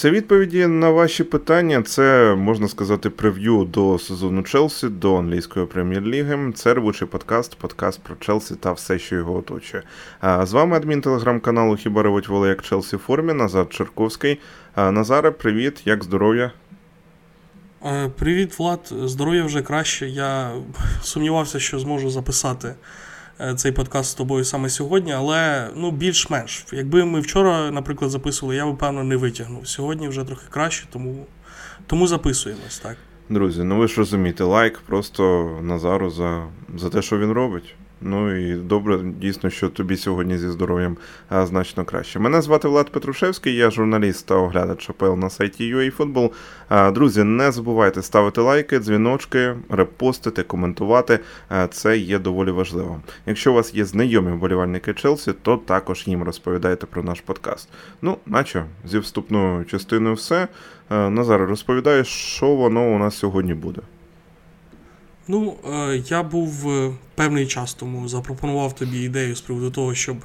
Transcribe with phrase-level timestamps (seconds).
[0.00, 1.82] Це відповіді на ваші питання.
[1.82, 6.52] Це можна сказати прев'ю до сезону Челсі, до англійської прем'єр-ліги.
[6.54, 9.82] Це робочий подкаст, подкаст про Челсі та все, що його оточує.
[10.22, 13.32] З вами адмін телеграм-каналу Хіба ревуть воли як Челсі формі.
[13.32, 14.38] Назар Черковський.
[14.76, 16.52] Назаре, привіт, як здоров'я?
[17.86, 18.92] Е, привіт, Влад.
[19.04, 20.08] Здоров'я вже краще.
[20.08, 20.52] Я
[21.02, 22.74] сумнівався, що зможу записати.
[23.42, 26.66] Е, цей подкаст з тобою саме сьогодні, але ну більш-менш.
[26.72, 29.68] Якби ми вчора, наприклад, записували, я би певно не витягнув.
[29.68, 31.26] Сьогодні вже трохи краще, тому
[31.86, 32.96] тому записуємось, так.
[33.28, 37.74] Друзі, ну ви ж розумієте, лайк просто Назару за, за те, що він робить.
[38.02, 40.96] Ну і добре, дійсно, що тобі сьогодні зі здоров'ям
[41.30, 42.18] значно краще.
[42.18, 46.30] Мене звати Влад Петрушевський, я журналіст та оглядач АПЛ на сайті UAFootball.
[46.92, 51.18] Друзі, не забувайте ставити лайки, дзвіночки, репостити, коментувати.
[51.70, 53.00] Це є доволі важливо.
[53.26, 57.68] Якщо у вас є знайомі вболівальники Челсі, то також їм розповідайте про наш подкаст.
[58.02, 60.48] Ну, наче зі вступною частиною все.
[60.90, 63.80] Назар, розповідає, що воно у нас сьогодні буде.
[65.30, 70.16] Ну, е, я був е, певний час тому запропонував тобі ідею з приводу того, щоб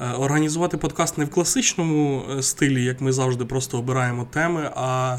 [0.00, 5.18] е, організувати подкаст не в класичному стилі, як ми завжди просто обираємо теми, а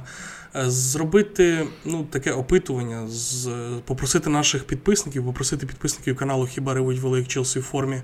[0.53, 3.49] зробити ну, таке опитування, з,
[3.85, 8.01] попросити наших підписників, попросити підписників каналу Хіба ревуть велик Челсі в формі,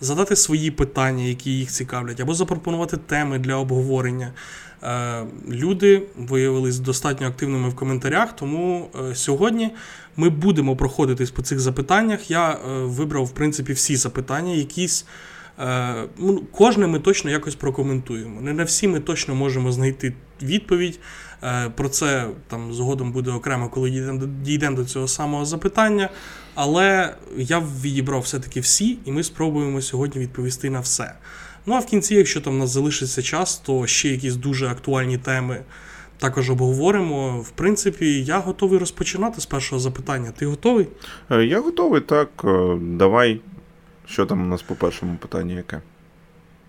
[0.00, 4.32] задати свої питання, які їх цікавлять, або запропонувати теми для обговорення.
[5.48, 9.70] Люди виявились достатньо активними в коментарях, тому сьогодні
[10.16, 12.30] ми будемо проходитись по цих запитаннях.
[12.30, 15.06] Я е, вибрав, в принципі, всі запитання, якісь.
[15.60, 18.40] Е, ну, Кожне ми точно якось прокоментуємо.
[18.40, 21.00] Не на всі ми точно можемо знайти відповідь.
[21.42, 23.90] Е, про це там згодом буде окремо, коли
[24.42, 26.08] дійдемо до цього самого запитання.
[26.54, 31.14] Але я відібрав все-таки всі, і ми спробуємо сьогодні відповісти на все.
[31.66, 35.18] Ну а в кінці, якщо там у нас залишиться час, то ще якісь дуже актуальні
[35.18, 35.60] теми
[36.22, 37.40] також обговоримо.
[37.40, 40.32] В принципі, я готовий розпочинати з першого запитання.
[40.36, 40.86] Ти готовий?
[41.30, 42.28] Е, я готовий, так.
[42.44, 43.40] Е, давай.
[44.06, 45.80] Що там у нас по першому питанні яке?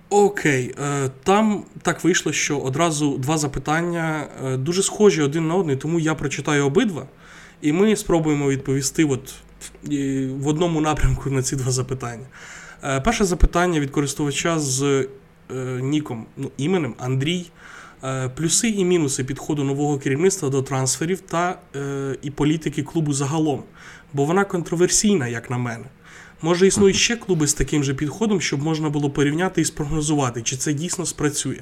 [0.09, 5.99] Окей, е, там так вийшло, що одразу два запитання дуже схожі один на один, тому
[5.99, 7.05] я прочитаю обидва,
[7.61, 9.33] і ми спробуємо відповісти от
[10.41, 12.25] в одному напрямку на ці два запитання.
[13.03, 15.07] Перше запитання від користувача з
[15.81, 17.45] ніком, ну, іменем Андрій.
[18.03, 23.63] Е, плюси і мінуси підходу нового керівництва до трансферів та е, і політики клубу загалом,
[24.13, 25.85] бо вона контроверсійна, як на мене.
[26.41, 30.57] Може, існують ще клуби з таким же підходом, щоб можна було порівняти і спрогнозувати, чи
[30.57, 31.59] це дійсно спрацює.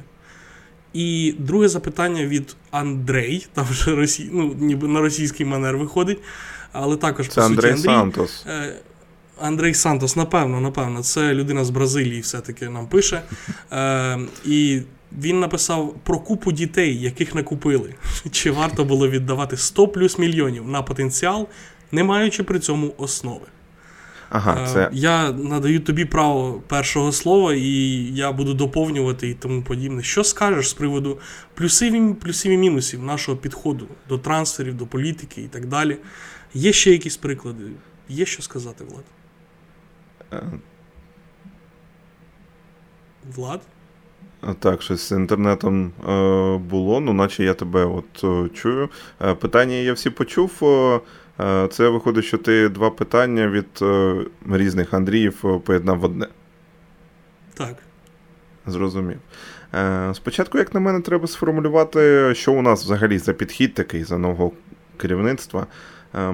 [0.93, 4.29] І друге запитання від Андрей, там вже росі...
[4.33, 6.19] ну, ніби на російський манер виходить,
[6.71, 8.45] але також це по суті Андрей Сантос.
[8.47, 8.75] Е,
[9.41, 13.21] Андрей Сантос, напевно, напевно, це людина з Бразилії, все-таки нам пише.
[13.71, 14.81] Е, І
[15.19, 17.95] він написав про купу дітей, яких не купили.
[18.31, 21.47] Чи варто було віддавати 100 плюс мільйонів на потенціал,
[21.91, 23.45] не маючи при цьому основи?
[24.29, 24.89] Ага, е.
[24.93, 27.71] Я надаю тобі право першого слова, і
[28.15, 30.03] я буду доповнювати і тому подібне.
[30.03, 31.19] Що скажеш з приводу
[31.53, 35.97] плюсів, плюсів і мінусів нашого підходу до трансферів, до політики і так далі?
[36.53, 37.63] Є ще якісь приклади?
[38.09, 39.03] Є що сказати, Влад?
[40.33, 40.41] Е.
[43.35, 43.61] Влад?
[44.59, 48.89] Так, щось з інтернетом е, було, ну наче я тебе от е, чую.
[49.21, 50.51] Е, питання я всі почув.
[51.39, 54.15] Е, це виходить, що ти два питання від е,
[54.49, 56.27] різних Андріїв поєднав в одне.
[57.53, 57.75] Так.
[58.67, 59.17] Зрозумів.
[59.73, 64.17] Е, спочатку, як на мене, треба сформулювати, що у нас взагалі за підхід такий за
[64.17, 64.51] нового
[64.97, 65.67] керівництва.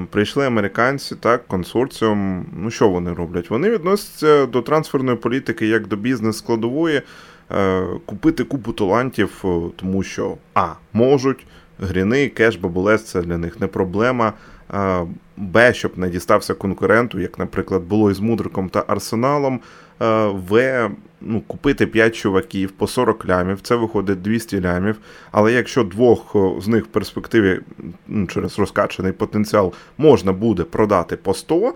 [0.09, 2.45] Прийшли американці, так, консорціум.
[2.57, 3.49] Ну, що вони роблять?
[3.49, 7.01] Вони відносяться до трансферної політики як до бізнес-складової.
[7.51, 11.45] Е, купити купу талантів, е, тому що А, можуть,
[11.79, 14.33] гріни, кеш, бабулес це для них не проблема.
[14.73, 15.05] Е,
[15.37, 19.59] Б, щоб не дістався конкуренту, як, наприклад, було із Мудриком та Арсеналом.
[19.99, 20.89] В,
[21.21, 24.95] ну, купити 5 чуваків по 40 лямів, це виходить 200 лямів.
[25.31, 27.59] Але якщо двох з них в перспективі
[28.07, 31.73] ну, через розкачаний потенціал можна буде продати по 100,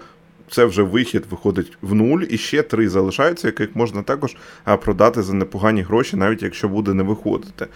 [0.51, 4.35] це вже вихід виходить в нуль, і ще три залишаються, яких можна також
[4.81, 7.67] продати за непогані гроші, навіть якщо буде не виходити.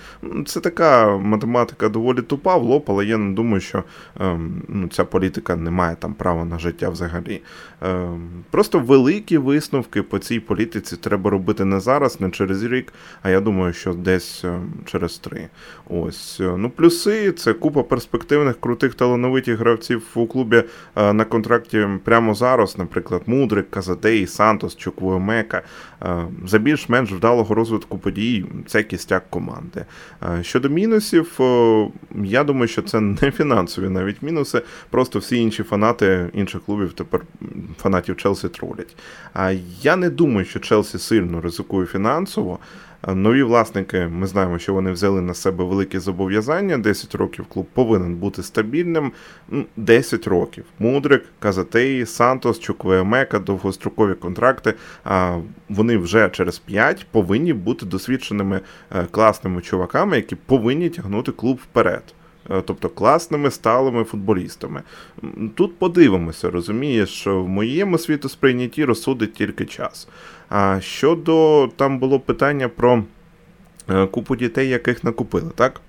[0.45, 3.83] Це така математика доволі тупа в лоб, але я не думаю, що
[4.19, 7.41] ем, ну, ця політика не має там права на життя взагалі.
[7.81, 13.29] Ем, просто великі висновки по цій політиці треба робити не зараз, не через рік, а
[13.29, 15.47] я думаю, що десь ем, через три.
[15.89, 16.41] Ось.
[16.57, 20.63] Ну, плюси це купа перспективних, крутих талановитих гравців у клубі
[20.95, 25.61] е, на контракті прямо зараз зараз, наприклад, Мудрик, Казадей, Сантос, Чуквуемека,
[26.01, 29.85] е, за більш-менш вдалого розвитку подій це кістяк команди.
[30.23, 31.39] Е, щодо мінусів,
[32.23, 37.21] я думаю, що це не фінансові навіть мінуси, просто всі інші фанати інших клубів тепер
[37.77, 38.95] фанатів Челсі тролять.
[39.33, 39.51] А
[39.81, 42.59] я не думаю, що Челсі сильно ризикує фінансово.
[43.13, 46.77] Нові власники, ми знаємо, що вони взяли на себе великі зобов'язання.
[46.77, 49.11] 10 років клуб повинен бути стабільним.
[49.77, 50.65] 10 років.
[50.79, 54.73] Мудрик, Казатеї, Сантос, Чуквеемека, довгострокові контракти.
[55.69, 58.61] Вони вже через 5 повинні бути досвідченими
[58.95, 62.03] е, класними чуваками, які повинні тягнути клуб вперед.
[62.49, 64.81] Е, тобто класними сталими футболістами.
[65.55, 70.07] Тут подивимося, розумієш, в моєму світосприйнятті розсудить тільки час.
[70.49, 73.03] А щодо там було питання про
[73.89, 75.81] е, купу дітей, яких накупили, так?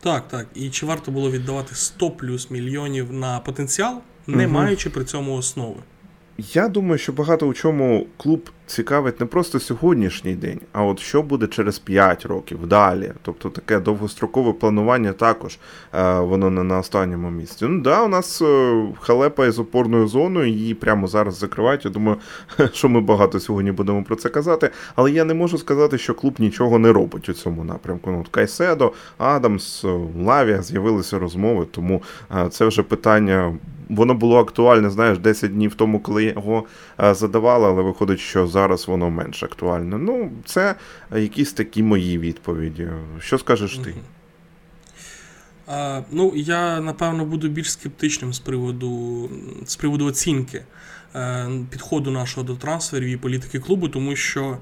[0.00, 0.46] Так, так.
[0.54, 4.54] І чи варто було віддавати 100 плюс мільйонів на потенціал, не угу.
[4.54, 5.76] маючи при цьому основи?
[6.38, 11.22] Я думаю, що багато у чому клуб цікавить не просто сьогоднішній день, а от що
[11.22, 13.12] буде через 5 років далі.
[13.22, 15.58] Тобто таке довгострокове планування також
[15.94, 17.64] е, воно не на останньому місці.
[17.68, 21.84] Ну да, у нас е, халепа із опорною зоною, її прямо зараз закривають.
[21.84, 22.16] Я думаю,
[22.72, 24.70] що ми багато сьогодні будемо про це казати.
[24.96, 28.10] Але я не можу сказати, що клуб нічого не робить у цьому напрямку.
[28.10, 29.84] Ну, Кайседо, Адамс,
[30.24, 32.02] Лавія з'явилися розмови, тому
[32.36, 33.54] е, це вже питання
[33.88, 36.64] воно було актуальне, знаєш, 10 днів тому, коли його
[37.00, 39.98] е, задавали, але виходить, що зараз воно менш актуальне.
[39.98, 40.74] Ну, це
[41.14, 42.88] якісь такі мої відповіді.
[43.20, 43.94] Що скажеш ти?
[45.66, 49.30] А, Ну, я напевно буду більш скептичним з приводу
[49.66, 50.62] з приводу оцінки
[51.14, 54.58] е, підходу нашого до трансферів і політики клубу, тому що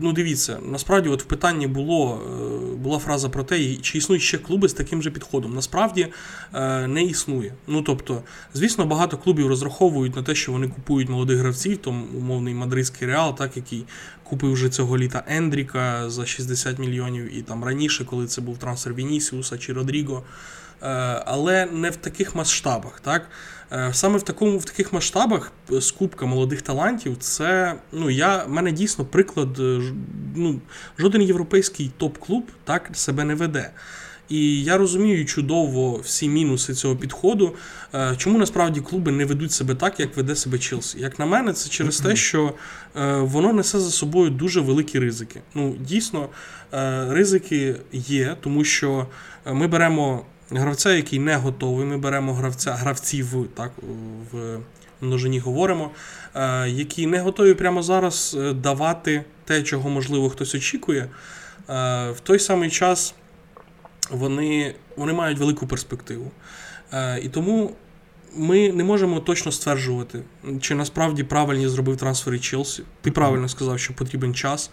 [0.00, 4.38] ну, дивіться, насправді, от в питанні було е, була фраза про те, чи існують ще
[4.38, 5.54] клуби з таким же підходом.
[5.54, 6.08] Насправді
[6.54, 7.54] е, не існує.
[7.66, 8.22] Ну тобто,
[8.54, 13.36] звісно, багато клубів розраховують на те, що вони купують молодих гравців, там умовний мадридський реал,
[13.36, 13.84] так який
[14.24, 18.94] купив вже цього літа Ендріка за 60 мільйонів, і там раніше, коли це був трансфер
[18.94, 20.22] Вінісіуса чи Родріго.
[21.24, 23.00] Але не в таких масштабах.
[23.00, 23.22] так?
[23.72, 28.50] Е, саме в такому в таких масштабах е, скупка молодих талантів, це ну я в
[28.50, 29.58] мене дійсно приклад.
[29.58, 29.80] Е,
[30.36, 30.60] ну
[30.98, 33.70] жоден європейський топ-клуб так себе не веде.
[34.28, 37.54] І я розумію чудово всі мінуси цього підходу.
[38.16, 41.00] Чому насправді клуби не ведуть себе так, як веде себе Челсі?
[41.00, 42.54] Як на мене, це через те, що
[43.20, 45.40] воно несе за собою дуже великі ризики.
[45.54, 46.28] Ну, дійсно,
[47.08, 49.06] ризики є, тому що
[49.46, 51.86] ми беремо гравця, який не готовий.
[51.86, 53.72] Ми беремо гравця, гравців, так,
[54.32, 54.58] в
[55.00, 55.90] множині говоримо,
[56.34, 61.00] е, які не готові прямо зараз е, давати те, чого, можливо, хтось очікує.
[61.00, 61.08] Е,
[62.10, 63.14] в той самий час
[64.10, 66.30] вони, вони мають велику перспективу.
[67.22, 67.72] І тому.
[68.36, 70.22] Ми не можемо точно стверджувати,
[70.60, 72.82] чи насправді правильні зробив трансфери Челсі.
[73.00, 74.70] Ти правильно сказав, що потрібен час.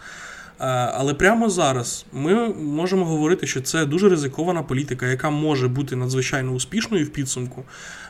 [0.59, 5.95] Е, але прямо зараз ми можемо говорити, що це дуже ризикована політика, яка може бути
[5.95, 7.63] надзвичайно успішною в підсумку,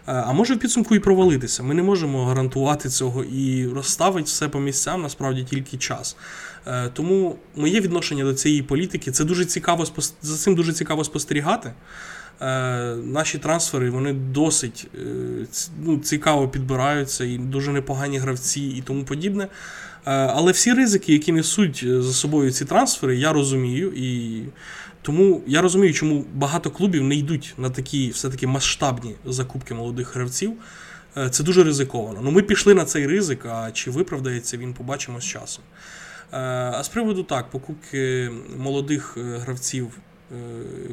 [0.07, 1.63] е, а може в підсумку і провалитися.
[1.63, 6.17] Ми не можемо гарантувати цього і розставити все по місцям насправді тільки час.
[6.67, 9.85] Е, тому моє відношення до цієї політики це дуже цікаво
[10.21, 11.73] за цим дуже цікаво спостерігати.
[13.03, 14.87] Наші трансфери вони досить
[15.83, 19.47] ну, цікаво підбираються, і дуже непогані гравці і тому подібне.
[20.05, 23.93] Е, але всі ризики, які несуть е, за собою ці трансфери, я розумію.
[23.95, 24.41] І
[25.01, 30.53] тому я розумію, чому багато клубів не йдуть на такі все-таки масштабні закупки молодих гравців.
[31.17, 32.19] Е, це дуже ризиковано.
[32.23, 35.63] Ну, Ми пішли на цей ризик, а чи виправдається він, побачимо з часом.
[36.31, 39.97] А з приводу так, покупки молодих гравців,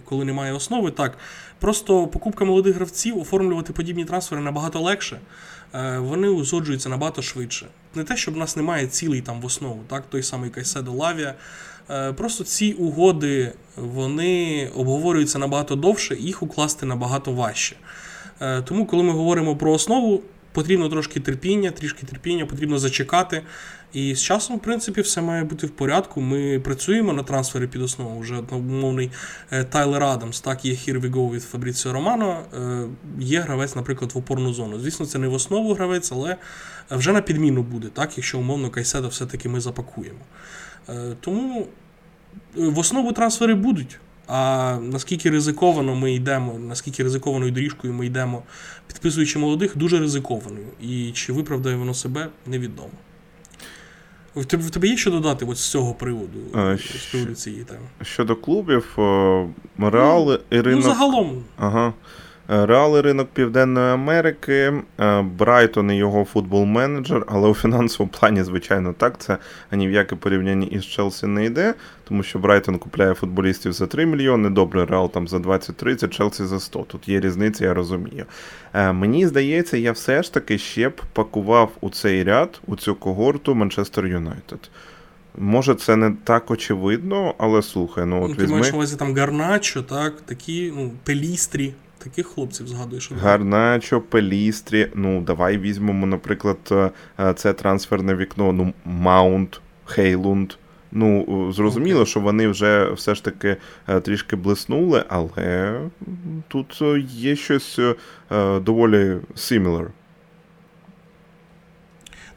[0.04, 1.18] коли немає основи, так.
[1.58, 5.20] Просто покупка молодих гравців, оформлювати подібні трансфери набагато легше.
[5.98, 7.66] Вони узгоджуються набагато швидше.
[7.94, 11.34] Не те, щоб в нас немає цілей там в основу, так, той самий Кайседо Лавія.
[11.90, 17.76] Е, просто ці угоди вони обговорюються набагато довше, їх укласти набагато важче.
[18.40, 20.22] Е, тому, коли ми говоримо про основу,
[20.52, 23.42] потрібно трошки терпіння, трішки терпіння, потрібно зачекати.
[23.92, 26.20] І з часом, в принципі, все має бути в порядку.
[26.20, 28.20] Ми працюємо на трансфері під основу.
[28.20, 29.10] Вже одномовний
[29.50, 32.40] е, Тайлер Адамс, так є Here we go від Фабріціо Романо.
[32.54, 32.86] Е,
[33.18, 34.78] є гравець, наприклад, в опорну зону.
[34.78, 36.36] Звісно, це не в основу гравець, але
[36.90, 40.20] вже на підміну буде, так, якщо умовно Кайседа все-таки ми запакуємо.
[40.88, 41.66] Е, тому
[42.54, 43.98] в основу трансфери будуть.
[44.26, 48.42] А наскільки ризиковано ми йдемо, наскільки ризикованою доріжкою ми йдемо,
[48.86, 50.66] підписуючи молодих, дуже ризикованою.
[50.80, 52.90] І чи виправдає воно себе, невідомо.
[54.36, 57.64] В тебе в тебе є що додати от з цього приводу а, з приводу цієї
[57.64, 57.80] теми?
[58.02, 58.92] Щодо клубів,
[59.78, 60.76] Реал, ну, Ірина.
[60.76, 61.44] Ну, загалом.
[61.56, 61.92] Ага.
[62.52, 68.92] Реал і ринок Південної Америки, е, Брайтон і його футбол-менеджер, але у фінансовому плані, звичайно,
[68.92, 69.18] так.
[69.18, 69.38] Це
[69.72, 71.74] ні в яке порівняння із Челсі не йде,
[72.08, 76.60] тому що Брайтон купляє футболістів за 3 мільйони, добре, Реал там за 20-30, Челсі за
[76.60, 76.82] 100.
[76.82, 78.24] Тут є різниця, я розумію.
[78.74, 82.94] Е, Мені здається, я все ж таки ще б пакував у цей ряд, у цю
[82.94, 84.70] когорту Манчестер Юнайтед.
[85.38, 88.52] Може, це не так очевидно, але слухай, ну от Ну, ти візьми.
[88.56, 93.12] маєш на увазі там Гарначо, так, такі, ну, Пелістрі, таких хлопців згадуєш.
[93.12, 94.88] Гарначо, Пелістрі.
[94.94, 96.58] Ну, давай візьмемо, наприклад,
[97.18, 98.52] е, це трансферне вікно.
[98.52, 100.52] Ну, Маунт, Хейлунд.
[100.92, 102.10] Ну, е, зрозуміло, Окей.
[102.10, 103.56] що вони вже все ж таки
[103.88, 105.80] е, трішки блиснули, але
[106.48, 107.80] тут є щось
[108.60, 109.86] доволі similar.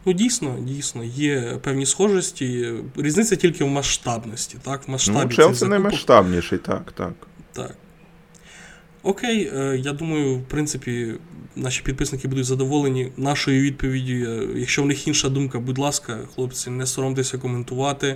[0.05, 2.73] Ну, дійсно, дійсно, є певні схожості.
[2.97, 4.87] Різниця тільки в масштабності, так?
[4.87, 5.69] В масштабі Ну, Челсі закупок.
[5.69, 7.13] наймасштабніший, так, так.
[7.53, 7.75] Так.
[9.05, 11.13] Окей, е, я думаю, в принципі,
[11.55, 14.13] наші підписники будуть задоволені нашою відповіддю.
[14.13, 18.15] Е, Якщо в них інша думка, будь ласка, хлопці, не соромтеся коментувати,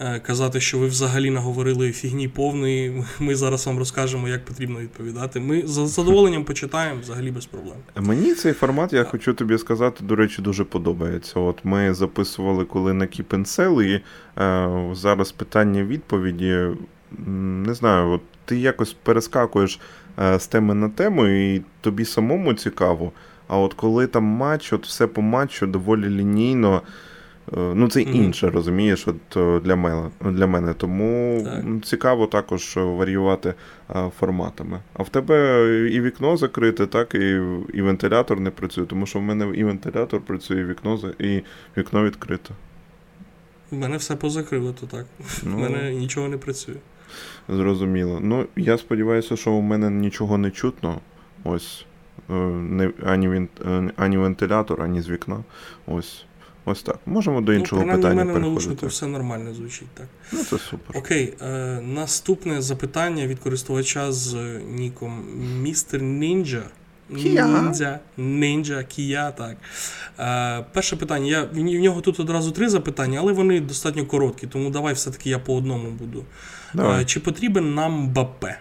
[0.00, 3.04] е, казати, що ви взагалі наговорили фігні повної.
[3.18, 5.40] Ми зараз вам розкажемо, як потрібно відповідати.
[5.40, 7.76] Ми з задоволенням почитаємо взагалі без проблем.
[7.96, 11.40] Мені цей формат, я хочу тобі сказати, до речі, дуже подобається.
[11.40, 14.00] От ми записували коли на Sell, і
[14.38, 16.66] е, зараз питання-відповіді.
[17.26, 19.80] Не знаю, от ти якось перескакуєш
[20.38, 23.12] з теми на тему, і тобі самому цікаво.
[23.48, 26.82] А от коли там матч, от все по матчу доволі лінійно.
[27.52, 30.08] е, Ну, це інше, розумієш, от е, для мене.
[30.20, 30.74] Для мене.
[30.74, 31.64] Тому Так.
[31.84, 33.54] цікаво також е, варіювати
[33.90, 34.80] е, форматами.
[34.94, 37.40] А в тебе і вікно закрите, так, і,
[37.74, 41.42] і вентилятор не працює, тому що в мене і вентилятор працює, і вікно, і
[41.76, 42.50] вікно відкрите.
[43.70, 45.06] У мене все позакрило, то так.
[45.20, 46.74] У Ну, мене нічого не працює.
[47.48, 48.18] Зрозуміло.
[48.22, 51.00] Ну, я сподіваюся, що у мене нічого не чутно.
[51.44, 51.84] Ось.
[52.30, 55.44] е, Не, ані, він, е, ані вентилятор, ані з вікна.
[55.86, 56.24] Ось.
[56.64, 56.98] Ось так.
[57.06, 60.06] Можемо до іншого ну, принаймні, в питання мене в наушнику все нормально звучить, так.
[60.32, 60.96] Ну, це супер.
[60.98, 64.36] Окей, е, наступне запитання від користувача з
[64.68, 65.24] ніком
[65.62, 66.62] Містер Нінджа.
[67.10, 69.56] Ніндзя, Нінджа, Кія, так.
[70.18, 71.26] Е, перше питання.
[71.26, 75.38] Я, в нього тут одразу три запитання, але вони достатньо короткі, тому давай все-таки я
[75.38, 76.24] по одному буду.
[76.74, 77.02] Давай.
[77.02, 78.58] Е, чи потрібен нам Бапе?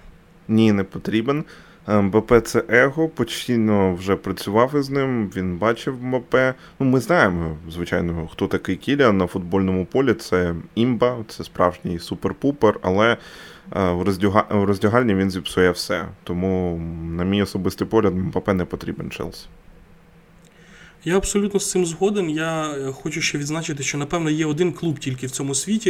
[0.47, 1.43] Ні, не потрібен.
[1.87, 6.35] Е, МБП це его, постійно вже працював із ним, він бачив МБП.
[6.79, 10.13] Ну, ми знаємо, звичайно, хто такий Кіліан на футбольному полі.
[10.13, 13.17] Це імба, це справжній супер-пупер, але е,
[13.91, 14.45] в, роздяга...
[14.49, 16.05] в роздягальні він зіпсує все.
[16.23, 19.47] Тому, на мій особистий погляд, МБП не потрібен Челсі.
[21.05, 22.29] Я абсолютно з цим згоден.
[22.29, 25.89] Я е, хочу ще відзначити, що напевно є один клуб тільки в цьому світі,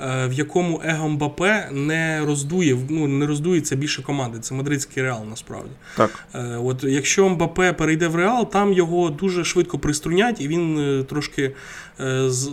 [0.00, 4.38] е, в якому его Мбапе не роздує, ну не роздується більше команди.
[4.38, 5.70] Це мадридський реал насправді.
[5.96, 6.24] Так.
[6.34, 11.52] Е, От якщо Мбапе перейде в Реал, там його дуже швидко приструнять, і він трошки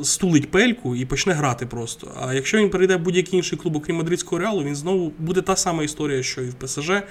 [0.03, 2.11] стулить пельку і почне грати просто.
[2.21, 5.55] А якщо він перейде в будь-який інший клуб, окрім мадридського реалу, він знову буде та
[5.55, 6.89] сама історія, що і в ПСЖ.
[6.89, 7.03] Е,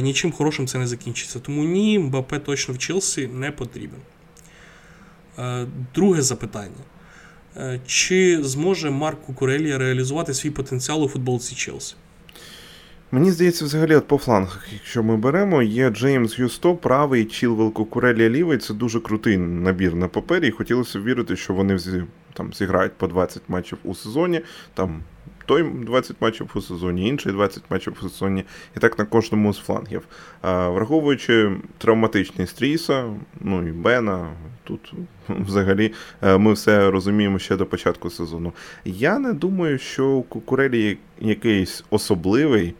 [0.00, 1.38] Нічим хорошим це не закінчиться.
[1.38, 4.00] Тому ні, Мбапе точно в Челсі не потрібен.
[5.38, 6.84] Е, Друге запитання.
[7.56, 11.94] Е, Чи зможе Марк Кукурелія реалізувати свій потенціал у футболці Челсі?
[13.14, 18.30] Мені здається, взагалі, от по флангах, якщо ми беремо, є Джеймс Юсто, правий, Чілвел Кукурелія
[18.30, 18.58] лівий.
[18.58, 20.48] Це дуже крутий набір на папері.
[20.48, 21.78] І хотілося б вірити, що вони
[22.32, 24.40] там зіграють по 20 матчів у сезоні.
[24.74, 25.02] Там
[25.46, 28.44] той 20 матчів у сезоні, інший 20 матчів у сезоні,
[28.76, 30.02] і так на кожному з флангів.
[30.40, 33.04] А, враховуючи травматичність Ріса,
[33.40, 34.30] ну і Бена,
[34.64, 34.94] тут
[35.28, 35.92] взагалі
[36.22, 38.52] е, ми все розуміємо ще до початку сезону.
[38.84, 42.74] Я не думаю, що у Кукурелі якийсь особливий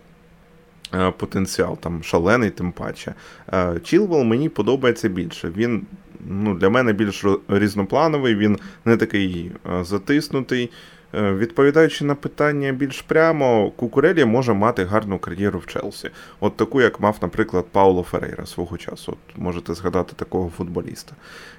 [1.18, 3.14] потенціал, там шалений, тим паче.
[3.52, 5.52] Е, Чілвел мені подобається більше.
[5.56, 5.86] Він
[6.26, 10.70] ну, для мене більш різноплановий, він не такий е, затиснутий.
[11.14, 16.10] Е, Відповідаючи на питання більш прямо, Кукурелі може мати гарну кар'єру в Челсі.
[16.40, 19.12] От таку, як мав, наприклад, Пауло Ферейра свого часу.
[19.12, 21.14] От можете згадати такого футболіста.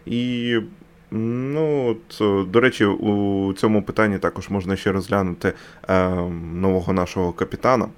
[0.05, 0.59] І
[1.15, 5.53] Ну, от, е, до речі, у цьому питанні також можна ще розглянути
[5.89, 6.09] е,
[6.53, 7.89] нового нашого капітана е,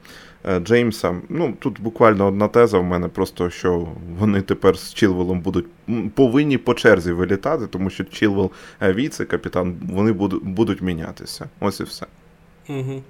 [0.59, 1.15] Джеймса.
[1.29, 3.87] Ну, тут буквально одна теза в мене, просто що
[4.19, 5.65] вони тепер з Чілвелом будуть
[6.15, 11.49] повинні по черзі вилітати, тому що Чілвел е, віце-капітан, вони будуть, будуть мінятися.
[11.59, 12.05] Ось і все.
[12.69, 13.03] Угу.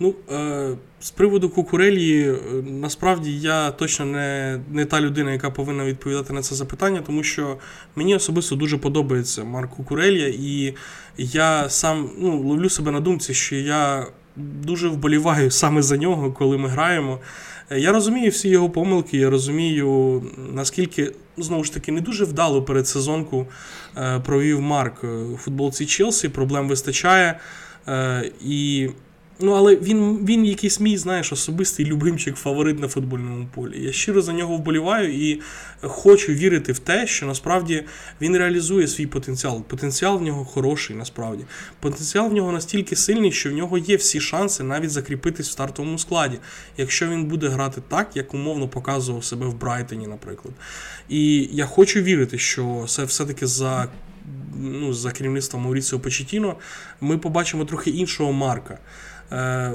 [0.00, 5.84] Ну, е, з приводу Кукурелії, е, насправді я точно не, не та людина, яка повинна
[5.84, 7.56] відповідати на це запитання, тому що
[7.96, 10.74] мені особисто дуже подобається Марк Кукурелія, і
[11.16, 14.06] я сам ну, ловлю себе на думці, що я
[14.38, 17.18] дуже вболіваю саме за нього, коли ми граємо.
[17.70, 23.46] Я розумію всі його помилки, я розумію, наскільки, знову ж таки, не дуже вдало передсезонку
[23.94, 25.04] сезонку провів Марк
[25.34, 27.40] у футболці Челсі, проблем вистачає.
[27.88, 28.88] Е, і
[29.40, 33.84] Ну, але він він якийсь мій, знаєш, особистий любимчик, фаворит на футбольному полі.
[33.84, 35.40] Я щиро за нього вболіваю і
[35.80, 37.84] хочу вірити в те, що насправді
[38.20, 39.62] він реалізує свій потенціал.
[39.62, 41.44] Потенціал в нього хороший, насправді.
[41.80, 45.98] Потенціал в нього настільки сильний, що в нього є всі шанси навіть закріпитись в стартовому
[45.98, 46.38] складі,
[46.76, 50.54] якщо він буде грати так, як умовно показував себе в Брайтоні, наприклад.
[51.08, 53.88] І я хочу вірити, що це все-таки за.
[54.60, 56.56] Ну, за керівництвом Мауріціо Почетіно,
[57.00, 58.78] ми побачимо трохи іншого Марка.
[59.32, 59.72] Е,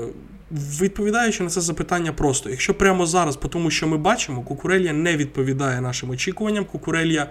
[0.52, 5.18] відповідаючи на це запитання просто, якщо прямо зараз, по тому що ми бачимо, Кукурелія не
[5.18, 7.30] відповідає нашим очікуванням, Кукурелія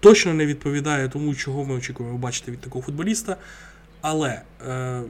[0.00, 3.36] точно не відповідає тому, чого ми очікуємо бачити від такого футболіста.
[4.00, 5.02] Але е,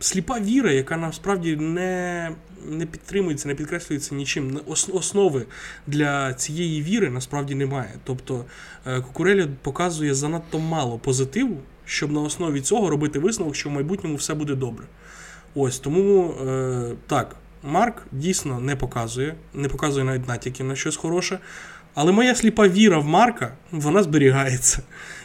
[0.00, 2.30] сліпа віра, яка насправді не
[2.68, 4.60] не підтримується, не підкреслюється нічим.
[4.92, 5.46] Основи
[5.86, 7.94] для цієї віри насправді немає.
[8.04, 8.44] Тобто
[8.86, 14.16] е, Кукурелія показує занадто мало позитиву, щоб на основі цього робити висновок, що в майбутньому
[14.16, 14.84] все буде добре.
[15.54, 21.38] Ось тому е, так, Марк дійсно не показує, не показує навіть натяків на щось хороше.
[21.94, 24.82] Але моя сліпа віра в Марка, вона зберігається.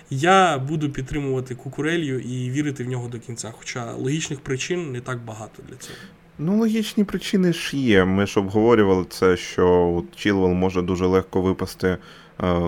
[0.10, 3.54] Я буду підтримувати Кукурелью і вірити в нього до кінця.
[3.58, 5.98] Хоча логічних причин не так багато для цього.
[6.40, 8.06] Ну, логічні причини ж є.
[8.06, 11.98] Ми ж обговорювали це, що Чілвел може дуже легко випасти е,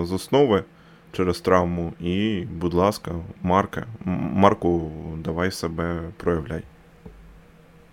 [0.04, 0.64] з основи
[1.12, 1.92] через травму.
[2.00, 3.86] І, будь ласка, Марка,
[4.34, 4.90] Марку,
[5.24, 6.62] давай себе проявляй.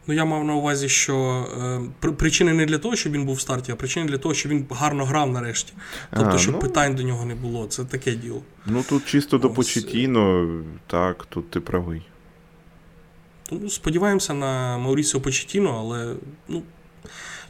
[0.08, 1.46] Ну, я мав на увазі, що
[2.04, 4.52] е, причини не для того, щоб він був в старті, а причини для того, щоб
[4.52, 5.74] він гарно грав нарешті.
[6.10, 7.68] Тобто, а, щоб ну, питань до нього не було.
[7.68, 8.42] Це таке діло.
[8.66, 10.48] Ну тут чисто до Почетіно,
[10.88, 12.02] так, тут ти правий.
[13.50, 16.16] Тому Сподіваємося на Маурісіо Почетіно, але
[16.48, 16.62] ну,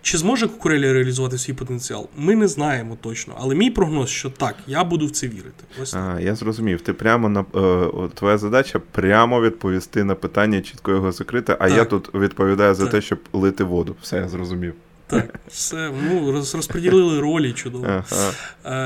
[0.06, 2.10] чи зможе Кукурелі реалізувати свій потенціал?
[2.18, 3.36] Ми не знаємо точно.
[3.40, 5.64] Але мій прогноз, що так, я буду в це вірити.
[5.82, 6.82] Ось а, Я зрозумів.
[6.82, 11.78] Ти прямо на е, твоя задача прямо відповісти на питання, чітко його закрити, а так.
[11.78, 12.92] я тут відповідаю за так.
[12.92, 13.96] те, щоб лити воду.
[14.02, 14.74] Все, я зрозумів.
[15.08, 17.86] Так, все, ну, розподілили ролі чудово.
[17.86, 18.32] Ага.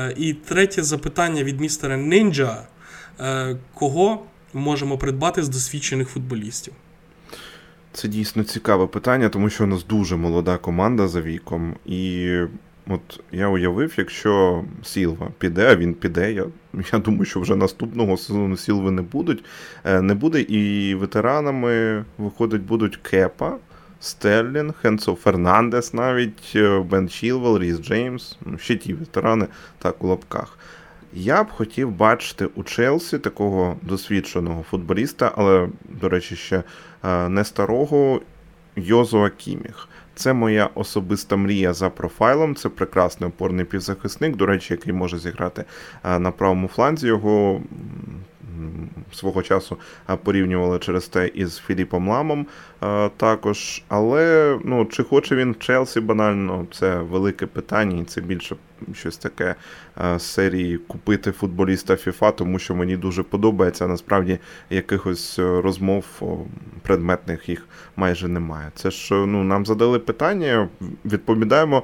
[0.08, 2.62] Е, І третє запитання від містера Нинджа:
[3.20, 4.22] е, кого
[4.54, 6.74] можемо придбати з досвідчених футболістів?
[8.00, 11.74] Це дійсно цікаве питання, тому що у нас дуже молода команда за віком.
[11.86, 12.36] І
[12.86, 16.32] от я уявив, якщо Сілва піде, а він піде.
[16.32, 16.44] Я
[16.92, 19.44] я думаю, що вже наступного сезону Сілви не будуть.
[19.84, 20.40] Е, не буде.
[20.40, 23.56] І ветеранами, виходить, будуть Кепа,
[24.00, 29.46] Стерлін, Хенсо Фернандес, навіть е, Бен Чілвел, Ріс Джеймс, ну, ще ті ветерани,
[29.78, 30.58] так у лапках.
[31.12, 35.68] Я б хотів бачити у Челсі такого досвідченого футболіста, але,
[36.00, 36.62] до речі, ще
[37.28, 38.20] не старого
[38.76, 39.88] Йозуа Кіміх.
[40.14, 42.54] Це моя особиста мрія за профайлом.
[42.54, 45.64] Це прекрасний опорний півзахисник, до речі, який може зіграти
[46.04, 47.06] е, на правому фланзі.
[47.06, 47.62] Його
[49.12, 49.76] свого часу
[50.22, 52.46] порівнювали через те із Філіпом Ламом
[53.16, 53.82] також.
[53.88, 58.56] Але ну, чи хоче він в Челсі банально, це велике питання, і це більше
[58.92, 59.54] щось таке
[60.16, 63.88] з серії купити футболіста FIFA, тому що мені дуже подобається.
[63.88, 64.38] Насправді
[64.70, 66.04] якихось розмов
[66.82, 68.70] предметних їх майже немає.
[68.74, 70.68] Це ж ну, нам задали питання,
[71.04, 71.82] відповідаємо,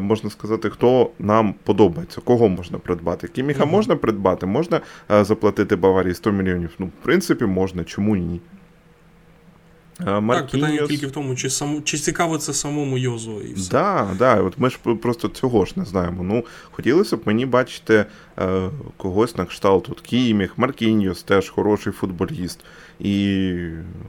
[0.00, 3.28] можна сказати, хто нам подобається, кого можна придбати.
[3.28, 6.70] Кіміха можна придбати, можна заплатити Баварії 100 мільйонів.
[6.78, 8.40] Ну, в принципі, можна, чому ні?
[9.98, 10.40] Маркіньос...
[10.40, 13.70] Так, питання тільки в тому, чи саму, чи цікаво це самому Йозу і все.
[13.70, 16.22] Да, да, от ми ж просто цього ж не знаємо.
[16.22, 18.04] Ну, хотілося б мені бачити
[18.38, 22.60] е, когось на кшталт тут Кіміх, Маркіньос теж хороший футболіст.
[23.00, 23.54] І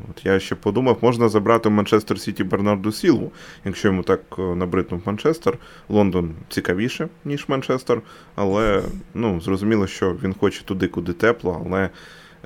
[0.09, 3.31] от я ще подумав, можна забрати в Манчестер Сіті Бернарду Сілву,
[3.65, 5.57] якщо йому так е, набриднув Манчестер.
[5.89, 8.01] Лондон цікавіше, ніж Манчестер,
[8.35, 11.89] але ну, зрозуміло, що він хоче туди, куди тепло, але.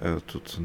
[0.02, 0.60] Е, тут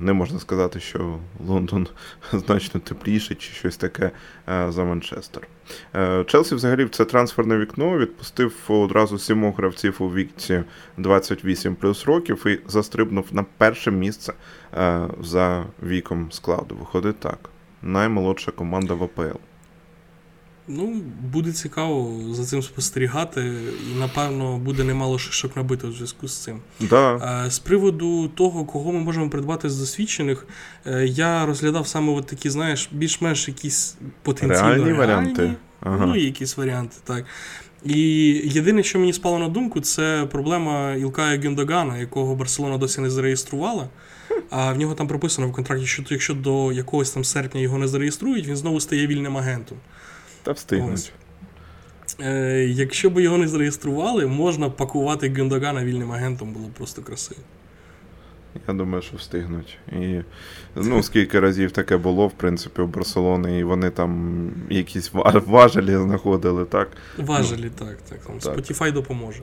[0.00, 1.86] не можна сказати, що Лондон
[2.32, 4.10] значно тепліше чи щось таке
[4.48, 5.48] е, за Манчестер.
[5.94, 10.62] Е, Челсі взагалі в це трансферне вікно відпустив одразу сімох гравців у віці
[10.96, 14.32] 28 плюс років і застрибнув на перше місце
[15.20, 16.74] за віком складу.
[16.74, 17.50] Виходить так.
[17.82, 19.38] Наймолодша команда в АПЛ.
[20.68, 23.54] Ну, буде цікаво за цим спостерігати,
[23.92, 26.60] і, напевно, буде немало шишок набито в зв'язку з цим.
[26.80, 27.44] Да.
[27.50, 30.46] З приводу того, кого ми можемо придбати з досвідчених,
[30.86, 35.54] е, я розглядав саме от такі, знаєш, більш-менш якісь потенційно реальні, реальні варіанти.
[35.80, 36.06] Ага.
[36.06, 37.24] Ну, якісь варіанти, так.
[37.84, 38.00] І
[38.44, 43.88] єдине, що мені спало на думку, це проблема Ілкая Гюндагана, якого Барселона досі не зареєструвала.
[44.50, 47.88] А в нього там прописано в контракті, що якщо до якогось там серпня його не
[47.88, 49.78] зареєструють, він знову стає вільним агентом.
[50.44, 51.12] Та встигнуть.
[52.20, 57.40] Е, Якщо б його не зареєстрували, можна пакувати Гюндогана вільним агентом, було б просто красиво.
[58.68, 59.78] Я думаю, що встигнуть.
[59.92, 60.20] І
[60.76, 65.10] ну, скільки разів таке було, в принципі, у Барселони, і вони там якісь
[65.46, 66.88] важелі знаходили, так?
[67.18, 67.96] Важелі, ну, так.
[68.08, 68.18] так.
[68.18, 68.56] Там так.
[68.56, 69.42] Spotify допоможе.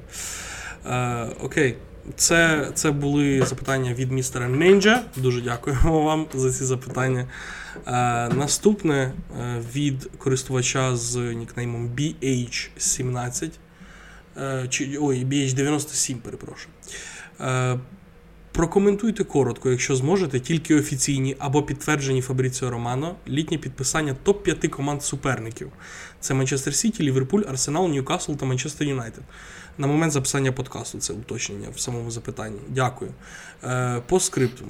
[0.86, 1.78] Е, Окей.
[2.16, 5.04] Це це були запитання від містера Нинджа.
[5.18, 7.26] Дуже дякуємо вам за ці запитання.
[7.88, 13.52] Е, Наступне е, від користувача з нікнеймом BH17.
[14.38, 16.74] Е, чи, Ой, BH97, перепрошую.
[17.40, 17.80] Е,
[18.52, 25.72] Прокоментуйте коротко, якщо зможете, тільки офіційні або підтверджені Фабріціо Романо літнє підписання топ-5 команд суперників.
[26.20, 29.24] Це Манчестер Сіті, Ліверпуль, Арсенал, Ньюкасл та Манчестер Юнайтед.
[29.78, 32.60] На момент записання подкасту це уточнення в самому запитанні.
[32.70, 33.12] Дякую.
[33.64, 34.66] Е, По скрипту.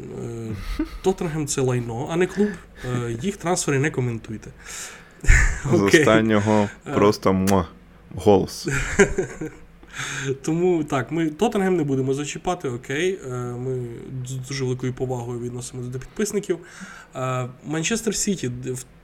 [0.80, 2.50] Е, Тоттенгем це лайно, а не клуб.
[2.86, 4.50] Е, Їх трансфери не коментуйте.
[5.74, 7.66] З останнього просто
[8.16, 8.68] голос.
[10.42, 13.20] Тому так, ми Тоттенгем не будемо зачіпати, окей.
[13.26, 13.88] Е, ми
[14.28, 16.60] з дуже великою повагою відносимося до підписників.
[17.16, 18.52] Е, Манчестер Сіті,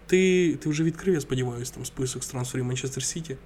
[0.05, 3.37] ти ти вже відкрив, я сподіваюся, там список з трансферів Манчестер Сіті.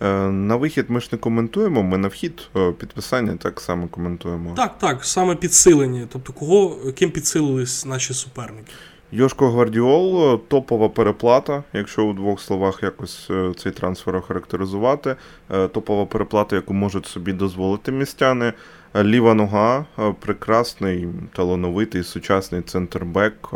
[0.00, 4.54] Е, на вихід ми ж не коментуємо, ми на вхід підписання так само коментуємо.
[4.56, 6.08] Так, так, саме підсилення.
[6.12, 8.72] Тобто, кого ким підсилились наші суперники.
[9.12, 15.16] Йошко Гвардіол топова переплата, якщо у двох словах якось е, цей трансфер охарактеризувати.
[15.50, 18.52] Е, топова переплата, яку можуть собі дозволити містяни.
[18.94, 19.84] Е, ліва нога,
[20.20, 23.50] прекрасний, талановитий сучасний центрбек,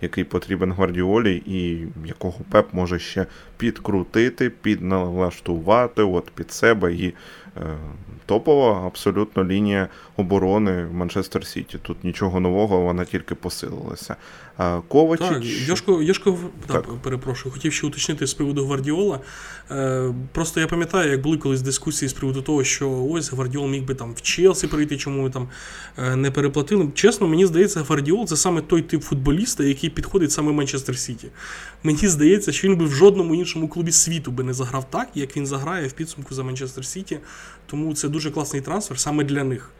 [0.00, 7.14] який потрібен Гвардіолі, і якого Пеп може ще підкрутити, підналаштувати от під себе і
[8.30, 11.78] топова абсолютно лінія оборони Манчестер Сіті.
[11.82, 14.16] Тут нічого нового, вона тільки посилилася.
[14.88, 15.28] Ковачич...
[15.28, 16.86] Так, Йошко, Йошко так.
[16.86, 19.20] Так, перепрошую, хотів ще уточнити з приводу Гвардіола.
[19.70, 23.82] Е, Просто я пам'ятаю, як були колись дискусії з приводу того, що ось Гвардіол міг
[23.84, 25.48] би там в Челсі прийти, чому ми там
[25.98, 26.88] е, не переплатили.
[26.94, 31.28] Чесно, мені здається, Гвардіол це саме той тип футболіста, який підходить саме Манчестер Сіті.
[31.82, 35.36] Мені здається, що він би в жодному іншому клубі світу би не заграв так, як
[35.36, 37.18] він заграє в підсумку за Манчестер Сіті.
[37.66, 39.70] Тому це дуже класний трансфер саме для них.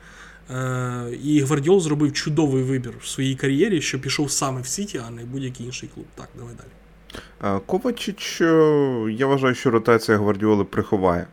[0.50, 5.11] Е, і Гвардіол зробив чудовий вибір в своїй кар'єрі, що пішов саме в Сіті, а
[5.11, 6.07] не будь-який інший клуб.
[6.14, 7.61] Так, давай далі.
[7.66, 8.40] Ковачич,
[9.11, 11.26] я вважаю, що ротація Гвардіоли приховає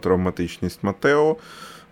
[0.00, 1.36] травматичність Матео.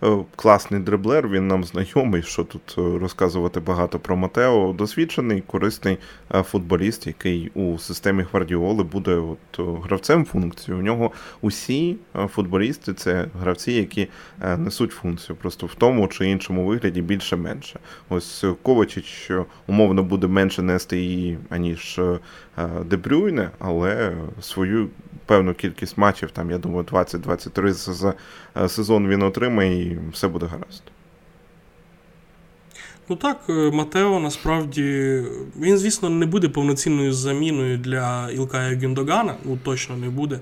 [0.03, 4.73] Е, класний дриблер, він нам знайомий, що тут е, розказувати багато про Матео.
[4.73, 5.99] Досвідчений, корисний
[6.35, 10.77] е, футболіст, який у системі Гвардіоли буде от гравцем функції.
[10.77, 11.97] У нього усі
[12.29, 14.09] футболісти це гравці, які
[14.59, 17.79] несуть функцію, просто в тому чи іншому вигляді більше-менше.
[18.09, 19.31] Ось Ковачич
[19.67, 22.01] умовно буде менше нести її, аніж
[22.85, 24.89] Дебрюйне, але свою
[25.29, 28.15] певну кількість матчів, там, я думаю, 20-23 за
[28.69, 30.83] сезон він отримає і все буде гаразд.
[33.09, 35.23] Ну так, е, Матео насправді
[35.61, 40.41] він, звісно, не буде повноцінною заміною для Ілкая Гюндогана, ну точно не буде.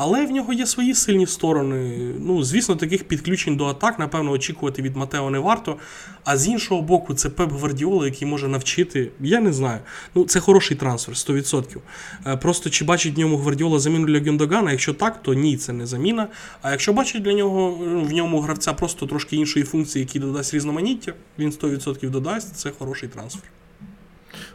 [0.00, 1.98] Але в нього є свої сильні сторони.
[2.20, 5.76] Ну, звісно, таких підключень до атак, напевно, очікувати від Матео не варто.
[6.24, 9.10] А з іншого боку, це Пеп Гвардіола, який може навчити.
[9.20, 9.80] Я не знаю.
[10.14, 11.78] Ну, це хороший трансфер, 100%.
[12.26, 14.70] Е, просто чи бачить в ньому Гвардіола заміну для Гюндогана?
[14.70, 16.28] Якщо так, то ні, це не заміна.
[16.62, 21.12] А якщо бачить для нього в ньому гравця просто трошки іншої функції, які додасть різноманіття,
[21.38, 23.50] він 100% додасть, це хороший трансфер.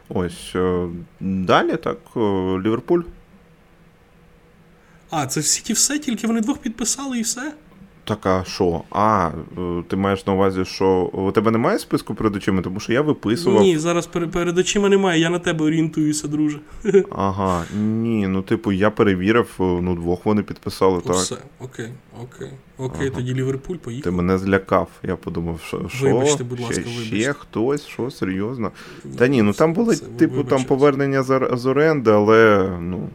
[0.08, 0.88] Ось е,
[1.20, 1.98] далі так,
[2.64, 3.02] Ліверпуль.
[5.16, 7.52] А, це в Сіті все, тільки вони двох підписали і все.
[8.04, 8.82] Так, а що?
[8.90, 12.92] А, е, ти маєш на увазі, що у тебе немає списку перед очима, тому що
[12.92, 13.62] я виписував.
[13.62, 16.58] Ні, зараз перед очима немає, я на тебе орієнтуюся, друже.
[17.10, 21.16] Ага, ні, ну типу, я перевірив, е, ну двох вони підписали, так.
[21.16, 21.88] Все, окей,
[22.22, 22.50] окей.
[22.78, 23.16] Окей, ага.
[23.16, 24.04] тоді Ліверпуль поїхав.
[24.04, 24.88] Ти мене злякав.
[25.02, 26.04] Я подумав, що що?
[26.04, 27.20] Вибачте, будь ласка, ще, вибачте.
[27.20, 28.70] ще хтось, що серйозно.
[29.18, 31.22] Та ні, ну там були, типу, там повернення
[31.52, 33.08] з оренди, але ну.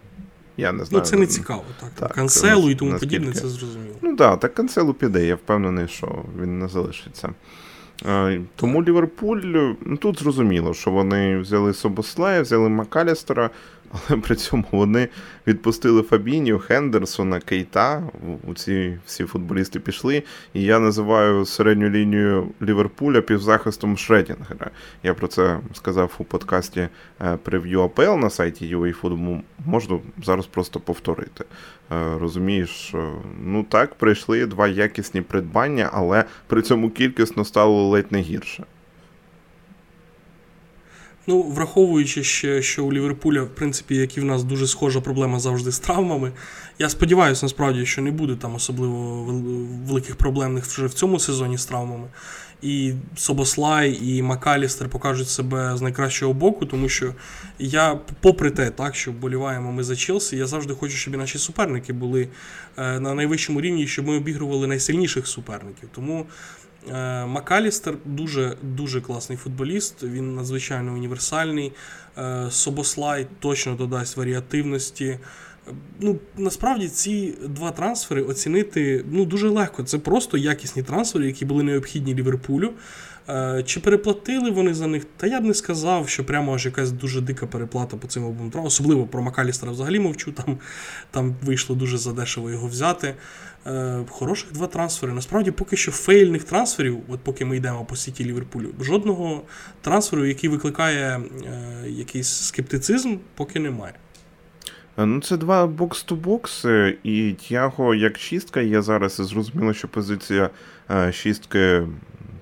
[0.59, 1.03] Я не знаю.
[1.03, 1.89] Ну, це не цікаво, так.
[1.89, 3.15] так канцелу і тому наскільки...
[3.15, 3.95] подібне, це зрозуміло.
[4.01, 7.29] Ну так, так канцелу піде, я впевнений, що він не залишиться.
[8.55, 9.41] Тому Ліверпуль,
[9.85, 13.49] ну тут зрозуміло, що вони взяли Собослая, взяли Макалістера,
[13.91, 15.07] але при цьому вони
[15.47, 18.03] відпустили Фабінію, Хендерсона, Кейта.
[18.47, 18.51] У
[19.05, 20.23] всі футболісти пішли.
[20.53, 24.71] І я називаю середню лінію Ліверпуля півзахистом Шредінгера.
[25.03, 26.87] Я про це сказав у подкасті
[27.21, 29.41] е, прев'ю АПЛ на сайті UAFootball.
[29.65, 31.45] Можна зараз просто повторити.
[31.91, 33.07] Е, розумієш, е,
[33.43, 38.63] ну так, прийшли два якісні придбання, але при цьому кількісно стало ледь не гірше.
[41.29, 45.39] Ну, враховуючи ще, що у Ліверпуля, в принципі, як і в нас дуже схожа проблема
[45.39, 46.31] завжди з травмами.
[46.79, 49.23] Я сподіваюся, насправді, що не буде там особливо
[49.87, 52.07] великих проблем вже в цьому сезоні з травмами.
[52.61, 57.13] І Собослай, і Макалістер покажуть себе з найкращого боку, тому що
[57.59, 61.37] я, попри те, так, що вболіваємо ми за Челсі, я завжди хочу, щоб і наші
[61.37, 62.27] суперники були
[62.77, 65.89] е, на найвищому рівні, щоб ми обігрували найсильніших суперників.
[65.95, 66.25] Тому
[67.25, 71.71] Макалістер дуже дуже класний футболіст, він надзвичайно універсальний.
[72.17, 75.05] Е, Собослай точно додасть варіативності.
[75.05, 75.19] Е,
[75.99, 79.83] ну, Насправді ці два трансфери оцінити ну, дуже легко.
[79.83, 82.73] Це просто якісні трансфери, які були необхідні Ліверпулю.
[83.65, 85.05] Чи переплатили вони за них?
[85.17, 88.51] Та я б не сказав, що прямо аж якась дуже дика переплата по цим обом.
[88.65, 90.57] Особливо про Макалістера взагалі мовчу, там
[91.11, 93.15] там вийшло дуже задешево його взяти.
[93.69, 95.13] Е, Хороших два трансфери.
[95.13, 99.41] Насправді, поки що фейльних трансферів, от поки ми йдемо по сіті Ліверпулю, жодного
[99.81, 103.93] трансферу, який викликає е, якийсь скептицизм, поки немає.
[104.97, 106.65] Е, ну, це два box-to-box,
[107.03, 109.13] і Тіаго як шістка є зараз.
[109.13, 110.49] Зрозуміло, що позиція
[110.91, 111.87] е, шістки,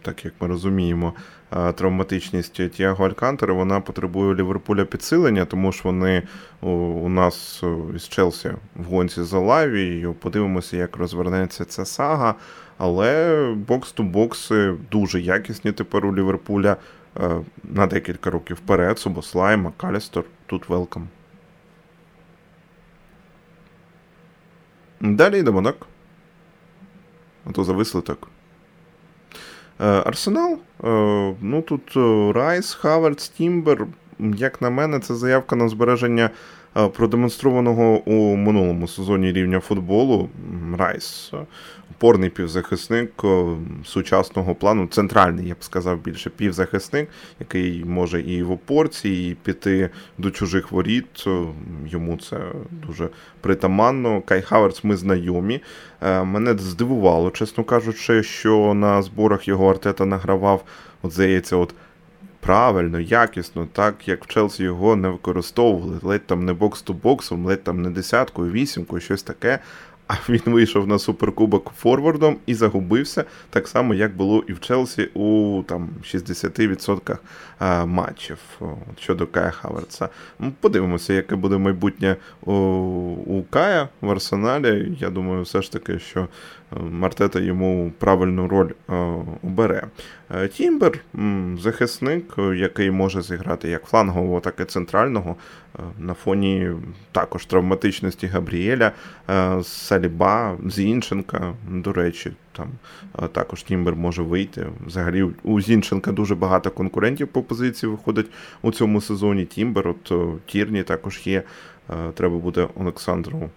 [0.01, 1.13] так як ми розуміємо,
[1.49, 6.23] травматичність Тіаго Алькантера, вона потребує Ліверпуля підсилення, тому що вони
[6.61, 7.63] у нас
[7.95, 10.13] із Челсі в гонці за лавією.
[10.13, 12.35] Подивимося, як розвернеться ця сага.
[12.77, 16.77] Але бокс-ту-бокси дуже якісні тепер у Ліверпуля
[17.63, 18.99] на декілька років вперед.
[18.99, 21.07] Субослай, Макалістер, тут велкам.
[25.01, 25.75] Далі йдемо, так?
[27.45, 28.27] А то зависли так.
[29.79, 30.59] Е, Арсенал.
[30.83, 30.87] Е,
[31.41, 31.95] ну тут
[32.35, 33.87] Райс, Хаверц, Тімбер.
[34.19, 36.29] Як на мене, це заявка на збереження
[36.93, 40.29] продемонстрованого у минулому сезоні рівня футболу.
[40.77, 41.33] Райс
[41.97, 43.11] опорний півзахисник
[43.85, 47.09] сучасного плану, центральний, я б сказав, більше півзахисник,
[47.39, 51.25] який може і в опорці, і піти до чужих воріт.
[51.87, 52.37] Йому це
[52.87, 53.09] дуже
[53.41, 54.21] притаманно.
[54.21, 55.61] Кай Хаверс ми знайомі.
[56.01, 60.63] Е, мене здивувало, чесно кажучи, що на зборах його Артета награвав,
[61.01, 61.73] от здається, от.
[62.47, 67.81] Правильно, якісно, так як в Челсі його не використовували, ледь там не бокс-то-боксом, ледь там
[67.81, 69.59] не десяткою, вісімкою, щось таке
[70.07, 75.09] а він вийшов на суперкубок форвардом і загубився так само, як було і в Челсі
[75.13, 77.17] у там 60%
[77.85, 78.37] матчів
[78.99, 80.09] щодо Кая Хаверца.
[80.59, 84.97] Подивимося, яке буде майбутнє у Кая в Арсеналі.
[84.99, 86.27] Я думаю, все ж таки, що
[86.71, 88.71] Мартета йому правильну роль
[89.43, 89.87] обере.
[90.35, 90.99] Е, Тімбер
[91.59, 95.35] захисник, який може зіграти як флангового, так і центрального.
[95.75, 96.71] Е, на фоні
[97.11, 98.91] також травматичності Габріеля,
[99.29, 102.67] е, Саліба, Зінченка, до речі, там
[103.31, 104.67] також Тімбер може вийти.
[104.85, 108.27] Взагалі у Зінченка дуже багато конкурентів по позиції виходить
[108.61, 109.45] у цьому сезоні.
[109.45, 110.11] Тімбер, от
[110.45, 111.43] Тірні також є.
[112.13, 113.49] Треба буде Олександру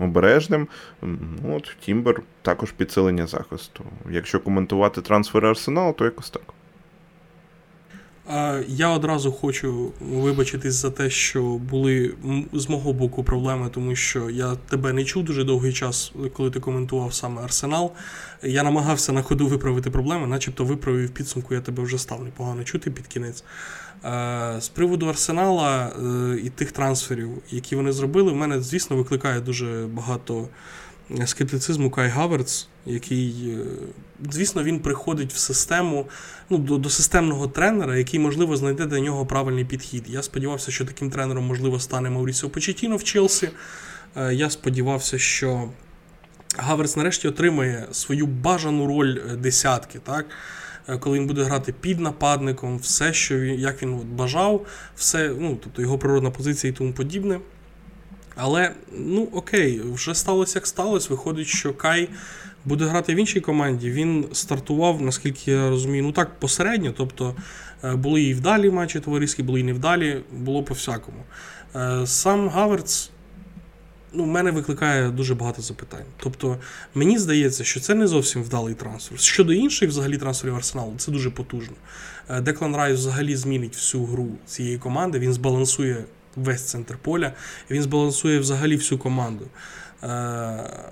[0.00, 0.68] обережним.
[1.02, 3.84] Ну, от Тімбер також підсилення захисту.
[4.10, 6.42] Якщо коментувати трансфери Арсеналу, то якось так.
[8.68, 12.14] Я одразу хочу вибачитись за те, що були
[12.52, 16.60] з мого боку проблеми, тому що я тебе не чув дуже довгий час, коли ти
[16.60, 17.92] коментував саме Арсенал.
[18.42, 22.90] Я намагався на ходу виправити проблеми, начебто виправив підсумку, я тебе вже став непогано чути
[22.90, 23.44] під кінець.
[24.58, 29.86] З приводу Арсенала е, і тих трансферів, які вони зробили, в мене, звісно, викликає дуже
[29.92, 30.48] багато
[31.24, 33.64] скептицизму Кай Гаверц, який, е,
[34.30, 36.06] звісно, він приходить в систему
[36.50, 40.04] ну, до, до системного тренера, який, можливо, знайде до нього правильний підхід.
[40.08, 43.50] Я сподівався, що таким тренером, можливо, стане Маурісіо Почетіно в Челсі.
[44.16, 45.68] Е, я сподівався, що
[46.56, 49.98] Гаверц нарешті отримає свою бажану роль е, десятки.
[49.98, 50.26] так?
[51.00, 55.82] Коли він буде грати під нападником, все, що він, як він бажав, все, ну, тобто
[55.82, 57.40] його природна позиція і тому подібне.
[58.36, 61.08] Але, ну окей, вже сталося як сталося.
[61.10, 62.08] Виходить, що Кай
[62.64, 63.90] буде грати в іншій команді.
[63.90, 66.94] Він стартував, наскільки я розумію, ну так посередньо.
[66.96, 67.34] Тобто
[67.84, 71.18] е, були і вдалі матчі товариські, були і невдалі, було по-всякому.
[71.76, 73.10] Е, сам Гаверц
[74.12, 76.04] ну, в мене викликає дуже багато запитань.
[76.16, 76.58] Тобто,
[76.94, 79.20] мені здається, що це не зовсім вдалий трансфер.
[79.20, 81.76] Щодо інших взагалі трансферів Арсеналу, це дуже потужно.
[82.28, 86.04] Е, Деклан Райс взагалі змінить всю гру цієї команди, він збалансує
[86.36, 87.32] весь центр поля,
[87.70, 89.46] він збалансує взагалі всю команду.
[90.02, 90.90] Е, е,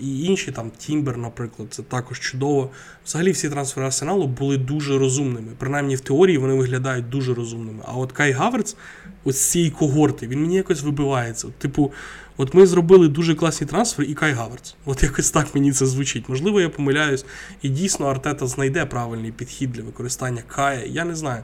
[0.00, 2.70] і інші там Тімбер, наприклад, це також чудово.
[3.06, 5.48] Взагалі всі трансфери арсеналу були дуже розумними.
[5.58, 7.82] Принаймні в теорії вони виглядають дуже розумними.
[7.86, 8.76] А от Кай Хаверц,
[9.24, 11.48] ось цієї когорти, він мені якось вибивається.
[11.58, 11.92] Типу,
[12.40, 14.74] от ми зробили дуже класні трансфери, і Кай Хаверц.
[14.84, 16.28] От якось так мені це звучить.
[16.28, 17.24] Можливо, я помиляюсь,
[17.62, 20.84] і дійсно Артета знайде правильний підхід для використання Кая.
[20.86, 21.42] Я не знаю.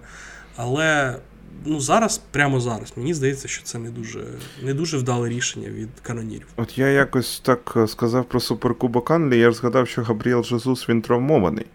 [0.57, 1.17] Але
[1.65, 4.25] ну, зараз, прямо зараз, мені здається, що це не дуже
[4.63, 6.47] не дуже вдале рішення від канонірів.
[6.57, 11.03] От я якось так е, сказав про Суперкубок Англії, я згадав, що Габріел Жезус він
[11.03, 11.67] травмований.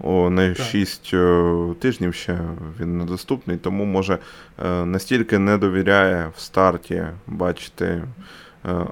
[0.00, 2.40] О, не 6 е, тижнів ще
[2.80, 4.18] він недоступний, тому може
[4.64, 8.02] е, настільки не довіряє в старті бачити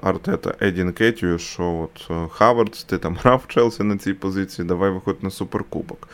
[0.01, 5.23] Артета Едін Кетію, що от Хавардс, ти там грав Челсі на цій позиції, давай виходь
[5.23, 6.09] на суперкубок.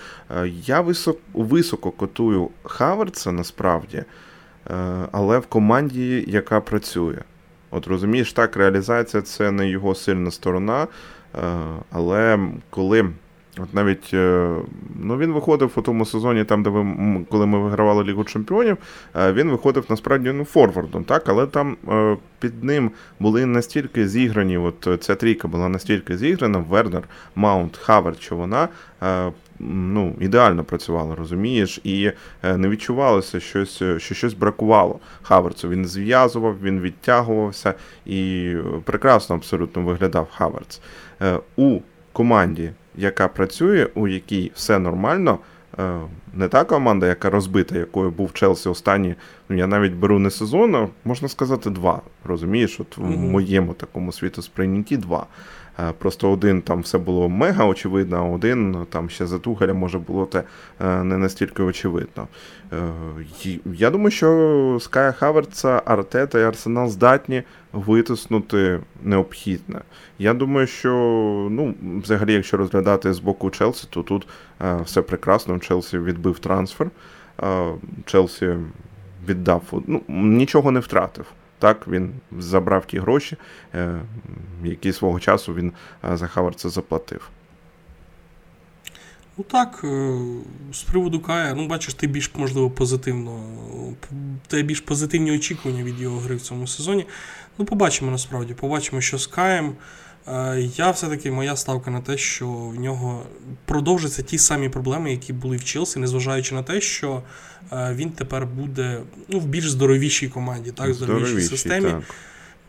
[0.47, 4.03] Я високо, високо котую Хавардса насправді,
[5.11, 7.17] але в команді, яка працює.
[7.71, 10.87] От розумієш, так, реалізація це не його сильна сторона,
[11.91, 12.39] але
[12.69, 13.09] коли.
[13.57, 14.55] От навіть е,
[14.95, 16.85] ну, він виходив у тому сезоні, там, де ви,
[17.29, 18.77] коли ми вигравали Лігу Чемпіонів,
[19.15, 24.57] е, він виходив насправді ну, форвардом, так, але там е, під ним були настільки зіграні,
[24.57, 27.03] от ця трійка була настільки зіграна, Вернер,
[27.35, 28.67] Маунт, Хаверт, що вона
[29.59, 32.11] ну, ідеально працювала, розумієш, і
[32.43, 35.69] не відчувалося, щось, що щось бракувало Хаверцу.
[35.69, 37.73] Він зв'язував, він відтягувався
[38.05, 40.81] і прекрасно абсолютно виглядав Хаверц.
[41.55, 41.79] У
[42.13, 45.39] команді яка працює, у якій все нормально.
[45.79, 45.99] Е,
[46.33, 49.15] не та команда, яка розбита, якою був Челсі останні,
[49.49, 52.01] ну я навіть беру не сезон, а можна сказати, два.
[52.23, 55.25] Розумієш, от в моєму такому світосприйнятті два.
[55.79, 59.99] Е, просто один там все було мега очевидно, а один там ще за Тугаля може
[59.99, 60.43] було те
[60.81, 62.27] е, не настільки очевидно.
[63.65, 69.81] Я думаю, що Ская Хаверца, Артета і Арсенал здатні витиснути необхідне.
[70.19, 70.91] Я думаю, що
[71.51, 74.27] ну, взагалі, якщо розглядати з боку Челсі, то тут
[74.61, 75.59] е, все прекрасно.
[75.59, 76.89] Челсі відбив трансфер,
[77.43, 77.73] е,
[78.05, 78.53] Челсі
[79.27, 81.25] віддав, ну, нічого не втратив.
[81.59, 83.37] Так, він забрав ті гроші,
[83.73, 84.01] е,
[84.63, 85.73] які свого часу він
[86.11, 87.29] е, за Хаверца заплатив.
[89.37, 90.19] Ну так, е,
[90.73, 93.43] з приводу Кая, ну бачиш, ти більш можливо позитивно,
[94.47, 97.05] те більш позитивні очікування від його гри в цьому сезоні.
[97.57, 98.53] Ну, побачимо насправді.
[98.53, 99.75] Побачимо, що з Каєм.
[100.27, 103.23] Е, я все-таки моя ставка на те, що в нього
[103.65, 107.21] продовжаться ті самі проблеми, які були в Челсі, незважаючи на те, що
[107.71, 111.89] е, він тепер буде ну, в більш здоровішій команді, так, в здоровішій системі.
[111.89, 112.03] Так.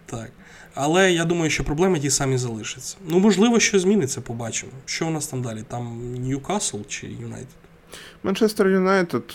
[0.07, 0.31] так.
[0.75, 2.97] Але я думаю, що проблеми ті самі залишаться.
[3.09, 4.73] Ну, можливо, що зміниться, побачимо.
[4.85, 5.65] Що у нас там далі?
[5.69, 7.57] Там Ньюкасл чи Юнайтед?
[8.23, 9.31] Манчестер Юнайтед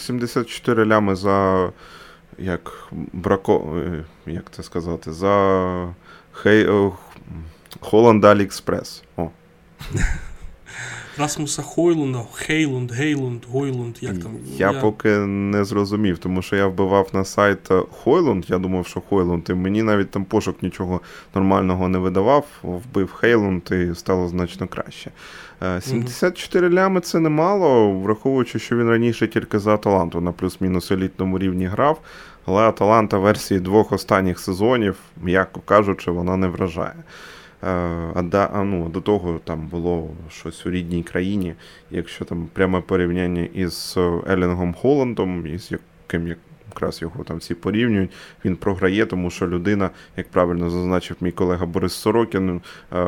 [0.00, 1.70] 74 лями за
[2.38, 3.82] як брако.
[3.86, 5.12] Е, як це сказати?
[5.12, 5.94] За
[6.42, 6.68] Хей...
[7.80, 9.02] Холланд Аліекспрес.
[9.16, 9.30] О.
[11.18, 14.32] Расмуса Хойлунда, Хейлунд, Гейлунд, Гойлунд, як там.
[14.56, 19.00] Я, я поки не зрозумів, тому що я вбивав на сайт Хойлунд, я думав, що
[19.00, 21.00] Хойлунд, і мені навіть там пошук нічого
[21.34, 25.10] нормального не видавав, вбив Хейлунд і стало значно краще.
[25.80, 26.76] 74 угу.
[26.76, 32.00] лями це немало, враховуючи, що він раніше тільки за Аталанту на плюс-мінус елітному рівні грав.
[32.46, 36.94] Але Аталанта версії двох останніх сезонів, м'яко кажучи, вона не вражає.
[37.62, 37.68] Е,
[38.32, 41.54] а ну, до того там було щось у рідній країні,
[41.90, 43.94] якщо там пряме порівняння із
[44.28, 46.36] Елінгом Холландом, із яким
[46.78, 48.10] якраз його там всі порівнюють.
[48.44, 52.60] Він програє, тому що людина, як правильно зазначив мій колега Борис Сорокін,
[52.92, 53.06] е,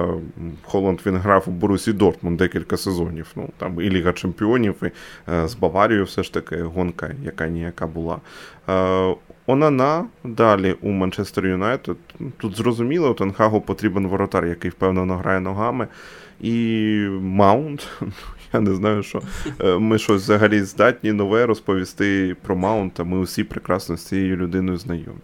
[0.63, 3.27] Холланд він грав у Борусі Дортмунд декілька сезонів.
[3.37, 4.87] Ну там і Ліга Чемпіонів, і
[5.33, 8.19] е, з Баварією все ж таки гонка, яка ніяка була.
[9.47, 11.97] Онана далі у Манчестер Юнайтед.
[12.37, 15.89] Тут зрозуміло, Тенхагу потрібен воротар, який впевнено грає ногами.
[16.41, 17.89] І Маунт.
[18.53, 19.23] Я не знаю, що
[19.61, 23.05] е, ми щось взагалі здатні нове розповісти про Маунта.
[23.05, 25.21] Ми усі прекрасно з цією людиною знайомі.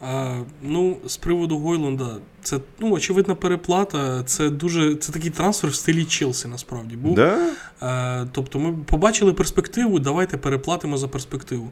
[0.00, 4.22] А, Ну, з приводу Гойлунда, це ну, очевидна переплата.
[4.22, 7.14] Це дуже це такий трансфер в стилі Челсі, насправді був.
[7.14, 7.38] Да?
[7.80, 11.70] А, Тобто ми побачили перспективу, давайте переплатимо за перспективу.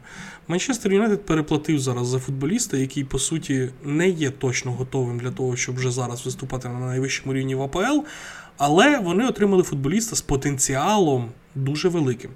[0.48, 5.56] Манчестер Юнайтед переплатив зараз за футболіста, який, по суті, не є точно готовим для того,
[5.56, 8.00] щоб вже зараз виступати на найвищому рівні в АПЛ.
[8.58, 12.30] Але вони отримали футболіста з потенціалом дуже великим.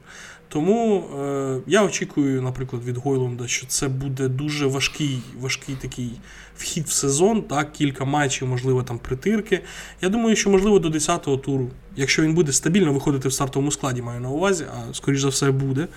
[0.52, 6.10] Тому е, я очікую, наприклад, від Гойлунда, що це буде дуже важкий важкий такий
[6.56, 9.60] вхід в сезон, так, кілька матчів, можливо, там притирки.
[10.02, 14.02] Я думаю, що, можливо, до 10-го туру, якщо він буде стабільно виходити в стартовому складі,
[14.02, 15.88] маю на увазі, а скоріш за все буде.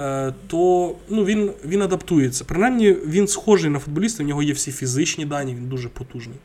[0.00, 2.44] Е, то ну, він він адаптується.
[2.44, 6.38] Принаймні, він схожий на футболіста, в нього є всі фізичні дані, він дуже потужний.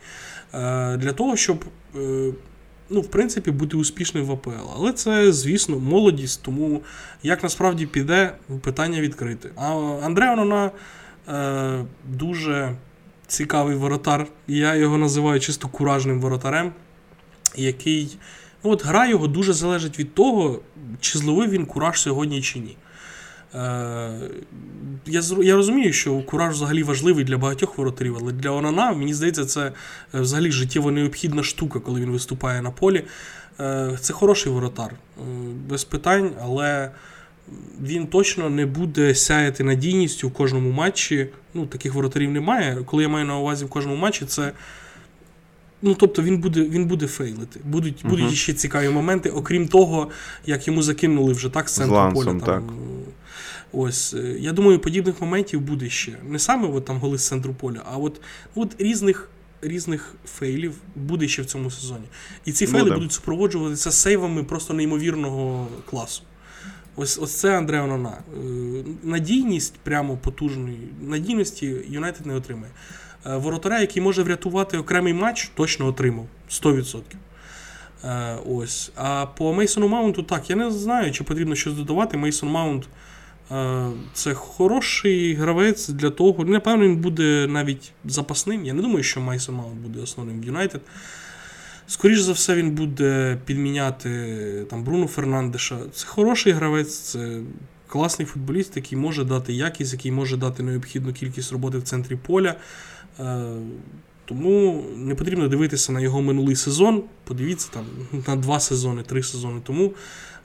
[0.54, 2.32] Е, для того, щоб е,
[2.90, 4.52] ну, в принципі, бути успішним в АПЛ.
[4.76, 6.82] Але це, звісно, молодість, тому
[7.24, 9.50] як насправді піде, питання відкрите.
[9.56, 9.74] А
[10.04, 10.72] Андре Онона
[11.30, 12.76] е, дуже
[13.28, 14.28] цікавий воротар.
[14.48, 16.72] Я його називаю чисто куражним воротарем,
[17.56, 18.18] який.
[18.64, 20.60] Ну, от Гра його дуже залежить від того,
[21.00, 22.78] чи зловив він кураж сьогодні чи ні.
[25.06, 29.46] Я я розумію, що кураж взагалі важливий для багатьох воротарів, але для Онана, мені здається,
[29.46, 29.72] це
[30.14, 33.04] взагалі життєво необхідна штука, коли він виступає на полі.
[34.00, 34.96] Це хороший воротар,
[35.70, 36.92] без питань, але
[37.82, 41.28] він точно не буде сяяти надійністю в кожному матчі.
[41.54, 42.78] Ну, Таких воротарів немає.
[42.86, 44.52] Коли я маю на увазі в кожному матчі, це.
[45.82, 47.60] Ну, тобто він буде він буде фейлити.
[47.64, 50.10] Будуть будуть ще цікаві моменти, окрім того,
[50.46, 52.26] як йому закинули вже так з центру поля.
[52.26, 52.64] Там, так.
[53.74, 56.18] Ось, е, Я думаю, подібних моментів буде ще.
[56.30, 58.22] Не саме от, там голи з центру поля, а от
[58.56, 59.30] от різних
[59.62, 62.06] різних фейлів буде ще в цьому сезоні.
[62.46, 62.96] І ці фейли буде.
[62.96, 66.24] будуть супроводжуватися сейвами просто неймовірного класу.
[66.96, 68.10] Ось ось це Андре Онана.
[68.10, 68.40] Е,
[69.04, 70.90] надійність прямо потужної.
[71.02, 72.72] Надійності Юнайтед не отримає.
[73.26, 77.02] Е, воротаря, який може врятувати окремий матч, точно отримав 100%.
[78.04, 78.92] Е, ось.
[78.96, 82.18] А по Мейсону Маунту так, я не знаю, чи потрібно щось додавати.
[82.18, 82.88] Мейсон Маунт
[84.14, 86.46] це хороший гравець для того.
[86.46, 88.66] Напевно, він буде навіть запасним.
[88.66, 90.82] Я не думаю, що Мейсон Маунт буде основним в Юнайтед.
[91.88, 95.80] Скоріше за все, він буде підміняти там Бруно Фернандеша.
[95.94, 97.42] Це хороший гравець, це
[97.88, 102.56] класний футболіст, який може дати якість, який може дати необхідну кількість роботи в центрі поля.
[103.20, 103.54] Е,
[104.26, 107.04] тому не потрібно дивитися на його минулий сезон.
[107.24, 107.86] Подивіться там
[108.28, 109.94] на два сезони, три сезони тому.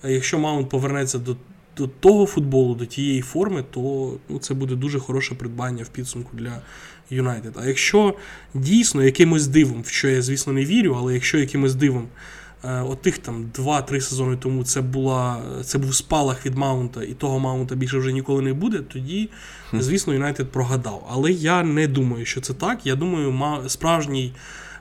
[0.05, 1.37] Е, якщо Маунт повернеться до
[1.77, 6.37] до того футболу, до тієї форми, то ну, це буде дуже хороше придбання в підсумку
[6.37, 6.62] для
[7.11, 7.55] Юнайтед.
[7.62, 8.14] А якщо
[8.55, 12.09] дійсно якимось дивом, в що я, звісно, не вірю, але якщо якимось дивом,
[12.64, 17.12] е, от тих там 2-3 сезони тому це була, це був спалах від Маунта, і
[17.12, 19.29] того Маунта більше вже ніколи не буде, тоді,
[19.72, 21.07] звісно, Юнайтед прогадав.
[21.11, 22.87] Але я не думаю, що це так.
[22.87, 24.33] Я думаю, справжній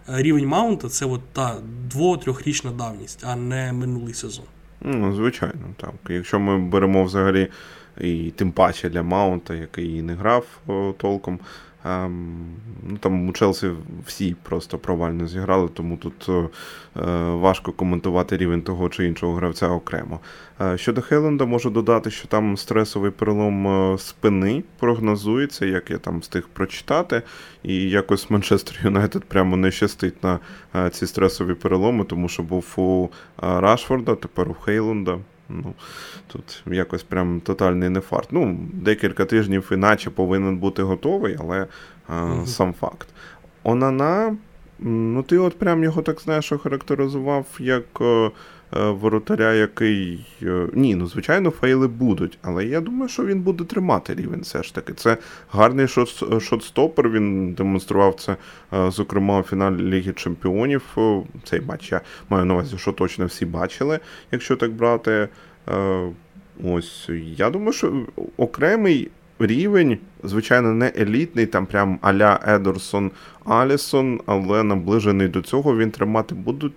[0.09, 1.57] е, рівень Маунта це от та
[1.93, 4.45] дво-трьохрічна давність, а не минулий сезон.
[4.83, 5.93] Ну, звичайно, так.
[6.09, 7.47] Якщо ми беремо взагалі,
[8.01, 10.45] і тим паче для Маунта, який не грав
[10.97, 11.39] толком,
[11.83, 13.69] ну, Там у Челсі
[14.05, 16.49] всі просто провально зіграли, тому тут е,
[17.31, 20.19] важко коментувати рівень того чи іншого гравця окремо.
[20.61, 26.19] Е, щодо Хейленда, можу додати, що там стресовий перелом е, спини прогнозується, як я там
[26.19, 27.21] встиг прочитати.
[27.63, 30.39] І якось Манчестер Юнайтед прямо не щастить на
[30.75, 33.09] е, ці стресові переломи, тому що був у е,
[33.39, 35.17] Рашфорда, тепер у Хейленда.
[35.49, 35.73] Ну,
[36.27, 38.27] Тут якось прям тотальний нефарт.
[38.31, 41.67] Ну, Декілька тижнів іначе повинен бути готовий, але
[42.07, 43.07] а, mm сам факт.
[43.63, 44.37] Онана,
[44.79, 48.31] ну ти от прям його так знаєш, охарактеризував як е, е,
[48.79, 50.25] воротаря, який.
[50.41, 54.63] Е, ні, ну звичайно, фейли будуть, але я думаю, що він буде тримати рівень все
[54.63, 54.93] ж таки.
[54.93, 55.17] Це
[55.51, 58.35] гарний шот-стопер, він демонстрував це,
[58.73, 60.97] е, зокрема, у фіналі Ліги Чемпіонів.
[61.43, 63.99] Цей матч я маю на увазі, що точно всі бачили,
[64.31, 65.27] якщо так брати.
[65.69, 66.09] Е,
[66.63, 68.05] ось я думаю, що
[68.37, 69.11] окремий
[69.45, 73.11] рівень, звичайно, не елітний, там прям аля Едерсон
[73.45, 76.73] Алісон, але наближений до цього він тримати будуть,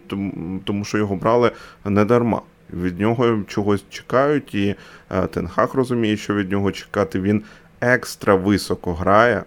[0.65, 1.51] тому що його брали
[1.85, 2.41] не дарма.
[2.73, 4.75] Від нього чогось чекають, і
[5.11, 7.21] е, Тенхак розуміє, що від нього чекати.
[7.21, 7.43] Він
[7.81, 9.43] екстра високо грає.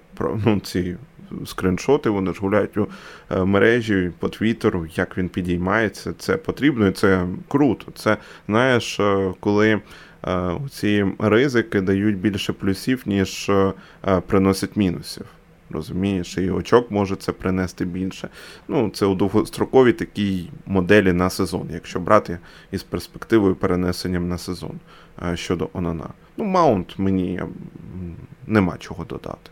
[0.45, 0.95] ну, ці
[1.45, 2.87] скриншоти, вони ж гуляють у
[3.31, 6.13] е, мережі по твіттеру, як він підіймається.
[6.17, 7.91] Це потрібно і це круто.
[7.95, 8.17] Це
[8.47, 9.81] знаєш, е, коли.
[10.27, 13.51] Е, ці ризики дають більше плюсів, ніж
[14.27, 15.25] приносять мінусів.
[15.71, 18.29] Розумієш, і очок може це принести більше.
[18.67, 22.39] Ну, це у довгостроковій такій моделі на сезон, якщо брати
[22.71, 24.79] із перспективою перенесенням на сезон
[25.33, 26.07] щодо Онана.
[26.37, 27.41] Ну, маунт мені
[28.47, 29.51] нема чого додати.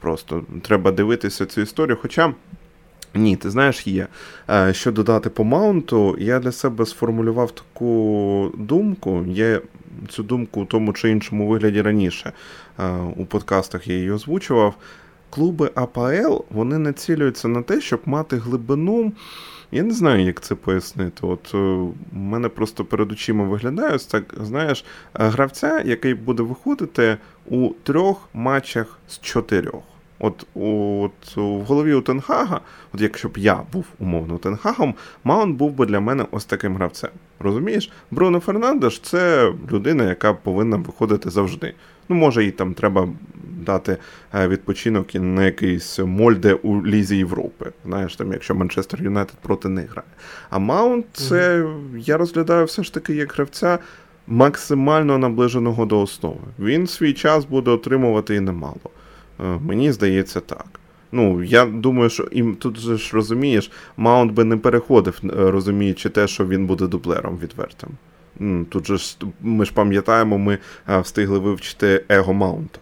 [0.00, 1.98] Просто треба дивитися цю історію.
[2.02, 2.34] Хоча.
[3.14, 4.06] Ні, ти знаєш, є.
[4.50, 9.24] Е, що додати по маунту, я для себе сформулював таку думку.
[9.28, 9.60] Я
[10.08, 12.32] цю думку у тому чи іншому вигляді раніше
[12.78, 14.74] е, у подкастах я її озвучував.
[15.30, 19.12] Клуби АПЛ вони націлюються на те, щоб мати глибину.
[19.72, 21.26] Я не знаю, як це пояснити.
[21.26, 24.84] От е, у мене просто перед очима виглядає ось так, знаєш,
[25.14, 27.16] гравця, який буде виходити
[27.46, 29.82] у трьох матчах з чотирьох.
[30.18, 32.60] От от в голові у Тенхага,
[32.92, 34.94] от якщо б я був умовно Тенхагом,
[35.24, 37.10] Маунт був би для мене ось таким гравцем.
[37.40, 37.90] Розумієш?
[38.10, 41.74] Бруно Фернандеш це людина, яка повинна виходити завжди.
[42.08, 43.08] Ну, може, їй там треба
[43.64, 43.96] дати
[44.34, 47.72] е, відпочинок і на якийсь мольде у Лізі Європи.
[47.84, 50.08] Знаєш, там, якщо Манчестер Юнайтед проти них грає.
[50.50, 51.98] А Маунт, це mm-hmm.
[51.98, 53.78] я розглядаю все ж таки як гравця.
[54.26, 56.40] Максимально наближеного до основи.
[56.58, 58.90] Він свій час буде отримувати і немало.
[59.40, 60.80] Е, мені здається так.
[61.12, 66.08] Ну, я думаю, що і тут же ж розумієш, Маунт би не переходив, е, розуміючи
[66.08, 67.90] те, що він буде дублером відвертим.
[68.68, 72.78] Тут же ж ми ж пам'ятаємо, ми встигли вивчити Его Маунта.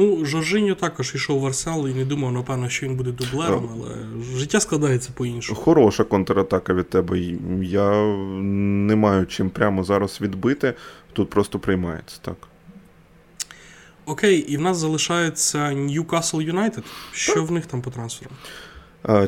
[0.00, 3.94] Ну, Жоржиньо також йшов в Арсенал і не думав, напевно, що він буде дублером, але
[4.36, 5.60] життя складається по-іншому.
[5.60, 7.18] Хороша контратака від тебе.
[7.62, 8.06] Я
[8.42, 10.74] не маю чим прямо зараз відбити.
[11.12, 12.36] Тут просто приймається, так.
[14.08, 16.84] Окей, і в нас залишається Ньюкасл Юнайтед.
[17.12, 17.48] Що так.
[17.48, 18.36] в них там по трансферам?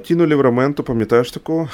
[0.00, 1.68] Тіно Лівраменто, пам'ятаєш такого?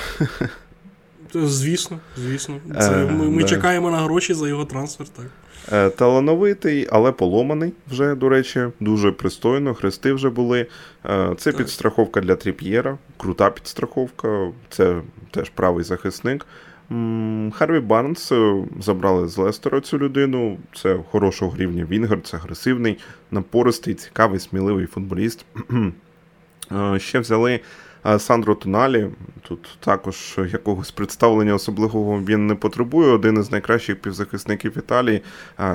[1.34, 2.60] Звісно, звісно.
[2.80, 3.48] Це е, Ми ми да.
[3.48, 5.26] чекаємо на гроші за його трансфер, так.
[5.72, 9.74] Е, талановитий, але поломаний вже, до речі, дуже пристойно.
[9.74, 10.66] Хрести вже були.
[11.04, 11.56] Е, це так.
[11.56, 15.00] підстраховка для Тріп'єра, крута підстраховка, це
[15.30, 16.46] теж правий захисник.
[17.52, 20.58] Харві Барнс е, забрали з Лестера цю людину.
[20.74, 22.98] Це хорошого рівня Вінгер, це агресивний,
[23.30, 25.44] напористий, цікавий, сміливий футболіст.
[26.96, 27.60] Ще взяли
[28.18, 29.10] Сандро Тоналі.
[29.48, 33.10] Тут також якогось представлення особливого він не потребує.
[33.10, 35.22] Один із найкращих півзахисників Італії.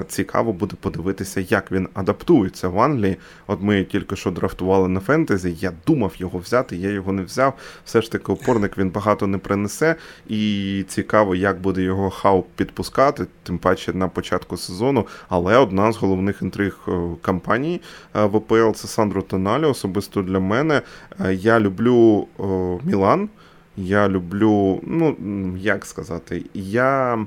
[0.08, 3.18] Цікаво буде подивитися, як він адаптується в Англії.
[3.48, 5.56] От ми тільки що драфтували на фентезі.
[5.60, 7.54] Я думав його взяти, я його не взяв.
[7.86, 9.96] Все ж таки, опорник він багато не принесе.
[10.28, 15.08] І цікаво, як буде його хауп підпускати, тим паче на початку сезону.
[15.30, 17.82] Але одна з головних інтриг е, кампанії
[18.16, 19.66] е, ВПЛ це Сандро Тоналі.
[19.66, 20.82] Особисто для мене.
[21.26, 22.21] Е, я люблю.
[22.84, 23.30] Мілан.
[23.78, 25.16] Я люблю, ну,
[25.58, 27.26] як сказати, я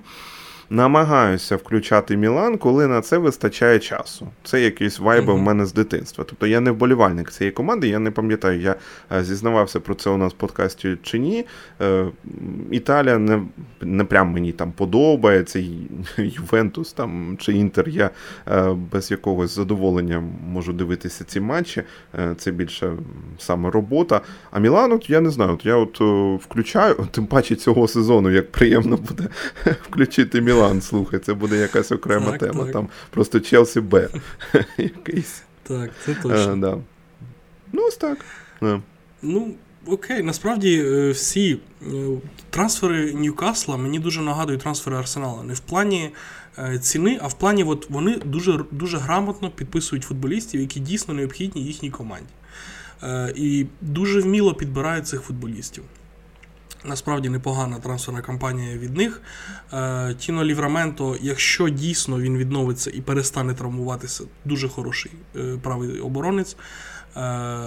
[0.71, 4.29] намагаюся включати Мілан, коли на це вистачає часу.
[4.45, 5.37] Це якісь вайби uh-huh.
[5.37, 6.25] в мене з дитинства.
[6.29, 8.75] Тобто я не вболівальник цієї команди, я не пам'ятаю, я
[9.12, 11.47] е, зізнавався про це у нас в подкасті чи ні.
[11.81, 12.07] Е,
[12.71, 13.43] Італія не
[13.81, 15.59] не прям мені там подобається,
[16.17, 17.89] Ювентус там чи Інтер.
[17.89, 18.11] Я
[18.49, 21.83] е, без якогось задоволення можу дивитися ці матчі.
[22.37, 22.93] Це більше
[23.39, 24.21] саме робота.
[24.51, 26.01] А Мілан, от я не знаю, от я от
[26.45, 29.29] включаю, тим паче цього сезону, як приємно буде
[29.83, 30.53] включити Мілан.
[30.55, 32.64] Мілан, слухай, це буде якась окрема так, тема.
[32.64, 32.72] Так.
[32.72, 34.09] Там просто Челсі Б.
[34.78, 35.42] якийсь.
[35.62, 36.52] Так, це точно.
[36.52, 36.78] А, да.
[37.72, 38.18] Ну, ось так.
[38.61, 38.80] Yeah.
[39.22, 39.55] Ну,
[39.86, 41.86] окей, насправді е, всі е,
[42.50, 45.42] трансфери Ньюкасла мені дуже нагадують трансфери Арсенала.
[45.42, 46.11] Не в плані
[46.59, 51.62] е, ціни, а в плані от вони дуже дуже грамотно підписують футболістів, які дійсно необхідні
[51.62, 52.32] їхній команді.
[53.34, 55.84] І дуже вміло підбирають цих футболістів.
[56.85, 59.20] Насправді непогана трансферна кампанія від них.
[59.72, 66.57] Е, Тіно Лівраменто, якщо дійсно він відновиться і перестане травмуватися, дуже хороший е, правий оборонець.
[66.57, 66.61] Е,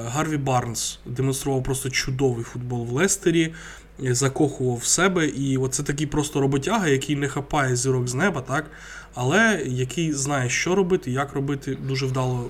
[0.08, 3.54] Гарві Барнс демонстрував просто чудовий футбол в Лестері,
[4.00, 5.28] закохував в себе.
[5.28, 8.72] І це такий просто роботяга, який не хапає зірок з неба, так?
[9.14, 12.50] але який знає, що робити, як робити, дуже вдало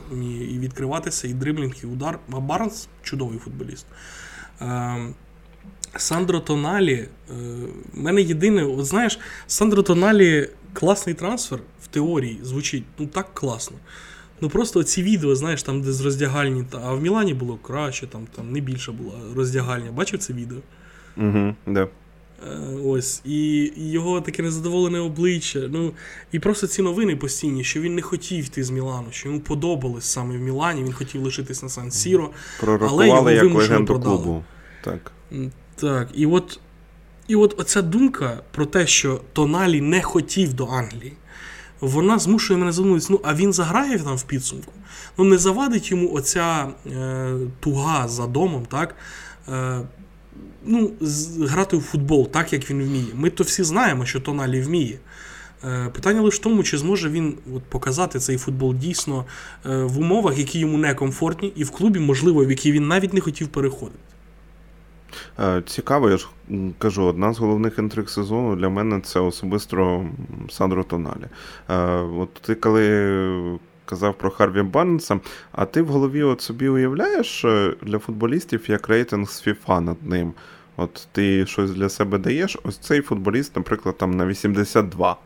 [0.51, 2.19] і відкриватися, і дриблінг, і удар.
[2.31, 3.85] А Барнс чудовий футболіст.
[5.95, 7.07] Сандро Тоналі.
[7.29, 7.33] Е,
[7.93, 13.77] мене єдине, от знаєш, Сандро Тоналі класний трансфер в теорії звучить ну так класно.
[14.41, 18.27] Ну просто ці відео, знаєш, там, де з роздягальні, а в Мілані було краще, там
[18.35, 19.91] там не більше було роздягальня.
[19.91, 20.57] Бачив це відео?
[21.17, 21.87] Угу, да.
[22.43, 25.59] Е, ось, і його таке незадоволене обличчя.
[25.71, 25.93] Ну,
[26.31, 30.05] І просто ці новини постійні, що він не хотів йти з Мілану, що йому подобалось
[30.05, 32.31] саме в Мілані, він хотів лишитись на Сан Сіро,
[32.61, 34.17] але його як вимушено продали.
[34.17, 34.43] Клубу.
[34.83, 35.11] Так.
[35.79, 36.59] Так, і от
[37.27, 41.13] і от оця думка про те, що Тоналі не хотів до Англії,
[41.79, 44.73] вона змушує мене задуматися, ну, а він заграє там в підсумку.
[45.17, 48.95] Ну, не завадить йому оця е, туга за домом, так?
[49.49, 49.81] Е,
[50.65, 50.91] ну,
[51.39, 53.13] Грати в футбол так, як він вміє.
[53.13, 54.99] Ми то всі знаємо, що Тоналі вміє.
[55.63, 59.25] Е, питання лише в тому, чи зможе він от, показати цей футбол дійсно
[59.65, 63.21] е, в умовах, які йому некомфортні, і в клубі, можливо, в який він навіть не
[63.21, 63.99] хотів переходити.
[65.39, 66.27] Е, цікаво, я ж
[66.77, 70.05] кажу, одна з головних інтриг сезону для мене це особисто
[70.49, 71.25] Сандро Тоналі.
[71.69, 75.19] Е, от ти коли казав про Харві Барнса,
[75.51, 80.03] а ти в голові от собі уявляєш е, для футболістів як рейтинг з FIFA над
[80.03, 80.33] ним.
[80.77, 85.17] От ти щось для себе даєш, ось цей футболіст, наприклад, там на 82.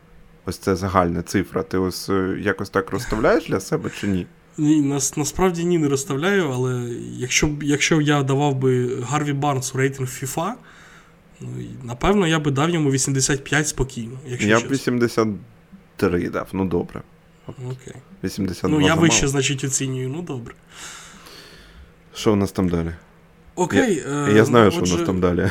[0.46, 1.62] Ось це загальна цифра.
[1.62, 4.26] Ти ось якось так розставляєш для себе чи ні?
[4.58, 10.52] Нас, насправді ні не розставляю, але якщо якщо я давав би Гарві Барнсу рейтинг FIFA,
[11.40, 11.48] ну,
[11.82, 14.18] напевно, я би дав йому 85 спокійно.
[14.26, 17.02] якщо Я б 83 дав, ну добре.
[17.46, 17.94] Окей.
[18.24, 20.54] 82 Ну, я вище, значить, оцінюю, ну добре.
[22.14, 22.92] Що в нас там далі?
[23.54, 24.02] Окей.
[24.06, 24.86] Я, е, я знаю, отже...
[24.86, 25.50] що в нас там далі.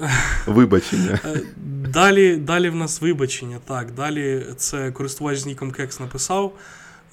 [0.46, 1.20] Вибачення.
[1.24, 1.40] Е,
[1.88, 3.58] далі далі в нас вибачення.
[3.64, 6.52] Так, далі це користувач з Ніком Кекс написав.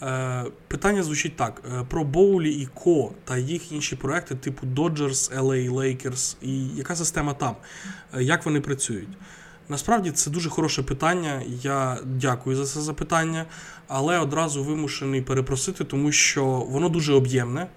[0.01, 5.39] Е, питання звучить так: е, про Боулі і Ко та їх інші проекти, типу Dodgers,
[5.39, 7.55] LA Lakers, і яка система там?
[8.13, 9.09] Е, як вони працюють?
[9.69, 11.41] Насправді це дуже хороше питання.
[11.61, 13.45] Я дякую за це запитання,
[13.87, 17.67] але одразу вимушений перепросити, тому що воно дуже об'ємне.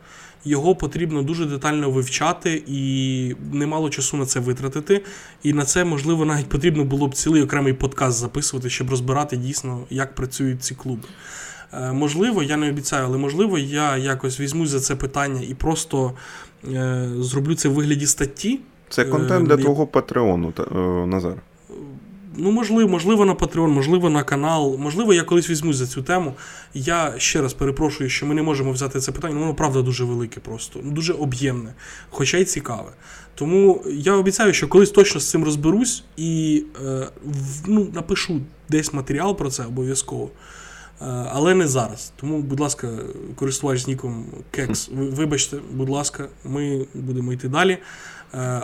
[0.45, 5.05] Його потрібно дуже детально вивчати і немало часу на це витратити.
[5.43, 9.85] І на це, можливо, навіть потрібно було б цілий окремий подкаст записувати, щоб розбирати дійсно,
[9.91, 11.09] як працюють ці клуби.
[11.73, 16.13] Е, можливо, я не обіцяю, але можливо, я якось візьму за це питання і просто
[16.73, 18.61] е, зроблю це в вигляді статті.
[18.89, 20.53] Це контент для твого Патреону,
[21.07, 21.37] Назар.
[22.37, 24.77] Ну, можливо, можливо, на Patreon, можливо, на канал.
[24.79, 26.35] Можливо, я колись візьмусь за цю тему.
[26.75, 29.41] Я ще раз перепрошую, що ми не можемо взяти це питання.
[29.41, 31.75] Воно правда дуже велике, просто ну, дуже об'ємне,
[32.11, 32.91] хоча й цікаве.
[33.35, 37.09] Тому я обіцяю, що колись точно з цим розберусь і е,
[37.67, 40.31] ну, напишу десь матеріал про це обов'язково.
[41.03, 42.13] Е, але не зараз.
[42.17, 42.89] Тому, будь ласка,
[43.35, 47.73] користувач з ніком Кекс, вибачте, будь ласка, ми будемо йти далі.
[47.73, 47.79] Е,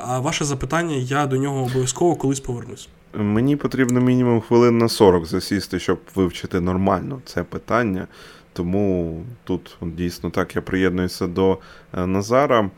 [0.06, 2.88] а ваше запитання, я до нього обов'язково колись повернусь.
[3.14, 8.06] Мені потрібно мінімум хвилин на 40 засісти, щоб вивчити нормально це питання.
[8.52, 11.58] Тому тут дійсно так я приєднуюся до
[11.94, 12.70] е, Назара.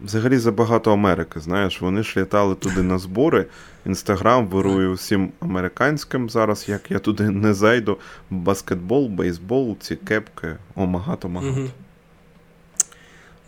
[0.00, 1.40] Взагалі забагато Америки.
[1.40, 3.46] Знаєш, вони ж літали туди на збори.
[3.86, 7.98] Інстаграм вирує всім американським зараз, як я туди не зайду.
[8.30, 11.68] Баскетбол, бейсбол, ці кепки, о, багато багато.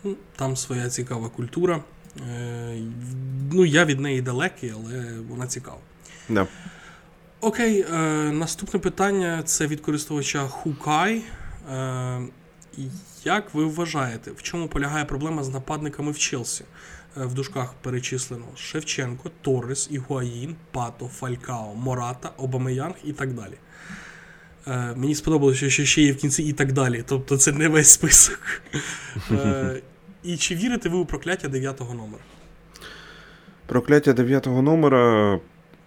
[0.03, 0.15] Угу.
[0.35, 1.83] Там своя цікава культура.
[2.29, 2.77] Е,
[3.51, 5.77] Ну, я від неї далекий, але вона цікава.
[6.29, 6.47] Да.
[7.41, 7.97] Окей, е,
[8.31, 11.23] наступне питання це від користувача Хукай.
[13.25, 16.63] Як ви вважаєте, в чому полягає проблема з нападниками в Челсі?
[17.17, 23.53] Е, в дужках перечислено Шевченко, Торрес, Ігуаїн, Пато, Фалькао, Мората, Обамеянг і так далі.
[24.67, 27.03] Е, Мені сподобалося, що ще є в кінці і так далі.
[27.07, 28.39] Тобто це не весь список.
[29.31, 29.81] Е,
[30.23, 32.23] І чи вірите ви у прокляття 9 номера?
[33.65, 35.39] Прокляття 9 номера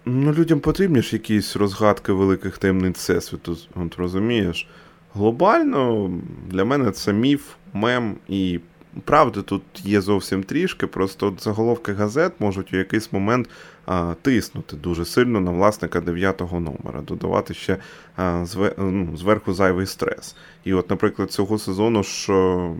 [0.05, 4.67] Ну, людям потрібні ж якісь розгадки великих таємниць Всесвіту, от розумієш.
[5.15, 6.11] Глобально
[6.47, 8.59] для мене це міф, мем і
[9.05, 10.87] правди тут є зовсім трішки.
[10.87, 13.49] Просто от заголовки газет можуть у якийсь момент
[13.85, 17.77] а, тиснути дуже сильно на власника 9-го номера, додавати ще
[18.15, 20.35] а, зве, ну, зверху зайвий стрес.
[20.63, 22.33] І от, наприклад, цього сезону ж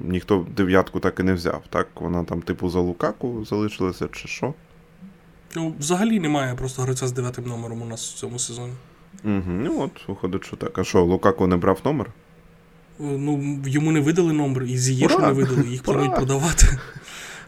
[0.04, 1.62] ніхто дев'ятку так і не взяв.
[1.70, 4.54] Так, вона там, типу, за Лукаку залишилася, чи що?
[5.56, 8.74] Ну, взагалі немає просто гравця з дев'ятим номером у нас в цьому сезоні.
[9.24, 10.80] Угу, Ну от, виходить, що так.
[10.80, 12.10] А що, Лукако не брав номер?
[13.00, 16.68] Е, ну, йому не видали номер, і Зієшу не видали, їх планують продавати.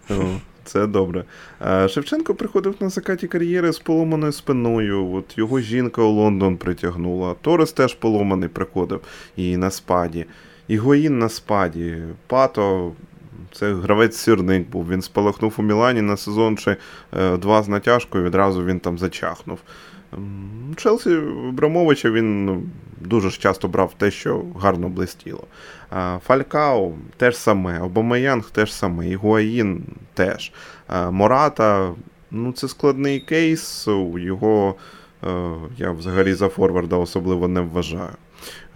[0.10, 0.14] О,
[0.64, 1.24] Це добре.
[1.60, 5.12] А Шевченко приходив на закаті кар'єри з поломаною спиною.
[5.12, 7.36] От Його жінка у Лондон притягнула.
[7.42, 9.02] Торес теж поломаний приходив
[9.36, 10.26] і на спаді.
[10.68, 11.98] Ігоїн на спаді.
[12.28, 12.92] Пато
[13.54, 14.90] це гравець сірник був.
[14.90, 16.78] Він спалахнув у Мілані на сезон чи
[17.18, 19.60] е, два з натяжкою, відразу він там зачахнув.
[20.76, 21.20] Челсі
[21.52, 22.64] Брамовича він ну,
[23.02, 25.44] дуже ж часто брав те, що гарно блистіло.
[26.26, 29.84] Фалькао теж саме, Обамаянг теж саме, Ігуаїн
[30.14, 30.52] теж.
[31.12, 31.94] Мората,
[32.32, 33.88] ну це складний кейс,
[34.18, 34.76] його
[35.24, 38.16] е, я взагалі за Форварда особливо не вважаю.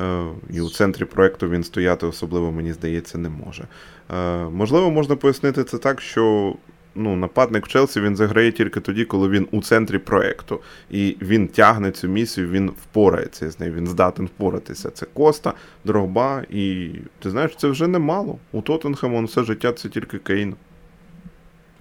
[0.02, 3.68] Е, і у центрі проєкту він стояти особливо, мені здається, не може.
[4.12, 6.56] Е, можливо, можна пояснити це так, що
[6.96, 10.60] ну, нападник в Челсі він заграє тільки тоді, коли він у центрі проєкту.
[10.92, 14.90] І він тягне цю місію, він впорається з нею, він здатен впоратися.
[14.90, 15.54] Це Коста,
[15.86, 18.40] Дрогба, і ти знаєш, це вже немало.
[18.52, 20.56] У Тоттенхему все життя це тільки Кейн.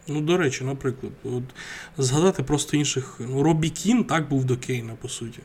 [0.08, 1.42] Ну, до речі, наприклад, от
[1.98, 3.20] згадати просто інших.
[3.28, 5.40] Ну, Робі Кін так був до Кейна, по суті.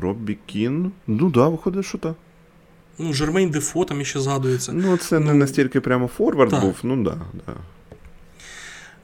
[0.00, 0.92] Робі Кін.
[1.06, 2.14] Ну да, виходить, що так.
[2.98, 4.72] Ну, Жермейн Дефо там іще згадується.
[4.72, 6.60] Ну, це ну, не настільки прямо форвард так.
[6.60, 7.54] був, ну да, да.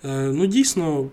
[0.04, 1.06] Е, ну, дійсно,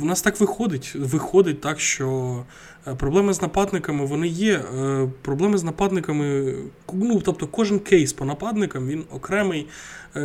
[0.00, 0.94] в нас так виходить.
[0.94, 2.38] Виходить так, що
[2.86, 4.54] е, проблеми з нападниками вони є.
[4.78, 6.54] Е, проблеми з нападниками,
[6.92, 9.66] ну, тобто кожен кейс по нападникам він окремий.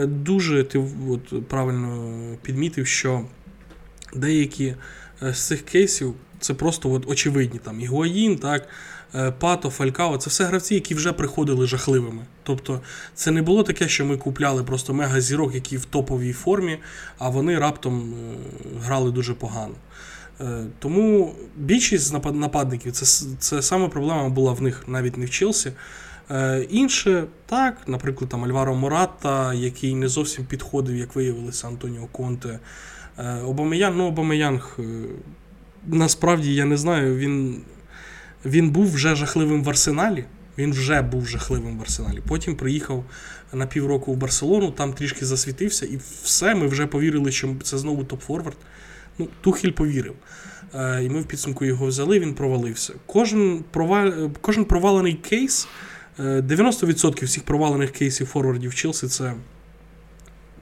[0.06, 3.22] Дуже ти от, правильно підмітив, що
[4.16, 4.76] деякі
[5.22, 7.60] з цих кейсів це просто от очевидні.
[7.60, 8.68] Там Ігуаїн, так, е,
[9.40, 12.22] Пато, Фалькао це все гравці, які вже приходили жахливими.
[12.44, 12.82] Тобто
[13.14, 16.80] це не було таке, що ми купляли просто мега-зірок, які в топовій формі,
[17.18, 18.36] а вони раптом е,
[18.84, 19.74] грали дуже погано.
[20.42, 25.72] Е, тому більшість нападників це це саме проблема була в них навіть не в Челсі.
[26.70, 32.60] Інше, так, наприклад, там Альваро Мората, який не зовсім підходив, як виявилося, Антоніо Конте.
[33.46, 34.80] Обамеян, ну Обамеянг
[35.88, 37.62] насправді я не знаю, він
[38.46, 40.26] він був вже жахливим в арсеналі.
[40.58, 42.22] Він вже був жахливим в арсеналі.
[42.28, 43.06] Потім приїхав
[43.54, 48.04] на півроку в Барселону, там трішки засвітився, і все, ми вже повірили, що це знову
[48.04, 48.58] топ-форвард.
[49.18, 50.14] Ну, Тухіль повірив.
[50.76, 52.94] І ми в підсумку його взяли, він провалився.
[53.06, 54.32] Кожен провал...
[54.42, 55.68] кожен провалений кейс,
[56.20, 59.34] 90% всіх провалених кейсів форвардів Челсі це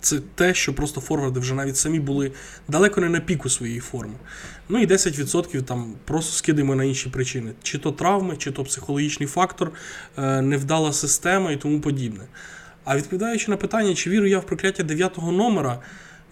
[0.01, 2.31] це те, що просто форварди вже навіть самі були
[2.67, 4.13] далеко не на піку своєї форми.
[4.69, 9.27] Ну і 10% там просто скидаємо на інші причини: чи то травми, чи то психологічний
[9.27, 9.71] фактор,
[10.17, 12.23] е, невдала система і тому подібне.
[12.83, 15.79] А відповідаючи на питання, чи вірю я в прокляття 9 номера,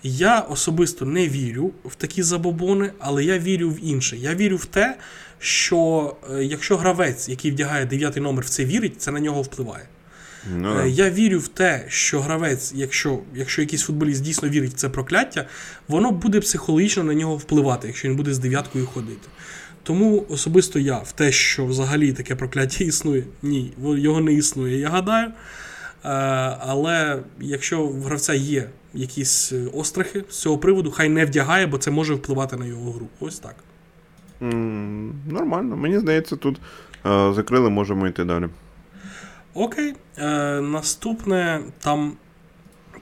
[0.03, 4.17] я особисто не вірю в такі забобони, але я вірю в інше.
[4.17, 4.97] Я вірю в те,
[5.39, 9.85] що е, якщо гравець, який вдягає 9 номер, в це вірить, це на нього впливає.
[10.57, 14.75] Ну, е, Я вірю в те, що гравець, якщо якщо якийсь футболіст дійсно вірить в
[14.75, 15.45] це прокляття,
[15.87, 19.27] воно буде психологічно на нього впливати, якщо він буде з дев'яткою ходити.
[19.83, 24.89] Тому особисто я в те, що взагалі таке прокляття існує, ні, його не існує, я
[24.89, 25.27] гадаю.
[25.27, 25.33] Е,
[26.59, 31.77] але якщо в гравця є якісь е, острахи з цього приводу, хай не вдягає, бо
[31.77, 33.07] це може впливати на його гру.
[33.19, 33.55] Ось так.
[34.41, 35.77] Mm, нормально.
[35.77, 36.59] Мені здається, тут
[37.35, 38.49] закрили, можемо йти далі.
[39.53, 39.95] Окей.
[40.17, 42.13] Е, Наступне там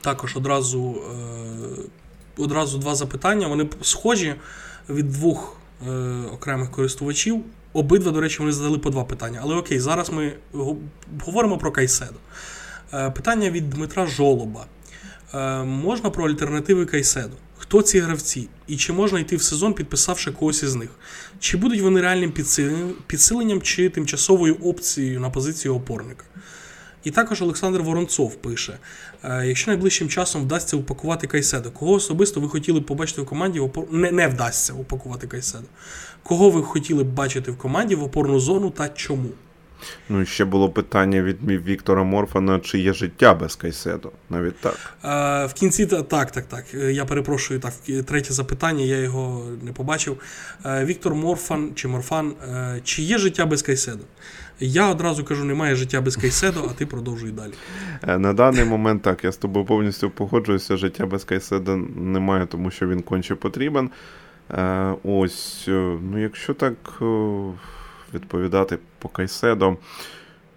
[0.01, 3.47] також одразу е, одразу два запитання.
[3.47, 4.35] Вони схожі
[4.89, 5.91] від двох е,
[6.33, 7.43] окремих користувачів.
[7.73, 9.39] Обидва, до речі, вони задали по два питання.
[9.43, 10.33] Але окей, зараз ми
[11.25, 12.15] говоримо про Кайседо.
[12.93, 14.65] Е, питання від Дмитра Жолоба.
[15.33, 17.35] Е, Можна про альтернативи Кайседо?
[17.57, 18.47] Хто ці гравці?
[18.67, 20.89] І чи можна йти в сезон, підписавши когось із них?
[21.39, 22.33] Чи будуть вони реальним
[23.07, 26.23] підсиленням чи тимчасовою опцією на позицію опорника?
[27.07, 28.77] І також Олександр Воронцов пише:
[29.23, 33.59] «Е, якщо найближчим часом вдасться упакувати Кайседо, кого особисто ви хотіли б побачити в команді
[33.59, 33.85] в опор...
[33.91, 35.63] не, не вдасться упакувати Кайседо.
[36.23, 39.29] Кого ви хотіли б бачити в команді в опорну зону та чому?
[40.09, 44.11] Ну, ще було питання від Віктора Морфана, чи є життя без Кайседо.
[44.29, 44.95] Навіть так.
[45.03, 46.65] Е, В кінці так, так, так.
[46.73, 47.73] Я перепрошую, так,
[48.05, 50.17] третє запитання, я його не побачив.
[50.65, 54.03] Е, Віктор Морфан чи Морфан, е, чи є життя без Кайседо?
[54.59, 57.53] Я одразу кажу, немає життя без Кайседо, а ти продовжуй далі.
[58.07, 60.77] Е, на даний момент так, я з тобою повністю погоджуюся.
[60.77, 63.89] Життя без Кайседо немає, тому що він конче потрібен.
[64.51, 67.01] Е, ось, е, ну якщо так
[68.13, 69.77] відповідати по Кайседо,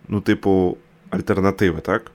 [0.08, 0.76] ну, типу,
[1.10, 2.10] альтернативи, так?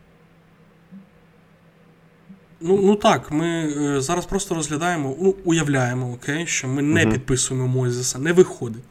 [2.61, 7.11] Ну ну так, ми е, зараз просто розглядаємо, ну, уявляємо, окей, що ми не uh
[7.11, 8.83] підписуємо Мойзеса, не виходить.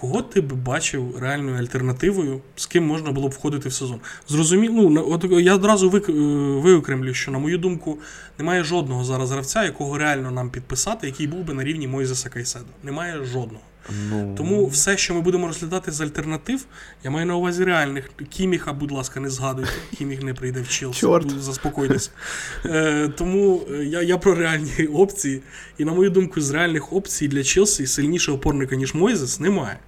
[0.00, 4.00] Кого ти б бачив реальною альтернативою, з ким можна було б входити в сезон?
[4.28, 6.12] Зрозумів, ну, от я одразу е,
[6.60, 7.98] виокремлю, що, на мою думку,
[8.38, 12.64] немає жодного зараз гравця, якого реально нам підписати, який був би на рівні Мойзеса Кайседа.
[12.82, 13.64] Немає жодного.
[14.10, 14.34] Ну...
[14.36, 16.64] Тому все, що ми будемо розглядати з альтернатив,
[17.04, 18.10] я маю на увазі реальних.
[18.30, 19.70] Кіміха, будь ласка, не згадуйте.
[19.98, 21.00] Кіміх не прийде в Челсі.
[21.38, 22.10] Заспокойтесь.
[22.64, 25.42] Е, Тому е, я я про реальні опції.
[25.78, 29.78] І, на мою думку, з реальних опцій для Челсі сильнішого опорника, ніж Мойзес, немає.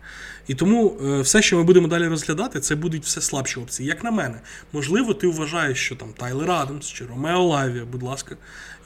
[0.51, 3.89] І тому е, все, що ми будемо далі розглядати, це будуть все слабші опції.
[3.89, 4.41] Як на мене,
[4.73, 8.37] можливо, ти вважаєш, що там Тайлер Адамс чи Ромео Лавія, будь ласка,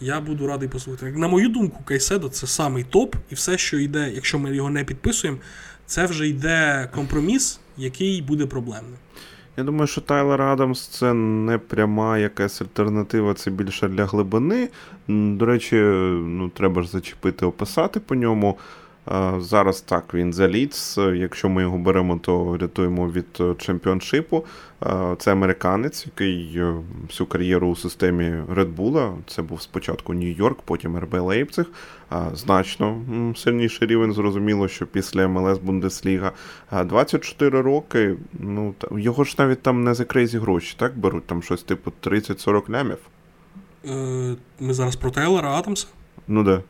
[0.01, 1.13] я буду радий послухати.
[1.13, 4.85] На мою думку, Кайседо це самий топ, і все, що йде, якщо ми його не
[4.85, 5.39] підписуємо,
[5.87, 8.97] це вже йде компроміс, який буде проблемним.
[9.57, 14.69] Я думаю, що Тайлер Адамс це не пряма якась альтернатива, це більше для глибини.
[15.09, 18.59] До речі, ну треба ж зачепити, описати по ньому.
[19.39, 20.99] Зараз так, він за Ліц.
[20.99, 24.45] Якщо ми його беремо, то рятуємо від е, чемпіоншипу.
[25.19, 26.75] Це американець, який е,
[27.09, 28.25] всю кар'єру у системі
[28.55, 31.67] Red Bull, Це був спочатку Нью-Йорк, потім РБ Лейпциг.
[32.35, 33.03] Значно
[33.37, 34.13] сильніший рівень.
[34.13, 36.33] Зрозуміло, що після МЛС Бундесліга
[36.85, 38.17] 24 роки.
[38.33, 42.71] Ну його ж навіть там не за crazy гроші, так беруть там щось типу 30-40
[42.71, 42.99] лямів.
[43.85, 45.87] Е, ми зараз про Тайлера Адамса?
[46.29, 46.63] Ну да.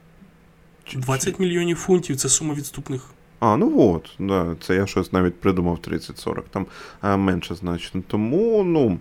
[0.92, 3.10] 20 мільйонів фунтів це сума відступних.
[3.40, 6.66] А, ну от, да, це я щось навіть придумав 30-40, там
[7.00, 8.02] а, менше значно.
[8.08, 8.98] Тому, ну.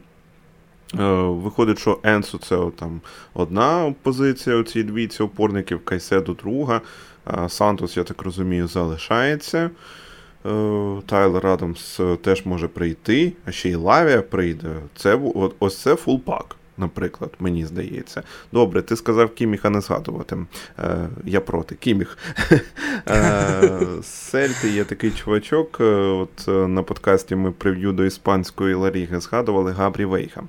[0.99, 3.01] Е, виходить, що Енцо це там
[3.33, 6.81] одна позиція у цій двійці опорників, Кайседу друга.
[7.47, 9.69] Сантос, я так розумію, залишається.
[10.45, 14.75] Е, Тайлер Адамс теж може прийти, а ще й Лавія прийде.
[14.95, 15.19] Це
[15.59, 18.23] Ось це full pack наприклад, мені здається.
[18.51, 20.37] Добре, ти сказав Кіміха не згадувати.
[20.79, 22.17] Е, Я проти Кіміх.
[23.07, 25.77] Е, Сельти є такий чувачок.
[25.79, 30.43] Е, от е, На подкасті ми прев'ю до іспанської Ла Ліги згадували Габрі Вейга.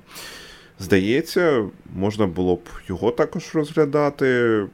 [0.79, 1.65] Здається,
[1.95, 4.25] можна було б його також розглядати.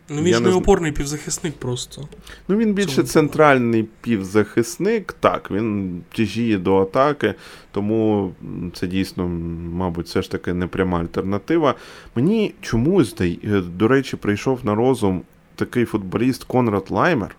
[0.09, 2.07] Ну, він ж не опорний півзахисник просто.
[2.47, 7.33] Ну, він більше центральний півзахисник, так, він тяжіє до атаки,
[7.71, 8.31] тому
[8.73, 9.27] це дійсно,
[9.73, 11.75] мабуть, все ж таки непряма альтернатива.
[12.15, 13.15] Мені чомусь,
[13.77, 15.21] до речі, прийшов на розум
[15.55, 17.35] такий футболіст Конрад Лаймер.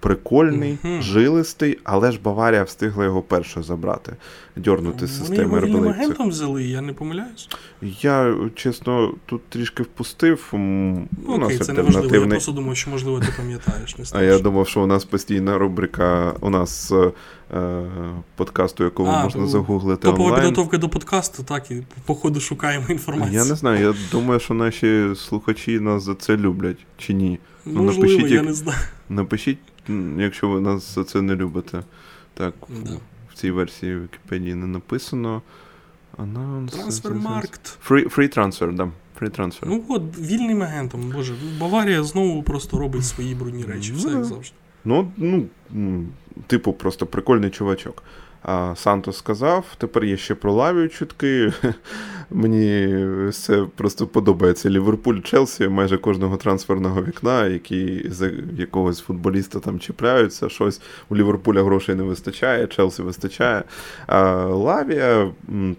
[0.00, 1.02] Прикольний, uh-huh.
[1.02, 4.16] жилистий, але ж Баварія встигла його перше забрати,
[4.56, 7.48] дьорнути з системи Вони його агентом взяли, я не помиляюсь.
[7.82, 10.48] Я, чесно, тут трішки впустив.
[10.52, 12.16] Ну, у нас це не важливо.
[12.16, 13.98] Я просто думав, що, можливо, ти пам'ятаєш.
[13.98, 17.12] Не а я думав, що у нас постійна рубрика у нас е,
[18.36, 20.02] подкасту, якого а, можна загуглити.
[20.02, 20.42] Топова онлайн.
[20.42, 23.38] підготовка до подкасту, так, і по ходу шукаємо інформацію.
[23.38, 27.38] Я не знаю, я думаю, що наші слухачі нас за це люблять чи ні.
[27.66, 28.78] Ну, Можливо, напишіть, я не знаю.
[29.08, 29.58] Напишіть
[30.18, 31.82] якщо ви нас за це не любите.
[32.34, 32.54] Так,
[32.84, 32.90] да.
[33.30, 35.42] в цій версії Вікіпедії не написано.
[36.70, 37.66] Трансфермаркт.
[38.10, 38.88] Фрі трансфер, да.
[39.20, 39.64] Free transfer.
[39.66, 41.34] Ну от, вільним агентом, боже.
[41.60, 44.56] Баварія знову просто робить свої брудні речі, все як завжди.
[44.84, 45.46] Ну, ну,
[46.46, 48.02] типу, просто прикольний чувачок.
[48.42, 51.52] А Сантос сказав, тепер є ще про лавію чутки.
[52.30, 54.70] Мені це просто подобається.
[54.70, 61.62] Ліверпуль Челсі майже кожного трансферного вікна, які за якогось футболіста там чіпляються, щось у Ліверпуля
[61.62, 63.62] грошей не вистачає, Челсі вистачає.
[64.06, 65.30] А Лавія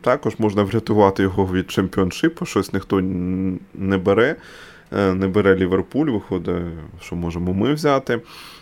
[0.01, 3.01] також можна врятувати його від чемпіоншипу, щось ніхто
[3.73, 4.35] не бере.
[4.97, 6.55] Е, не бере Ліверпуль, виходить,
[7.01, 8.21] що можемо ми взяти.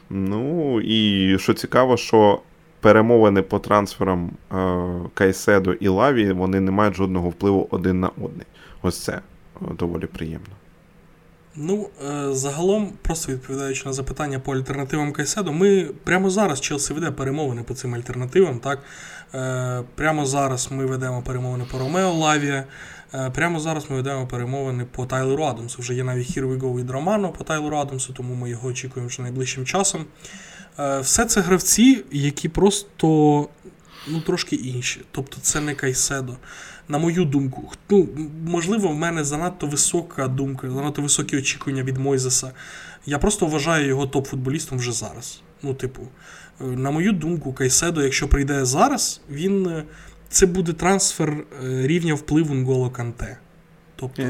[0.09, 2.39] Ну і що цікаво, що
[2.79, 8.45] перемовини по трансферам е, Кайседо і Лаві вони не мають жодного впливу один на одний.
[8.81, 9.21] Ось це е,
[9.79, 10.47] доволі приємно.
[11.55, 17.11] Ну, е, загалом, просто відповідаючи на запитання по альтернативам Кайседо, ми прямо зараз Челсі веде
[17.11, 18.59] перемовини по цим альтернативам.
[18.59, 18.79] так?
[19.95, 22.63] Прямо зараз ми ведемо перемовини по Ромео Лавія.
[23.33, 25.81] Прямо зараз ми ведемо перемовини по Тайлеру Адамсу.
[25.81, 29.07] Вже є навіть Here We Go від Романо по Тайлеру Адамсу, тому ми його очікуємо
[29.07, 30.05] вже найближчим часом.
[30.79, 33.07] Е, все це гравці, які просто
[34.07, 35.01] ну, трошки інші.
[35.11, 36.37] Тобто це не Кайседо.
[36.87, 38.07] На мою думку, ну,
[38.45, 42.51] можливо, в мене занадто висока думка, занадто високі очікування від Мойзеса.
[43.05, 45.41] Я просто вважаю його топ-футболістом вже зараз.
[45.63, 46.01] Ну, типу,
[46.61, 49.83] е, на мою думку, Кайседо, якщо прийде зараз, він е,
[50.29, 53.37] це буде трансфер рівня впливу Нголо Канте.
[53.99, 54.21] Тобто,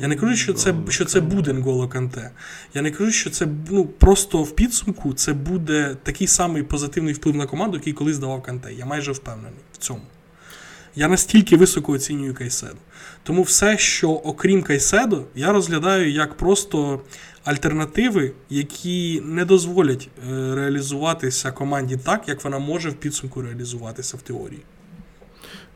[0.00, 2.30] я не кажу, що це що це буде Нголо Канте.
[2.74, 7.36] Я не кажу, що це ну, просто в підсумку це буде такий самий позитивний вплив
[7.36, 8.74] на команду, який колись давав Канте.
[8.74, 10.02] Я майже впевнений в цьому.
[10.96, 12.76] Я настільки високо оцінюю Кайседо.
[13.22, 17.00] Тому все, що окрім Кайседо, я розглядаю як просто
[17.44, 24.22] альтернативи, які не дозволять е, реалізуватися команді так, як вона може в підсумку реалізуватися в
[24.22, 24.62] теорії.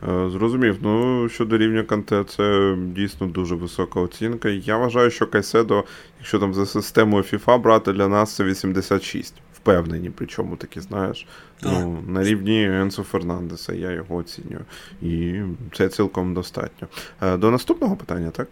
[0.08, 4.48] Е, зрозумів, ну щодо рівня Канте, це дійсно дуже висока оцінка.
[4.48, 5.84] Я вважаю, що Кайседо,
[6.18, 9.34] якщо там за системою FIFA брати, для нас це 86.
[9.54, 11.26] Впевнені, причому таки, знаєш.
[11.60, 11.72] Так.
[11.72, 14.64] Ну, На рівні Енсо Фернандеса я його оцінюю.
[15.02, 15.40] І
[15.72, 16.88] це цілком достатньо.
[17.22, 18.48] Е, до наступного питання, так?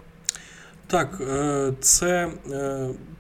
[0.89, 2.28] Так, е, це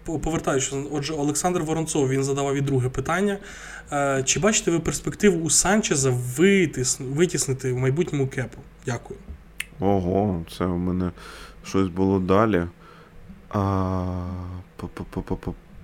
[0.04, 3.38] повертаючись, отже, Олександр Воронцов він задавав і друге питання.
[3.92, 6.14] Е, чи бачите ви перспективу у Санчеза
[7.00, 8.58] витіснити в майбутньому кепу?
[8.86, 9.20] Дякую.
[9.80, 11.10] Ого, це у мене
[11.64, 12.62] щось було далі.
[13.50, 14.24] А,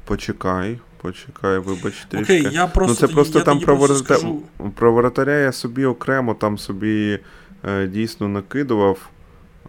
[0.04, 2.38] Почекай, почекай, вибач трішки.
[2.38, 4.42] Окей, я просто, ну, це просто я там про, воротаря, скажу...
[4.74, 7.18] про воротаря я собі окремо там собі
[7.64, 9.10] е, дійсно накидував.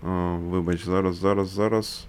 [0.06, 2.06] Вибач, зараз, зараз, зараз.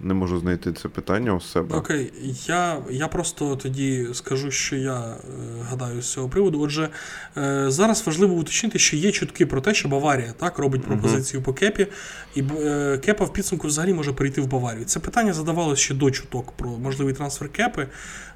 [0.00, 1.76] Не можу знайти це питання у себе.
[1.76, 2.12] Окей,
[2.46, 5.16] я я просто тоді скажу, що я е,
[5.62, 6.60] гадаю з цього приводу.
[6.60, 6.88] Отже,
[7.36, 11.44] е, зараз важливо уточнити, що є чутки про те, що Баварія так робить пропозицію uh-huh.
[11.44, 11.86] по кепі,
[12.34, 14.84] і е, кепа в підсумку взагалі може перейти в Баварію.
[14.84, 17.88] Це питання задавалося ще до чуток про можливий трансфер кепи.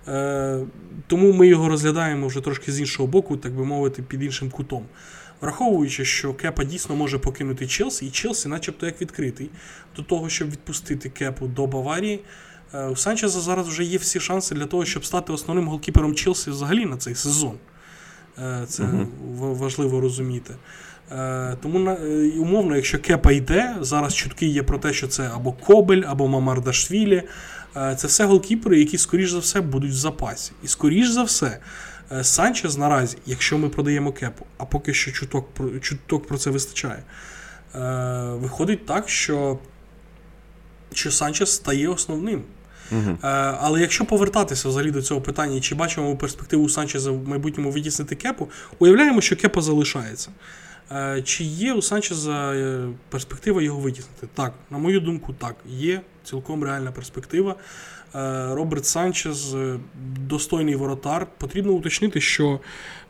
[0.08, 0.60] Е,
[1.06, 4.84] тому ми його розглядаємо вже трошки з іншого боку, так би мовити, під іншим кутом.
[5.40, 9.50] Враховуючи, що Кепа дійсно може покинути Челсі, і Челсі, начебто, як відкритий
[9.96, 12.20] до того, щоб відпустити Кепу до Баварії.
[12.74, 16.50] Е, у Санчеза зараз вже є всі шанси для того, щоб стати основним голкіпером Челсі
[16.50, 17.54] взагалі на цей сезон.
[18.38, 19.06] Е, це uh
[19.54, 20.54] важливо розуміти.
[21.12, 21.96] Е, тому
[22.38, 27.22] умовно, якщо Кепа йде, зараз чутки є про те, що це або Кобель, або Мамардашвілі.
[27.96, 30.52] Це все голкіпери, які, скоріш за все, будуть в запасі.
[30.64, 31.58] І скоріш за все,
[32.22, 35.48] Санчес наразі, якщо ми продаємо кепу, а поки що чуток
[35.80, 37.02] чуток про це вистачає,
[37.74, 37.78] е,
[38.34, 39.58] виходить так, що
[40.92, 42.42] що Санчес стає основним.
[42.92, 43.16] Uh-huh.
[43.60, 48.48] Але якщо повертатися взагалі до цього питання, чи бачимо перспективу Санчеза в майбутньому витіснити кепу,
[48.78, 50.30] уявляємо, що кепа залишається.
[51.24, 52.54] Чи є у Санчеза
[53.08, 54.28] перспектива його витіснити?
[54.34, 57.54] Так, на мою думку, так, є цілком реальна перспектива.
[58.14, 59.78] Е, Роберт Санчес е,
[60.20, 61.26] достойний воротар.
[61.38, 62.60] Потрібно уточнити, що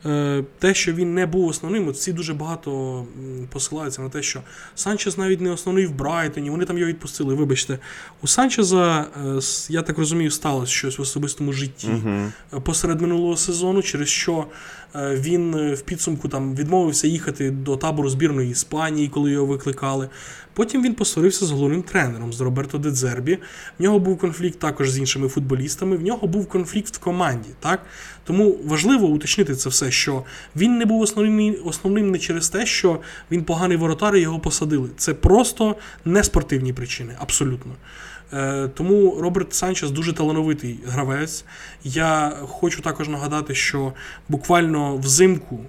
[0.05, 3.05] е, те, що він не був основним, от всі дуже багато
[3.49, 4.41] посилаються на те, що
[4.75, 7.35] Санчес навіть не основний в Брайтоні, вони там його відпустили.
[7.35, 7.79] Вибачте,
[8.21, 9.07] у Санчеза,
[9.69, 12.61] я так розумію, сталося щось в особистому житті uh-huh.
[12.61, 14.45] посеред минулого сезону, через що
[14.95, 20.09] він в підсумку там відмовився їхати до табору збірної Іспанії, коли його викликали.
[20.53, 23.37] Потім він посварився з головним тренером з Роберто Дедзербі.
[23.79, 25.97] В нього був конфлікт також з іншими футболістами.
[25.97, 27.49] В нього був конфлікт в команді.
[27.59, 27.85] Так?
[28.23, 30.23] Тому важливо уточнити це все, що
[30.55, 32.99] він не був основним основним не через те, що
[33.31, 34.89] він поганий воротар і його посадили.
[34.97, 35.75] Це просто
[36.05, 37.71] не спортивні причини, абсолютно.
[38.33, 41.45] Е, тому Роберт Санчес дуже талановитий гравець.
[41.83, 43.93] Я хочу також нагадати, що
[44.29, 45.59] буквально взимку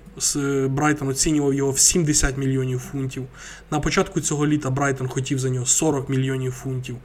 [0.68, 3.26] Брайтон оцінював його в 70 мільйонів фунтів.
[3.70, 6.96] На початку цього літа Брайтон хотів за нього 40 мільйонів фунтів.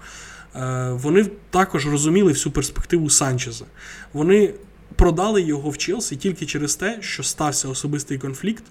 [0.55, 3.65] Е, вони також розуміли всю перспективу Санчеза.
[4.13, 4.53] Вони
[4.95, 8.63] продали його в Челсі тільки через те, що стався особистий конфлікт,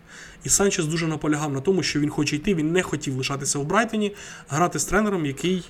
[0.45, 2.55] і Санчес дуже наполягав на тому, що він хоче йти.
[2.55, 4.15] Він не хотів лишатися в Брайтоні,
[4.49, 5.65] грати з тренером, який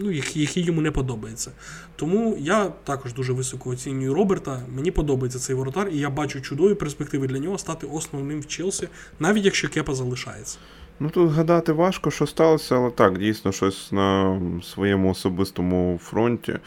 [0.00, 1.50] ну, які йому не подобається.
[1.96, 4.62] Тому я також дуже високо оцінюю Роберта.
[4.76, 8.88] Мені подобається цей воротар, і я бачу чудові перспективи для нього стати основним в Челсі,
[9.20, 10.58] навіть якщо Кепа залишається.
[11.00, 16.58] Ну тут гадати важко, що сталося, але так, дійсно, щось на своєму особистому фронті.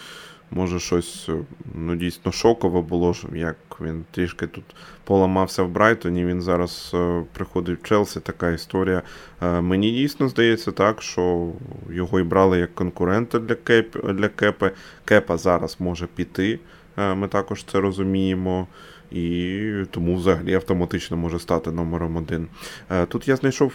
[0.55, 1.29] Може, щось
[1.75, 4.63] ну, дійсно шокове було, як він трішки тут
[5.03, 6.25] поламався в Брайтоні.
[6.25, 8.19] Він зараз е, приходить в Челсі.
[8.19, 9.01] Така історія.
[9.41, 11.51] Е, мені дійсно здається так, що
[11.89, 14.71] його і брали як конкурента для Кеп, для Кепи.
[15.05, 16.59] Кепа зараз може піти.
[16.97, 18.67] Е, ми також це розуміємо
[19.13, 22.47] і тому взагалі автоматично може стати номером один.
[22.91, 23.73] Е, тут я знайшов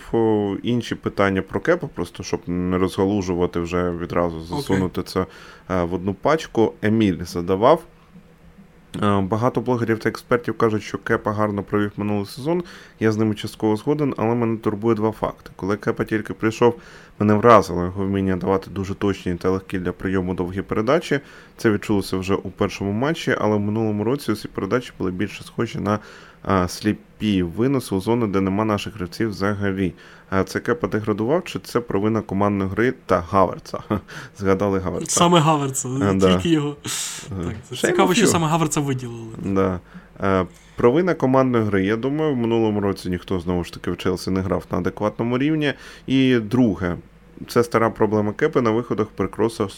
[0.63, 5.05] інші питання про кепа, просто щоб не розгалужувати вже відразу засунути okay.
[5.05, 5.27] це
[5.71, 6.73] е, в одну пачку.
[6.83, 7.83] Еміль задавав.
[8.97, 12.63] Е, багато блогерів та експертів кажуть, що Кепа гарно провів минулий сезон.
[13.01, 15.51] Я з ними частково згоден, але мене турбує два факти.
[15.57, 16.81] Коли Кепа тільки прийшов,
[17.19, 21.21] мене вразило його вміння давати дуже точні та легкі для прийому довгі передачі.
[21.57, 25.79] Це відчулося вже у першому матчі, але в минулому році усі передачі були більше схожі
[25.79, 25.99] на
[26.43, 29.93] а, сліпі виноси у зони, де нема наших гравців взагалі.
[30.31, 33.79] А це Кепа деградував, чи це провина командної гри та Гаверца?
[34.39, 35.19] Згадали Гаверца.
[35.19, 36.49] Саме Гаверца, а, тільки да.
[36.49, 36.77] його.
[37.29, 39.33] Так, Цікаво, що саме Гаверца виділили.
[39.45, 39.81] Да.
[40.77, 41.85] Провина командної гри.
[41.85, 45.39] Я думаю, в минулому році ніхто знову ж таки в Челсі не грав на адекватному
[45.39, 45.75] рівні.
[46.07, 46.97] І друге,
[47.49, 49.69] це стара проблема Кепи на виходах при кросах,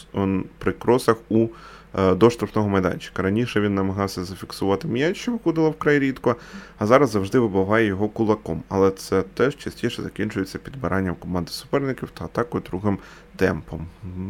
[0.59, 1.49] при кросах у Е,
[1.93, 3.23] до штрафного майданчика.
[3.23, 6.35] Раніше він намагався зафіксувати м'яч, що виходило вкрай рідко,
[6.79, 8.63] а зараз завжди вибиває його кулаком.
[8.69, 12.97] Але це теж частіше закінчується підбиранням команди суперників та атакою другим
[13.35, 13.87] темпом.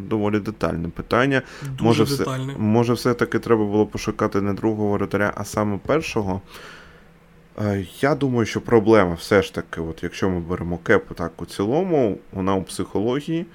[0.08, 1.42] Доволі детальне питання.
[1.62, 2.52] Дуже може, детальне.
[2.52, 6.40] Все, може, все-таки треба було пошукати не другого воротаря, а саме першого.
[7.60, 11.46] Е, я думаю, що проблема все ж таки, от якщо ми беремо кепу так у
[11.46, 13.46] цілому, вона у психології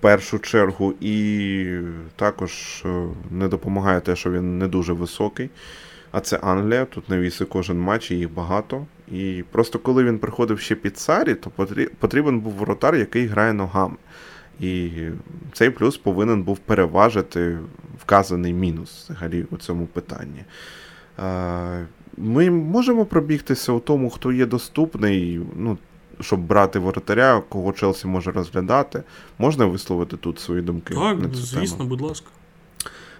[0.00, 1.66] першу чергу, і
[2.16, 5.50] також е, не допомагає те, що він не дуже високий.
[6.12, 8.86] А це Англія, тут на віси кожен матч, і їх багато.
[9.12, 11.50] І просто коли він приходив ще під Сарі, то
[11.98, 13.96] потрібен був воротар, який грає ногами.
[14.60, 14.90] І
[15.52, 17.58] цей плюс повинен був переважити
[17.98, 20.44] вказаний мінус взагалі у цьому питанні.
[22.16, 25.40] Ми можемо пробігтися у тому, хто є доступний.
[25.56, 25.78] ну,
[26.20, 29.02] щоб брати воротаря, кого Челсі може розглядати.
[29.38, 30.94] Можна висловити тут свої думки?
[30.94, 31.88] Так, на цю звісно, тему?
[31.88, 32.26] будь ласка.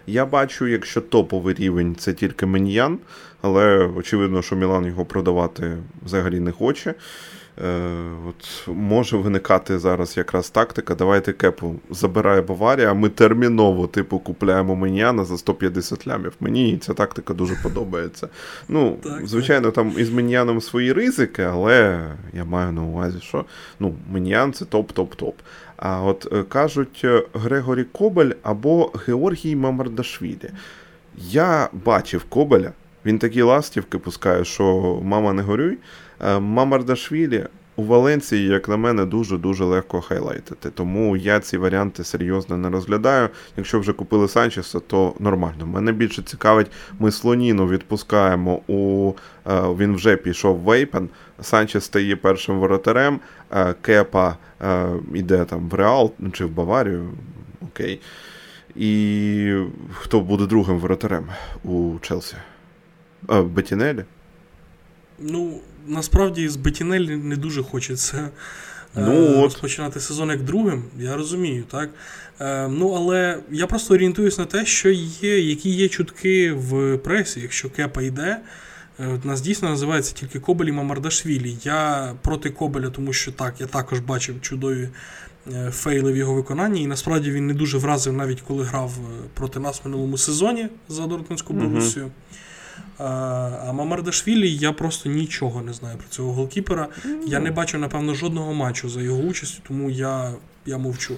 [0.07, 2.98] Я бачу, якщо топовий рівень це тільки Меньян,
[3.42, 6.94] але очевидно, що Мілан його продавати взагалі не хоче.
[7.59, 10.94] Е, от Може виникати зараз якраз тактика.
[10.94, 16.32] Давайте кепу забирає Баварія, а ми терміново типу купляємо Меняна за 150 лямів.
[16.40, 18.28] Мені ця тактика дуже подобається.
[18.68, 23.44] Ну, так, Звичайно, там із Меняном свої ризики, але я маю на увазі, що
[23.80, 25.34] ну, Менян це топ-топ-топ.
[25.76, 30.51] А от е, кажуть е, Грегорі Кобель або Георгій Мамардашвілі.
[31.16, 32.72] Я бачив Кобеля,
[33.05, 35.78] він такі ластівки пускає, що мама не горюй.
[36.20, 37.46] Е, Мамардашвілі
[37.76, 40.70] у Валенції, як на мене, дуже-дуже легко хайлайтити.
[40.70, 43.28] Тому я ці варіанти серйозно не розглядаю.
[43.56, 45.66] Якщо вже купили Санчеса, то нормально.
[45.66, 49.12] Мене більше цікавить, ми Слоніну відпускаємо у
[49.46, 51.08] е, він вже пішов в Вейпен.
[51.40, 53.20] Санчес стає першим воротарем,
[53.52, 54.36] е, Кепа
[55.14, 57.10] йде там в Реал чи в Баварію.
[57.60, 58.00] Окей.
[58.76, 59.54] І
[59.92, 61.26] хто буде другим воротарем
[61.64, 62.36] у Челсі?
[63.28, 64.04] Бетінелі?
[65.18, 68.28] Ну, насправді з Бетінелі не дуже хочеться
[68.95, 71.91] ну, розпочинати сезон як другим, я розумію, так?
[72.70, 77.70] Ну, але я просто орієнтуюсь на те, що є, які є чутки в пресі, якщо
[77.70, 78.41] Кепа йде.
[78.99, 81.57] У нас дійсно називається тільки Кобель і Мамардашвілі.
[81.64, 84.89] Я проти Кобеля, тому що так, я також бачив чудові
[85.49, 89.28] Е, фейли в його виконанні, і насправді він не дуже вразив, навіть коли грав е,
[89.35, 92.05] проти нас в минулому сезоні за Дортмундську Борусію.
[92.05, 92.11] Uh-huh.
[92.99, 96.89] А Мамардашвілі я просто нічого не знаю про цього голкіпера.
[97.26, 100.33] Я не бачив, напевно, жодного матчу за його участю, тому я
[100.66, 101.14] я мовчу.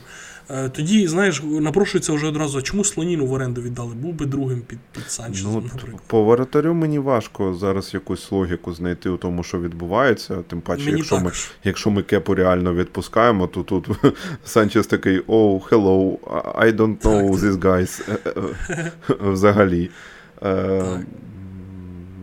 [0.51, 3.95] Е, тоді, знаєш, напрошується вже одразу, а чому слоніну в оренду віддали?
[3.95, 6.03] Був би другим під під Санчезом, ну, наприклад.
[6.07, 10.37] По воротарю мені важко зараз якусь логіку знайти у тому, що відбувається.
[10.49, 11.33] Тим паче, мені якщо ми
[11.65, 13.89] якщо ми кепу реально відпускаємо, то тут
[14.45, 16.19] Санчес такий oh, hello,
[16.55, 18.03] I don't know так, these guys
[19.33, 19.91] взагалі.
[20.43, 21.01] Е, так.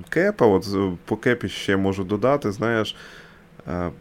[0.10, 0.68] Кепа, от
[1.06, 2.96] по кепі ще можу додати, знаєш,
[3.68, 3.92] е,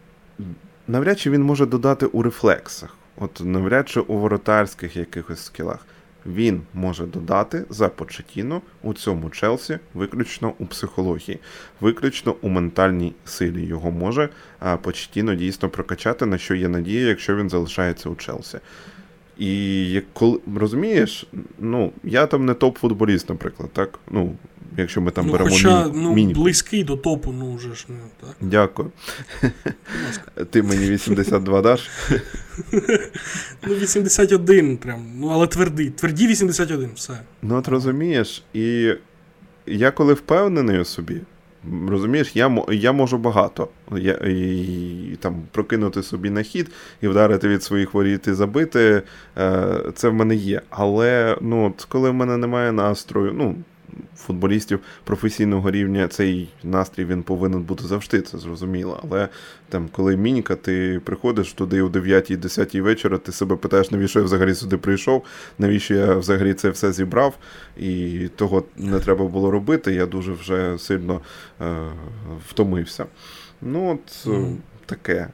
[0.87, 2.95] навряд чи він може додати у рефлексах.
[3.17, 5.85] От навряд чи у воротарських якихось скілах.
[6.25, 11.39] Він може додати за Почетіно у цьому Челсі, виключно у психології,
[11.81, 13.65] виключно у ментальній силі.
[13.65, 14.29] Його може
[14.81, 18.59] Почетіно дійсно прокачати, на що є надія, якщо він залишається у Челсі.
[19.39, 21.27] І коли розумієш,
[21.59, 23.99] ну я там не топ-футболіст, наприклад, так?
[24.11, 24.35] Ну,
[24.77, 26.43] якщо ми там ну, беремо хоча, мі- ну, мінімум.
[26.43, 28.35] близький до топу, ну вже ж не так.
[28.41, 28.91] Дякую.
[30.49, 31.89] Ти мені 82 даш?
[33.67, 35.11] Ну, 81 прям.
[35.15, 35.89] Ну, але твердий.
[35.89, 37.19] Тверді 81, все.
[37.41, 38.93] Ну, от розумієш, і
[39.65, 41.21] я коли впевнений у собі.
[41.87, 44.31] Розумієш, я я можу багато Я, і,
[45.13, 49.01] і, там прокинути собі на хід і вдарити від своїх воріт і забити.
[49.37, 50.61] Е, Це в мене є.
[50.69, 53.55] Але ну, от, коли в мене немає настрою, ну
[54.15, 58.99] футболістів професійного рівня цей настрій він повинен бути завжди, це зрозуміло.
[59.03, 59.27] Але
[59.69, 64.55] там, коли мінька, ти приходиш туди о 9-10 вечора, ти себе питаєш, навіщо я взагалі
[64.55, 65.25] сюди прийшов,
[65.57, 67.37] навіщо я взагалі це все зібрав,
[67.77, 69.93] і того не треба було робити.
[69.93, 71.21] Я дуже вже сильно
[71.61, 71.77] е,
[72.49, 73.05] втомився.
[73.61, 74.55] Ну, от mm.
[74.85, 75.27] таке.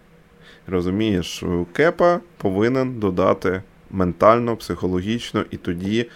[0.67, 1.43] Розумієш,
[1.73, 6.09] кепа повинен додати ментально, психологічно, і тоді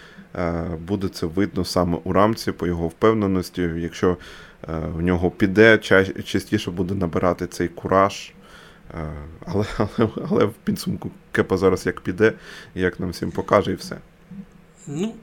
[0.86, 3.62] буде це видно саме у рамці по його впевненості.
[3.62, 4.16] Якщо е,
[4.94, 5.78] в нього піде,
[6.24, 8.32] частіше буде набирати цей кураж.
[8.94, 9.12] Е,
[9.46, 12.32] але але, але в підсумку Кепа зараз як піде,
[12.74, 13.96] як нам всім покаже, і все.
[14.86, 15.14] Ну,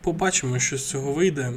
[0.00, 1.52] побачимо, що з цього вийде.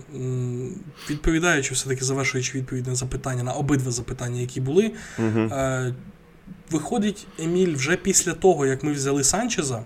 [1.09, 4.91] Відповідаючи, все-таки завершуючи відповідь на запитання, на обидва запитання, які були.
[5.19, 5.49] Угу.
[6.71, 9.83] Виходить, Еміль, вже після того, як ми взяли Санчеза.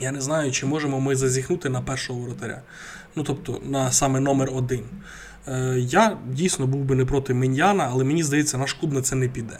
[0.00, 2.62] Я не знаю, чи можемо ми зазіхнути на першого воротаря.
[3.16, 4.84] Ну, тобто, на саме номер один.
[5.48, 9.16] Е, Я дійсно був би не проти Міньяна, але мені здається, наш клуб на це
[9.16, 9.58] не піде.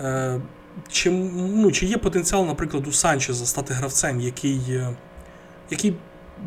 [0.00, 0.40] Е,
[0.88, 4.96] Чи ну, чи є потенціал, наприклад, у Санчеза стати гравцем, який е,
[5.70, 5.96] який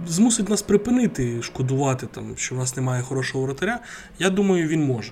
[0.08, 3.80] змусить нас припинити шкодувати, там, що в нас немає хорошого воротаря?
[4.20, 5.12] Я думаю, він може.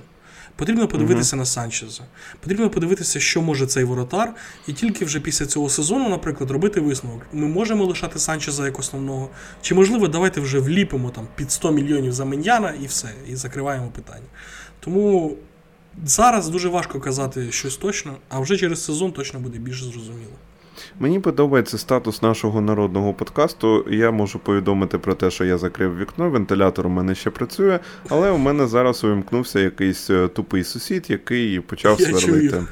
[0.60, 1.39] Потрібно подивитися uh-huh.
[1.39, 2.03] на Санчеза.
[2.39, 4.34] Потрібно подивитися, що може цей воротар,
[4.68, 7.22] і тільки вже після цього сезону, наприклад, робити висновок.
[7.34, 9.30] Ми можемо лишати Санчеза як основного.
[9.62, 13.88] Чи можливо, давайте вже вліпимо там під 100 мільйонів за Меньяна і все, і закриваємо
[13.88, 14.26] питання.
[14.80, 15.36] Тому
[16.05, 20.34] зараз дуже важко казати щось точно, а вже через сезон точно буде більш зрозуміло.
[20.99, 23.85] Мені подобається статус нашого народного подкасту.
[23.89, 27.79] Я можу повідомити про те, що я закрив вікно, вентилятор у мене ще працює,
[28.09, 32.49] але у мене зараз увімкнувся якийсь е, тупий сусід, який почав я сверлити.
[32.49, 32.67] Чую.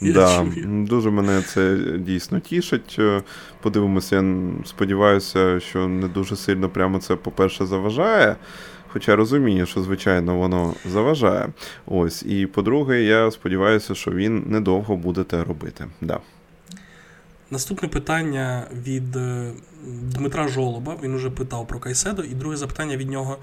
[0.00, 2.96] Да, Дуже мене це дійсно тішить.
[2.98, 3.22] Е,
[3.62, 4.24] подивимося, я
[4.64, 8.36] сподіваюся, що не дуже сильно прямо це, по-перше, заважає.
[8.92, 11.48] Хоча розумію, що, звичайно, воно заважає.
[11.86, 12.22] Ось.
[12.22, 15.86] І по-друге, я сподіваюся, що він недовго буде те робити.
[16.00, 16.18] Да.
[17.50, 19.52] Наступне питання від е,
[19.86, 20.96] Дмитра Жолоба.
[21.02, 22.22] Він уже питав про Кайседо.
[22.22, 23.38] І друге запитання від нього.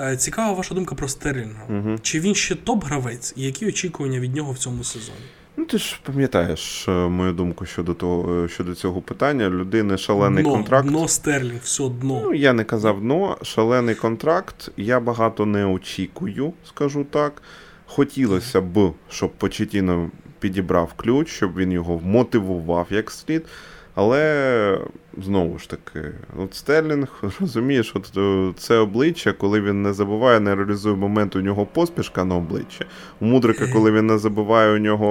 [0.00, 1.64] Е, цікава ваша думка про Стерлінга.
[1.68, 1.98] Угу.
[2.02, 5.18] Чи він ще топ-гравець, і які очікування від нього в цьому сезоні?
[5.56, 9.50] Ну, ти ж пам'ятаєш е, мою думку щодо того, щодо цього питання.
[9.50, 10.88] Людини шалений дно, контракт.
[10.88, 12.20] Дно Стерлінг, все дно.
[12.24, 14.70] Ну, я не казав дно, шалений контракт.
[14.76, 17.42] Я багато не очікую, скажу так.
[17.86, 20.10] Хотілося б, щоб Почетіно
[20.40, 23.46] підібрав ключ, щоб він його вмотивував як слід.
[23.94, 24.78] Але
[25.18, 30.54] знову ж таки, от Стерлінг, розумієш, от е, це обличчя, коли він не забуває, не
[30.54, 32.84] реалізує момент, у нього поспішка на обличчя.
[33.20, 35.06] У Мудрика, коли він не забуває, у нього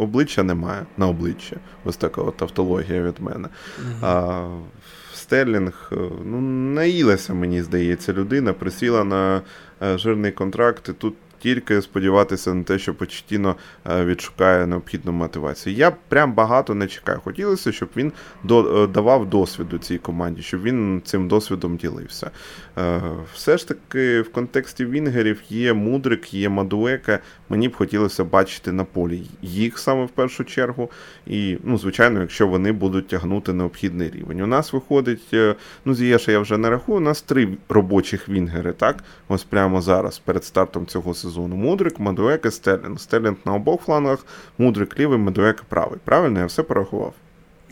[0.00, 1.56] обличчя немає на обличчя.
[1.84, 3.48] Ось така от автологія від мене.
[4.02, 4.44] А
[5.14, 6.40] Стерлінг, е, ну,
[6.74, 9.42] наїлася, мені здається, людина, присіла на
[9.82, 10.88] е, жирний контракт.
[10.88, 11.14] і Тут
[11.44, 13.56] тільки сподіватися на те, що Почтіно
[13.90, 15.76] е, відшукає необхідну мотивацію.
[15.76, 17.20] Я прям багато не чекаю.
[17.24, 18.12] Хотілося, щоб він
[18.44, 22.30] до, давав досвіду цій команді, щоб він цим досвідом ділився.
[23.34, 27.18] Все ж таки, в контексті Вінгерів є Мудрик, є Мадуека.
[27.48, 30.90] Мені б хотілося бачити на полі їх саме в першу чергу.
[31.26, 34.40] І, ну, звичайно, якщо вони будуть тягнути необхідний рівень.
[34.40, 35.34] У нас виходить,
[35.84, 39.04] ну, Зієша я вже не рахую, у нас три робочих Вінгери, так?
[39.28, 41.33] Ось прямо зараз, перед стартом цього сезону.
[41.40, 43.00] Мудрик, Мадуека, Стерлінг.
[43.00, 44.26] Стерлінг на обох флангах,
[44.58, 45.98] Мудрик лівий, Мадуека правий.
[46.04, 47.14] Правильно, я все порахував.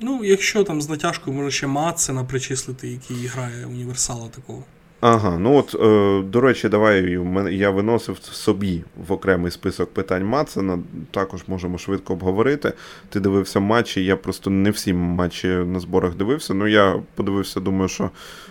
[0.00, 4.64] Ну, якщо там з натяжкою може ще Матсена причислити, який грає універсала такого.
[5.02, 7.18] Ага, ну от, е, до речі, давай
[7.50, 10.78] я виносив собі в окремий список питань Матсена.
[11.10, 12.72] Також можемо швидко обговорити.
[13.08, 16.54] Ти дивився матчі, я просто не всі матчі на зборах дивився.
[16.54, 18.10] Ну я подивився, думаю, що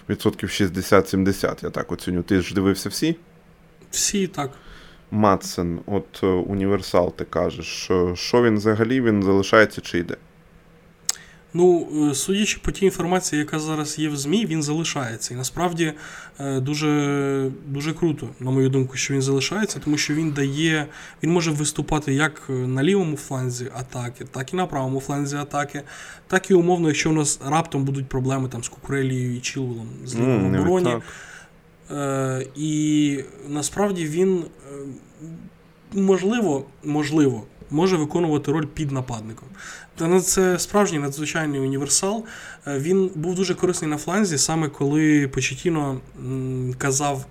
[0.10, 2.24] відсотків 60-70 я так оціню.
[2.24, 3.16] Ти ж дивився всі?
[3.92, 4.52] Всі так.
[5.12, 10.16] Матсен, от е, універсал, ти кажеш, що він взагалі він залишається чи йде?
[11.54, 15.34] Ну, е, судячи по тій інформації, яка зараз є в ЗМІ, він залишається.
[15.34, 15.94] І насправді
[16.40, 20.88] е, дуже дуже круто, на мою думку, що він залишається, тому що він дає,
[21.24, 25.82] він може виступати як на лівому фланзі атаки, так і на правому фланзі атаки,
[26.28, 30.16] так і умовно, якщо у нас раптом будуть проблеми там з Кукурелією і Чілвелом з
[30.16, 31.02] лівому mm, обороні.
[31.92, 34.46] Е, І насправді він
[35.94, 39.48] можливо, можливо, може виконувати роль під нападником.
[39.96, 42.26] Та ну, це справжній надзвичайний універсал.
[42.68, 46.02] Е, він був дуже корисний на фланзі, саме коли Почетіно
[46.78, 47.26] казав.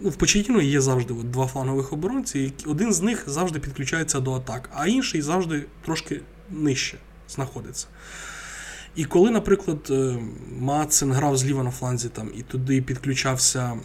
[0.00, 4.20] Ну, В Почетіно є завжди от, два флангових оборонці, і один з них завжди підключається
[4.20, 6.20] до атак, а інший завжди трошки
[6.50, 6.98] нижче
[7.28, 7.86] знаходиться.
[8.96, 10.18] І коли, наприклад, е,
[10.58, 13.78] Мацен грав зліва на фланзі там, і туди підключався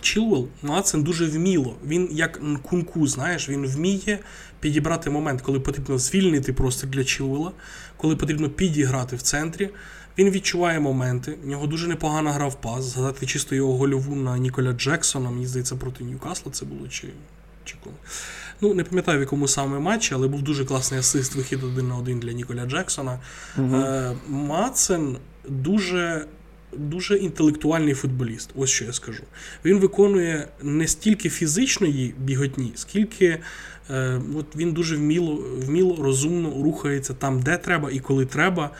[0.00, 1.76] Чілвел, Мацен дуже вміло.
[1.86, 4.18] Він як кунку, знаєш, він вміє
[4.60, 7.52] підібрати момент, коли потрібно звільнити простір для Чілвела,
[7.96, 9.70] коли потрібно підіграти в центрі.
[10.18, 11.38] Він відчуває моменти.
[11.42, 12.84] В нього дуже непогано грав пас.
[12.84, 17.08] Згадати чисто його гольову на Ніколя Джексона, мені здається, проти Ньюкасла це було чи
[17.64, 17.96] чи коли.
[18.60, 21.96] Ну, не пам'ятаю, в якому саме матчі, але був дуже класний асист вихід один на
[21.96, 23.20] один для Ніколя Джексона.
[23.58, 23.76] Угу.
[23.76, 25.16] Е, Мацен
[25.48, 26.26] дуже
[26.72, 29.22] дуже інтелектуальний футболіст, ось що я скажу.
[29.64, 33.38] Він виконує не стільки фізичної біготні, скільки
[33.90, 38.70] е, от він дуже вміло, вміло, розумно рухається там, де треба і коли треба.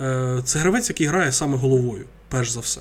[0.00, 2.80] Е, Це гравець, який грає саме головою, перш за все.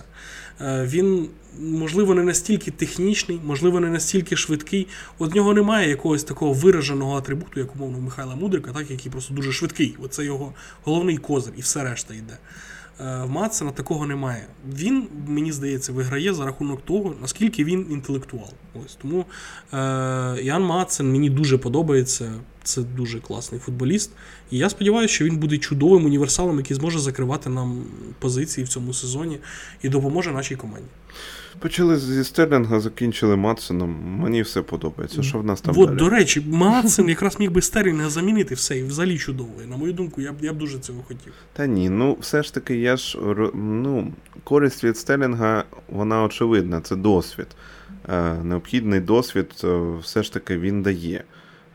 [0.61, 1.29] Е, Він,
[1.59, 4.87] можливо, не настільки технічний, можливо, не настільки швидкий.
[5.19, 9.33] От в нього немає якогось такого вираженого атрибуту, як умовно Михайла Мудрика, так, який просто
[9.33, 9.95] дуже швидкий.
[9.99, 10.53] Оце його
[10.83, 12.37] головний козир, і все решта йде.
[12.99, 14.47] Е, в Мацена такого немає.
[14.73, 18.49] Він, мені здається, виграє за рахунок того, наскільки він інтелектуал.
[18.85, 19.25] Ось Тому
[19.73, 19.77] е,
[20.41, 22.31] Ян Мацен мені дуже подобається.
[22.67, 24.11] Це дуже класний футболіст.
[24.51, 27.83] І я сподіваюся, що він буде чудовим універсалом, який зможе закривати нам
[28.19, 29.39] позиції в цьому сезоні
[29.81, 30.87] і допоможе нашій команді.
[31.59, 33.95] Почали зі Стерлінга, закінчили Матсеном.
[34.19, 35.23] Мені все подобається.
[35.23, 35.77] Що в нас там?
[35.77, 35.97] От, далі?
[35.97, 39.67] До речі, Матсен якраз міг би Стерлінга замінити все і взагалі чудовий.
[39.67, 41.33] На мою думку, я б я б дуже цього хотів.
[41.53, 43.17] Та ні, ну все ж таки, я ж
[43.53, 44.13] ну,
[44.43, 47.47] користь від Стерлінга, вона очевидна, це досвід.
[48.09, 51.23] Е, Необхідний досвід е, все ж таки він дає.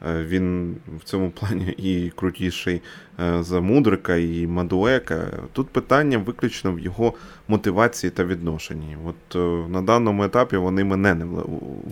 [0.07, 2.83] Е, він в цьому плані і крутіший
[3.21, 5.27] е, за Мудрика, і Мадуека.
[5.53, 7.15] Тут питання виключно в його
[7.49, 8.97] мотивації та відношенні.
[9.07, 11.27] От е, на даному етапі вони мене не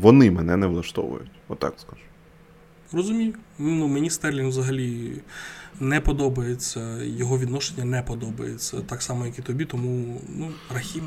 [0.00, 1.30] вони мене не влаштовують.
[1.48, 2.02] Отак скажу.
[2.92, 3.34] Розумію.
[3.58, 5.12] Ну, Мені Стерлінг взагалі
[5.80, 8.80] не подобається, його відношення не подобається.
[8.80, 11.02] Так само, як і тобі, тому ну, Рахім.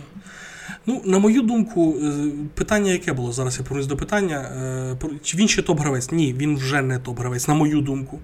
[0.85, 2.13] Ну, на мою думку, е,
[2.53, 4.37] питання, яке було зараз, я повернусь до питання.
[4.37, 6.15] Е, чи він ще топ-гравець?
[6.15, 8.19] Ні, він вже не топ-гравець, на мою думку.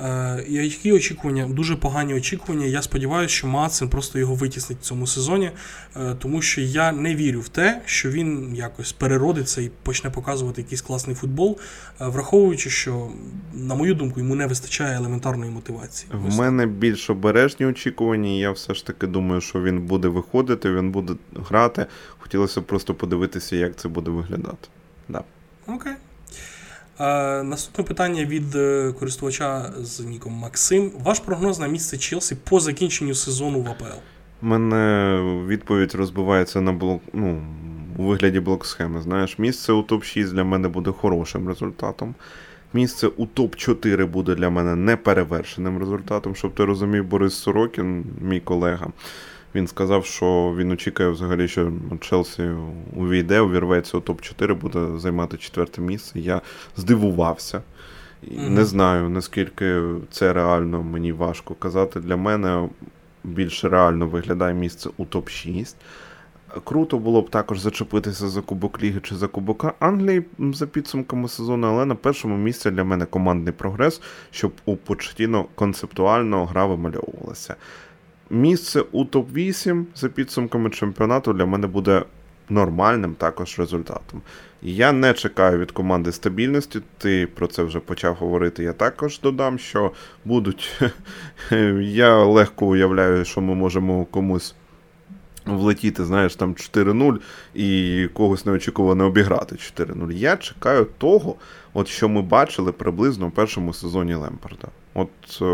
[0.00, 1.46] Е, які очікування?
[1.48, 2.66] Дуже погані очікування.
[2.66, 5.50] Я сподіваюся, що Мацин просто його витіснить в цьому сезоні,
[5.96, 10.62] е, тому що я не вірю в те, що він якось переродиться і почне показувати
[10.62, 11.58] якийсь класний футбол,
[12.00, 13.08] е, враховуючи, що,
[13.54, 16.12] на мою думку, йому не вистачає елементарної мотивації.
[16.12, 18.30] В мене більш обережні очікування.
[18.30, 21.86] Я все ж таки думаю, що він буде виходити, він буде грати.
[22.18, 24.68] Хотілося б просто подивитися, як це буде виглядати.
[25.08, 25.22] Да.
[25.66, 25.92] Окей.
[27.44, 30.92] Наступне питання від е, користувача з Ніком Максим.
[31.04, 33.98] Ваш прогноз на місце Челсі по закінченню сезону в АПЛ?
[34.42, 35.16] Мене
[35.46, 37.42] відповідь розбивається на блок, ну,
[37.98, 39.02] у вигляді блок-схеми.
[39.02, 42.14] Знаєш, місце у топ-6 для мене буде хорошим результатом.
[42.72, 48.86] Місце у топ-4 буде для мене неперевершеним результатом, щоб ти розумів, Борис Сорокін, мій колега.
[49.54, 52.50] Він сказав, що він очікує взагалі, що Челсі
[52.96, 56.20] увійде, увірветься у топ-4, буде займати четверте місце.
[56.20, 56.40] Я
[56.76, 57.62] здивувався.
[58.24, 58.48] Mm-hmm.
[58.50, 62.00] Не знаю, наскільки це реально, мені важко казати.
[62.00, 62.68] Для мене
[63.24, 65.74] більш реально виглядає місце у топ-6.
[66.64, 71.66] Круто було б також зачепитися за Кубок Ліги чи за Кубока Англії за підсумками сезону,
[71.66, 74.00] але на першому місці для мене командний прогрес,
[74.30, 77.56] щоб у Почтіно концептуально гра вимальовувалася.
[78.30, 82.02] Місце у топ-8 за підсумками чемпіонату для мене буде
[82.48, 84.22] нормальним також результатом.
[84.62, 86.80] Я не чекаю від команди стабільності.
[86.98, 88.62] Ти про це вже почав говорити.
[88.62, 89.92] Я також додам, що
[90.24, 90.80] будуть.
[91.80, 94.54] Я легко уявляю, що ми можемо комусь
[95.46, 97.18] влетіти, знаєш, там 4-0
[97.54, 100.12] і когось неочікувано обіграти 4-0.
[100.12, 101.34] Я чекаю того,
[101.74, 104.68] от що ми бачили приблизно у першому сезоні Лемпарда.
[104.94, 105.10] От,
[105.42, 105.44] е,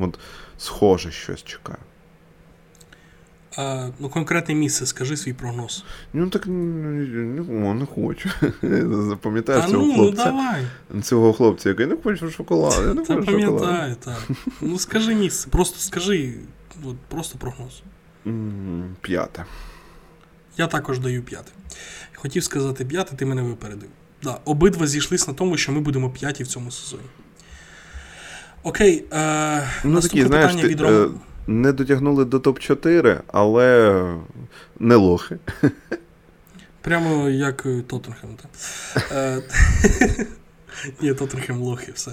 [0.00, 0.18] от
[0.58, 1.78] схоже щось чекаю.
[3.56, 5.84] А, Ну, конкретне місце, скажи свій прогноз.
[6.12, 8.30] Ну так не, не хочу.
[9.08, 10.24] Запам'ятаю цього ну, ну хлопця.
[10.24, 11.02] Ну, давай.
[11.02, 12.82] Цього хлопця, який не хоче шоколад.
[12.86, 14.28] Я не хочу пам'ятаю, так.
[14.60, 16.34] Ну скажи місце, просто скажи,
[16.84, 17.82] от, просто прогноз.
[19.00, 19.44] П'яте.
[20.56, 21.52] Я також даю п'яте.
[22.14, 23.88] Хотів сказати п'яте, ти мене випередив.
[24.22, 27.02] Да, Обидва зійшлись на тому, що ми будемо п'яті в цьому сезоні.
[28.62, 29.04] Окей.
[29.12, 30.92] е, ну, Наступне такі, питання знаєш, від Ром...
[30.92, 31.08] Е,
[31.46, 34.00] не дотягнули до топ-4, але
[34.78, 35.38] не лохи.
[36.80, 38.30] Прямо як Тоттенхем.
[41.00, 42.10] Ні, Тоттенхем лохи, все.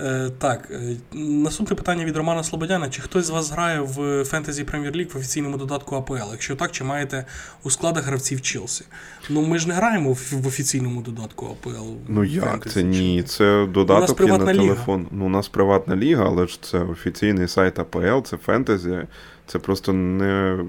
[0.00, 2.90] Е, Так, е, наступне питання від Романа Слободяна.
[2.90, 6.32] Чи хтось з вас грає в Фентезі Прем'єр Ліг в офіційному додатку АПЛ?
[6.32, 7.24] Якщо так, чи маєте
[7.62, 8.84] у складах гравців Челсі?
[9.30, 11.90] Ну ми ж не граємо в офіційному додатку АПЛ.
[12.08, 13.22] Ну як це ні?
[13.22, 15.06] Це додаток є на телефон.
[15.10, 18.98] Ну, у нас приватна ліга, але ж це офіційний сайт АПЛ, це фентезі.
[19.46, 20.64] Це просто не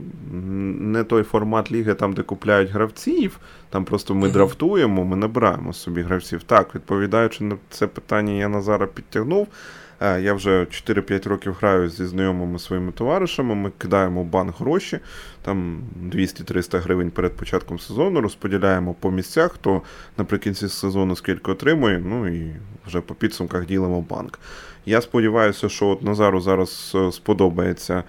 [0.79, 3.39] не той формат ліги, там, де купляють гравців.
[3.69, 6.43] Там просто ми драфтуємо, ми набираємо собі гравців.
[6.43, 9.47] Так, відповідаючи на це питання, я Назара підтягнув.
[10.01, 13.55] Е, я вже 4-5 років граю зі знайомими своїми товаришами.
[13.55, 14.99] Ми кидаємо в банк гроші,
[15.41, 15.81] там
[16.13, 19.81] 200-300 гривень перед початком сезону, розподіляємо по місцях, хто
[20.17, 22.55] наприкінці сезону скільки отримує, ну і
[22.87, 24.39] вже по підсумках ділимо банк.
[24.85, 28.03] Я сподіваюся, що от Назару зараз е, сподобається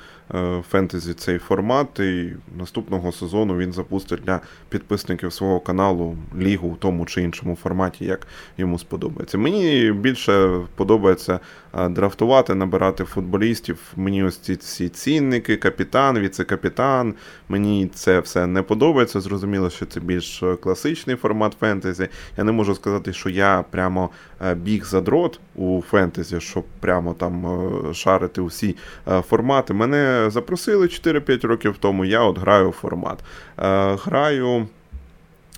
[0.68, 7.06] фентезі цей формат, і наступного сезону він запустить для підписників свого каналу лігу в тому
[7.06, 8.26] чи іншому форматі, як
[8.58, 9.38] йому сподобається.
[9.38, 11.40] Мені більше подобається
[11.74, 13.78] е, драфтувати, набирати футболістів.
[13.96, 17.14] Мені ось ці ці цінники, капітан, віце-капітан.
[17.48, 19.20] Мені це все не подобається.
[19.20, 22.08] Зрозуміло, що це більш класичний формат фентезі.
[22.36, 24.10] Я не можу сказати, що я прямо
[24.56, 28.76] біг за дрот у фентезі, щоб прямо там е, шарити усі
[29.08, 29.74] е, формати.
[29.74, 32.04] Мене запросили 4-5 років тому.
[32.04, 33.18] Я от граю формат.
[33.58, 34.68] Е, граю.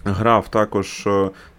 [0.05, 1.09] Грав також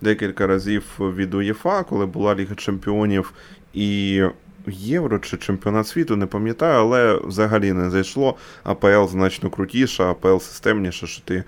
[0.01, 3.33] декілька разів від УЄФА, коли була Ліга Чемпіонів
[3.73, 4.21] і
[4.67, 8.35] Євро чи чемпіонат світу, не пам'ятаю, але взагалі не зайшло.
[8.63, 11.43] АПЛ значно крутіша, АПЛ системніше, що ти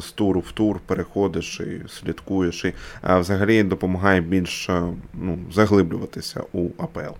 [0.00, 4.70] з туру в тур переходиш і слідкуєш, і взагалі допомагає більш
[5.14, 7.14] ну, заглиблюватися у АПЛ.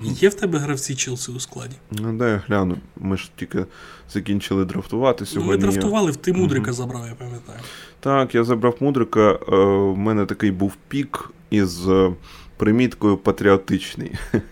[0.00, 1.74] Є в тебе гравці Челсі у складі?
[1.90, 2.76] Ну, дай я гляну.
[2.96, 3.66] Ми ж тільки
[4.12, 5.52] закінчили драфтувати сьогодні.
[5.52, 6.72] Ну, Ми драфтували, ти Мудрика угу.
[6.72, 7.58] забрав, я пам'ятаю.
[8.00, 9.32] Так, я забрав Мудрика.
[9.32, 12.12] У е, мене такий був пік із е,
[12.56, 14.12] приміткою патріотичний.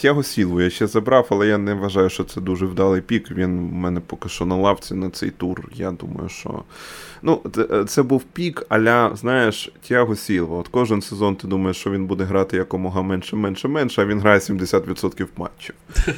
[0.00, 3.30] Тяго Сілву я ще забрав, але я не вважаю, що це дуже вдалий пік.
[3.30, 5.68] Він в мене поки що на лавці на цей тур.
[5.74, 6.62] Я думаю, що.
[7.22, 7.42] Ну,
[7.88, 10.58] Це був пік, аля, знаєш, Тяго Сілва.
[10.58, 14.20] От кожен сезон ти думаєш, що він буде грати якомога менше, менше, менше, а він
[14.20, 15.74] грає 70% матчів.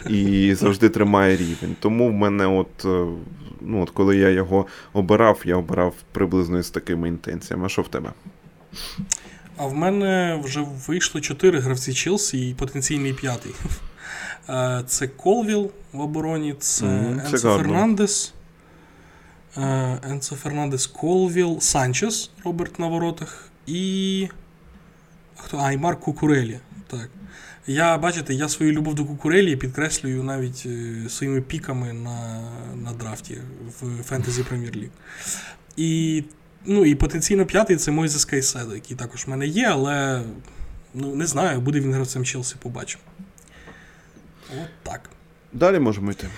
[0.09, 1.77] І завжди тримає рівень.
[1.81, 3.07] Тому в мене, от, е,
[3.61, 7.67] ну, от коли я його обирав, я обирав приблизно з такими інтенціями.
[7.67, 8.13] А що в тебе?
[9.59, 13.53] А в мене вже вийшло чотири гравці Челсі і потенційний п'ятий.
[14.51, 18.33] Е, це Колвіл в обороні, це mm, Енсо Фернандес.
[19.57, 24.29] Е, Енсо Фернандес Колвіл, Санчес Роберт на воротах і.
[25.37, 25.59] Хто?
[25.59, 26.61] А, і Марк Кукурелі.
[26.87, 27.11] Так.
[27.67, 32.41] Я, бачите, я свою любов до Кукурелі підкреслюю навіть е, своїми піками на
[32.85, 33.39] на драфті
[33.81, 34.91] в Фентезі Прем'єр Ліг.
[35.77, 36.25] І
[36.67, 40.23] Ну і потенційно п'ятий це Мойзес Кайседо, який також в мене є, але
[40.95, 43.03] ну, не знаю, буде він гравцем Челсі, побачимо.
[44.51, 45.11] От так.
[45.53, 46.29] Далі можемо йти.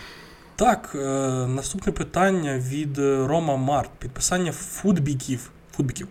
[0.57, 0.99] Так, е,
[1.47, 3.91] наступне питання від Рома Март.
[3.99, 6.09] Підписання футбіків, футбіків,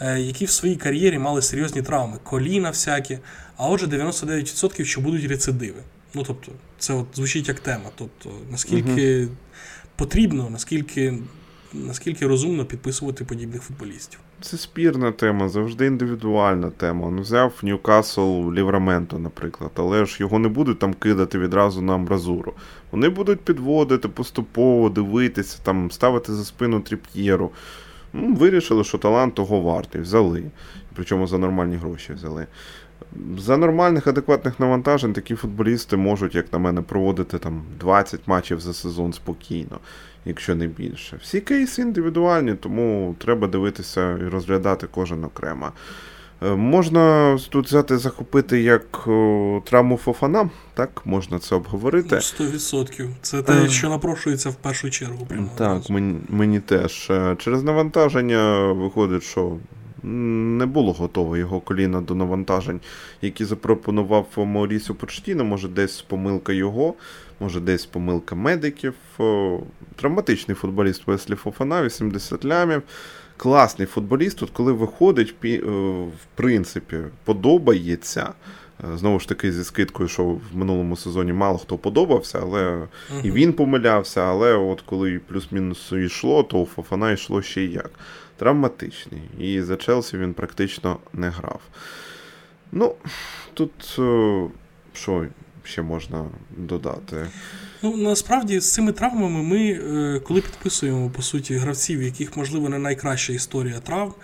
[0.00, 3.18] е, які в своїй кар'єрі мали серйозні травми, коліна всякі,
[3.56, 5.82] а отже, 99%, що будуть рецидиви.
[6.14, 7.90] Ну, тобто, це от звучить як тема.
[7.94, 9.34] Тобто, наскільки угу.
[9.96, 11.18] потрібно, наскільки
[11.74, 14.20] наскільки розумно підписувати подібних футболістів.
[14.40, 17.10] Це спірна тема, завжди індивідуальна тема.
[17.10, 22.52] Ну, взяв Ньюкасл Лівраменто, наприклад, але ж його не будуть там кидати відразу на амбразуру.
[22.90, 27.50] Вони будуть підводити поступово, дивитися, там, ставити за спину тріп'єру.
[28.12, 30.42] Ну, Вирішили, що талант того вартий, взяли.
[30.94, 32.46] Причому за нормальні гроші взяли.
[33.38, 38.74] За нормальних, адекватних навантажень такі футболісти можуть, як на мене, проводити там 20 матчів за
[38.74, 39.78] сезон спокійно,
[40.24, 41.18] якщо не більше.
[41.22, 45.72] Всі кейси індивідуальні, тому треба дивитися і розглядати кожен окремо.
[46.42, 49.08] Е, можна тут взяти захопити як
[49.64, 52.16] травму Фофана, так, можна це обговорити.
[52.16, 53.08] 100%.
[53.22, 53.68] Це те, е.
[53.68, 55.26] що напрошується в першу чергу.
[55.26, 57.10] Прямо так, мені, мені теж.
[57.10, 59.56] Е, через навантаження виходить, що
[60.02, 62.80] не було готове його коліна до навантажень,
[63.22, 65.44] які запропонував Маурісіо Почтіно.
[65.44, 66.94] Може, десь помилка його,
[67.42, 68.94] може, десь помилка медиків.
[69.96, 72.82] Травматичний футболіст Веслі Фофана, 80 лямів.
[73.36, 78.32] Класний футболіст, от коли виходить, е, в принципі, подобається.
[78.84, 83.22] Е, знову ж таки, зі скидкою, що в минулому сезоні мало хто подобався, але uh-huh.
[83.22, 84.20] і він помилявся.
[84.20, 87.90] Але от коли плюс-мінус йшло, то у Фофана йшло ще й як
[88.36, 89.22] травматичний.
[89.38, 91.60] І за Челсі він практично не грав.
[92.72, 92.94] Ну,
[93.54, 94.42] тут е,
[94.92, 95.26] що
[95.64, 96.24] ще можна
[96.56, 97.26] додати?
[97.82, 102.78] Ну, насправді з цими травмами ми, е, коли підписуємо по суті гравців, яких, можливо, не
[102.78, 104.14] найкраща історія травм,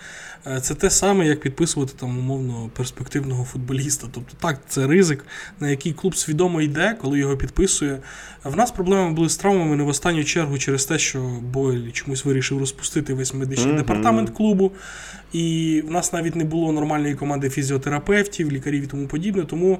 [0.47, 4.07] е, це те саме, як підписувати там умовно перспективного футболіста.
[4.11, 5.25] Тобто, так, це ризик,
[5.59, 7.99] на який клуб свідомо йде, коли його підписує.
[8.43, 12.25] В нас проблеми були з травмами не в останню чергу через те, що Бойль чомусь
[12.25, 13.77] вирішив розпустити весь медичний mm-hmm.
[13.77, 14.71] департамент клубу.
[15.33, 19.43] І в нас навіть не було нормальної команди фізіотерапевтів, лікарів і тому подібне.
[19.43, 19.79] Тому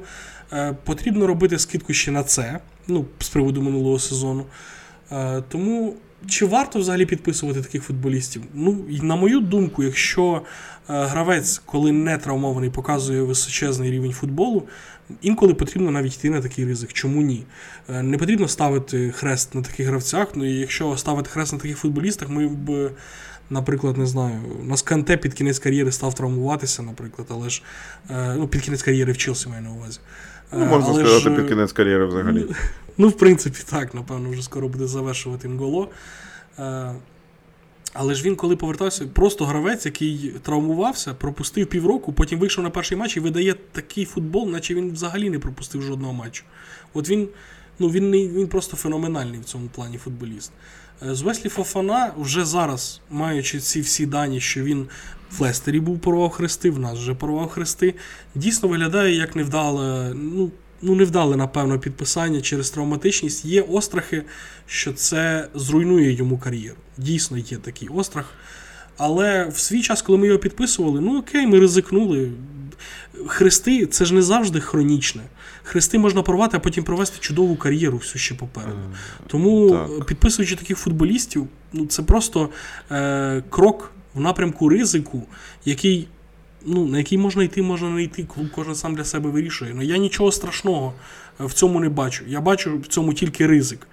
[0.84, 4.46] потрібно робити скидку ще на це ну, з приводу минулого сезону.
[5.12, 5.96] Е, тому
[6.28, 8.42] чи варто взагалі підписувати таких футболістів?
[8.54, 10.42] Ну, на мою думку, якщо
[10.90, 14.64] е, гравець, коли не травмований, показує височезний рівень футболу,
[15.22, 16.94] інколи потрібно навіть йти на такий ризик.
[16.94, 17.44] Чому ні?
[17.90, 20.28] Е, не потрібно ставити хрест на таких гравцях.
[20.36, 22.92] Ну і якщо ставити хрест на таких футболістах, ми б.
[23.52, 27.64] Наприклад, не знаю, у нас Канте під кінець кар'єри став травмуватися, наприклад, але ж
[28.10, 30.00] ну, під кінець кар'єри вчився маю на увазі.
[30.52, 31.36] Ну, Можна Але сказати, ж...
[31.36, 32.46] під кінець кар'єри взагалі.
[32.98, 35.90] Ну, в принципі, так, напевно, вже скоро буде завершувати Мголо.
[36.60, 36.92] Е,
[37.94, 42.98] але ж він, коли повертався, просто гравець, який травмувався, пропустив півроку, потім вийшов на перший
[42.98, 46.44] матч і видає такий футбол, наче він взагалі не пропустив жодного матчу.
[46.94, 47.28] От він
[47.80, 50.52] ну, він, він просто феноменальний в цьому плані футболіст.
[51.08, 54.88] Е, з Веслі Фофана вже зараз, маючи ці всі дані, що він
[55.32, 57.96] в Лестері був порвав хрести, в нас вже порвав хрести,
[58.36, 60.52] дійсно виглядає як невдале, ну,
[60.82, 63.46] ну невдале, напевно, підписання через травматичність.
[63.46, 64.24] Є острахи,
[64.68, 66.78] що це зруйнує йому кар'єру.
[66.98, 68.34] Дійсно, є такий острах.
[68.98, 72.32] Але в свій час, коли ми його підписували, ну окей, ми ризикнули.
[73.28, 75.22] Хрести це ж не завжди хронічне.
[75.64, 78.80] Хрести можна порвати, а потім провести чудову кар'єру все ще попереду.
[79.28, 80.06] Тому, так.
[80.06, 82.50] підписуючи таких футболістів, ну це просто
[82.92, 85.24] е, крок в напрямку ризику,
[85.66, 86.08] який,
[86.66, 88.24] ну, на який можна йти, можна не йти.
[88.24, 89.74] Клуб кожен сам для себе вирішує.
[89.76, 90.94] Ну я нічого страшного
[91.40, 92.24] в цьому не бачу.
[92.28, 93.88] Я бачу в цьому тільки ризик.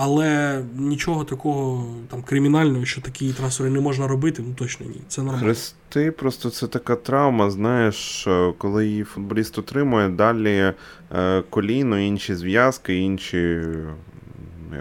[0.00, 5.00] Але нічого такого там кримінального, що такі трансфери не можна робити, ну точно ні.
[5.08, 5.44] Це нормально.
[5.44, 7.50] Хрести просто це така травма.
[7.50, 10.72] Знаєш, е, коли її футболіст отримує, далі
[11.12, 13.62] е, коліно, інші зв'язки, інші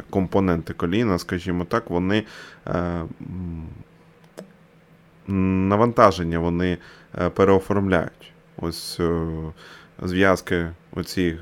[0.10, 2.23] компоненти коліна, скажімо так, вони
[2.68, 3.03] е,
[5.27, 6.77] навантаження вони
[7.34, 8.34] переоформляють.
[8.57, 8.99] Ось
[10.03, 11.38] зв'язки оці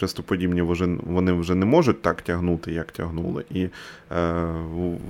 [0.00, 0.62] хрестоподібні
[1.02, 3.44] вони вже не можуть так тягнути, як тягнули.
[3.50, 3.70] І е,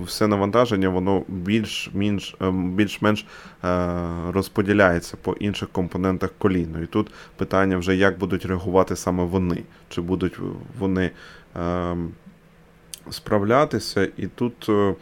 [0.04, 3.26] все навантаження воно більш-менш більш, менш
[3.64, 3.88] е,
[4.32, 6.80] розподіляється по інших компонентах коліна.
[6.80, 10.38] І тут питання вже, як будуть реагувати саме вони, чи будуть
[10.78, 11.10] вони
[11.56, 11.96] е,
[13.10, 14.08] справлятися.
[14.16, 14.68] І тут.
[14.68, 14.94] Е,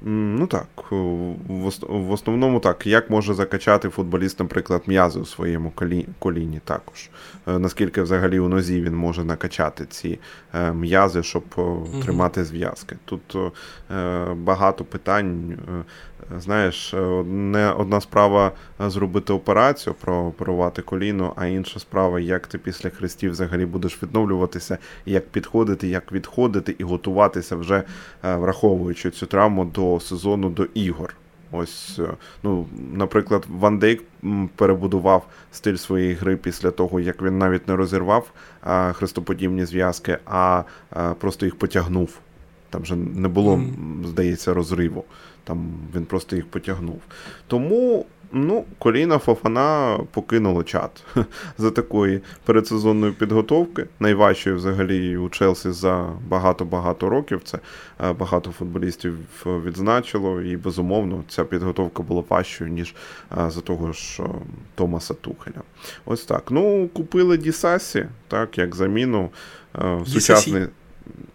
[0.00, 2.86] Ну так, в основному так.
[2.86, 5.72] Як може закачати футболіст, наприклад, м'язи у своєму
[6.18, 7.10] коліні також.
[7.46, 10.18] Е, наскільки взагалі у нозі він може накачати ці
[10.54, 11.44] е, м'язи, щоб
[12.04, 12.96] тримати зв'язки.
[13.04, 13.36] Тут
[13.90, 15.58] е, багато питань
[16.38, 16.94] Знаєш,
[17.26, 23.66] не одна справа зробити операцію, прооперувати коліно, а інша справа, як ти після хрестів взагалі
[23.66, 27.82] будеш відновлюватися, як підходити, як відходити і готуватися вже
[28.22, 31.14] враховуючи цю травму до сезону, до ігор.
[31.52, 32.08] Ось, е,
[32.42, 34.02] ну, наприклад, Ван Дейк
[34.56, 38.30] перебудував стиль своєї гри після того, як він навіть не розірвав
[38.92, 42.18] хрестоподібні зв'язки, а, а просто їх потягнув.
[42.70, 43.62] Там же не було,
[44.04, 45.04] здається, розриву.
[45.48, 47.00] Там він просто їх потягнув.
[47.46, 51.04] Тому Ну, коліна Фофана покинуло чат
[51.58, 53.86] за такої передсезонної підготовки.
[54.00, 57.40] Найважчої взагалі у Челсі за багато-багато років.
[57.44, 57.58] Це
[58.04, 62.94] е, багато футболістів відзначило, і безумовно ця підготовка була важчою, ніж
[63.38, 64.22] е, за того ж
[64.74, 65.62] Томаса Тухеля.
[66.06, 66.42] Ось так.
[66.50, 69.30] Ну, купили Дісасі, так, як заміну.
[69.78, 70.66] Е, сучасний.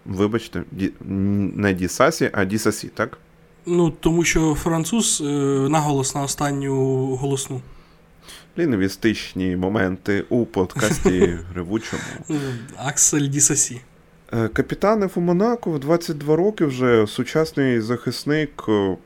[0.06, 0.64] Вибачте,
[1.56, 3.18] не Дісасі, а Дісасі, так?
[3.66, 5.30] Ну, тому що француз е,
[5.70, 6.76] наголос на останню
[7.16, 7.62] голосну.
[8.58, 12.04] Лінгвістичні моменти у подкасті Гривучому.
[12.78, 13.82] Аксель Дісасі.
[14.34, 14.50] Е,
[15.16, 18.66] у Монако в 22 роки вже сучасний захисник.
[18.70, 18.98] Е,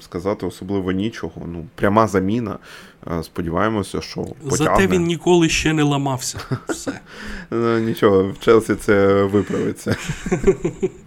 [0.00, 1.42] сказати особливо нічого.
[1.46, 2.58] Ну, пряма заміна.
[3.22, 4.56] Сподіваємося, що потягне.
[4.56, 6.38] Зате він ніколи ще не ламався.
[6.68, 7.00] Все.
[7.80, 9.96] Нічого, в Челсі це виправиться.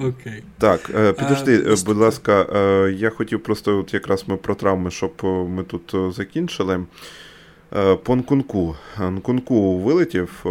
[0.00, 0.42] Окей.
[0.58, 4.54] Так, е, підожди, а, е, будь ласка, е, я хотів просто, от якраз ми про
[4.54, 5.12] травми, щоб
[5.48, 6.80] ми тут закінчили.
[8.02, 8.76] По Нкунку.
[9.10, 10.44] Нкунку вилетів,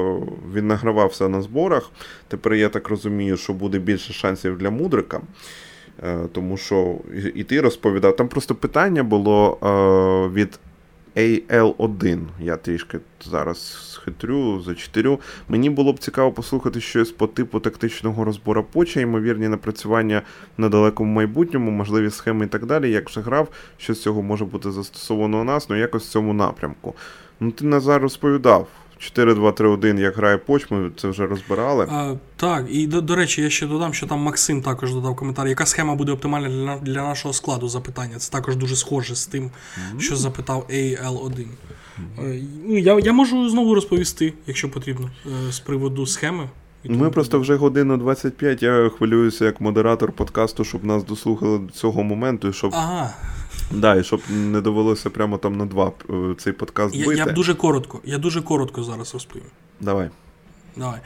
[0.53, 1.91] він награвався на зборах.
[2.27, 5.21] Тепер я так розумію, що буде більше шансів для Мудрика.
[6.31, 6.97] Тому що
[7.35, 9.59] і ти розповідав, там просто питання було
[10.33, 10.59] від
[11.15, 12.19] AL1.
[12.39, 15.19] Я трішки зараз схитрю, зачитирю.
[15.49, 20.21] Мені було б цікаво послухати щось по типу тактичного розбору поча, ймовірні напрацювання
[20.57, 22.91] на далекому майбутньому, можливі схеми і так далі.
[22.91, 26.33] Як вже грав, що з цього може бути застосовано у нас, ну якось в цьому
[26.33, 26.93] напрямку.
[27.39, 28.67] Ну, ти Назар розповідав.
[29.15, 31.87] 4-2-3-1, як грає Поч, ми це вже розбирали.
[31.89, 35.47] А, Так, і до, до речі, я ще додам, що там Максим також додав коментар.
[35.47, 38.15] Яка схема буде оптимальна для для нашого складу запитання?
[38.17, 39.99] Це також дуже схоже з тим, mm-hmm.
[39.99, 41.45] що запитав AL1.
[41.99, 42.43] Mm-hmm.
[42.67, 46.49] Ну, Я я можу знову розповісти, якщо потрібно, е, з приводу схеми.
[46.85, 52.03] Ми просто вже годину 25, Я хвилююся як модератор подкасту, щоб нас дослухали до цього
[52.03, 52.71] моменту, і щоб.
[52.73, 53.13] Ага.
[53.73, 57.15] Да, і щоб не довелося прямо там на два е, цей подкаст бити.
[57.15, 59.47] Я, я дуже коротко, я дуже коротко зараз розповім.
[59.81, 60.09] Давай.
[60.75, 60.99] Давай.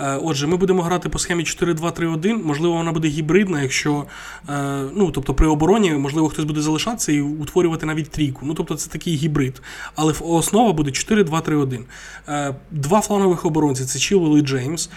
[0.00, 2.44] Е, отже, ми будемо грати по схемі 4-2-3-1.
[2.44, 4.04] Можливо, вона буде гібридна, якщо.
[4.48, 8.46] Е, ну, тобто при обороні, можливо, хтось буде залишатися і утворювати навіть трійку.
[8.46, 9.62] Ну, тобто, це такий гібрид.
[9.94, 11.80] Але основа буде 4-2-3-1.
[12.28, 14.90] Е, два флангових оборонці це Чілвел і Джеймс.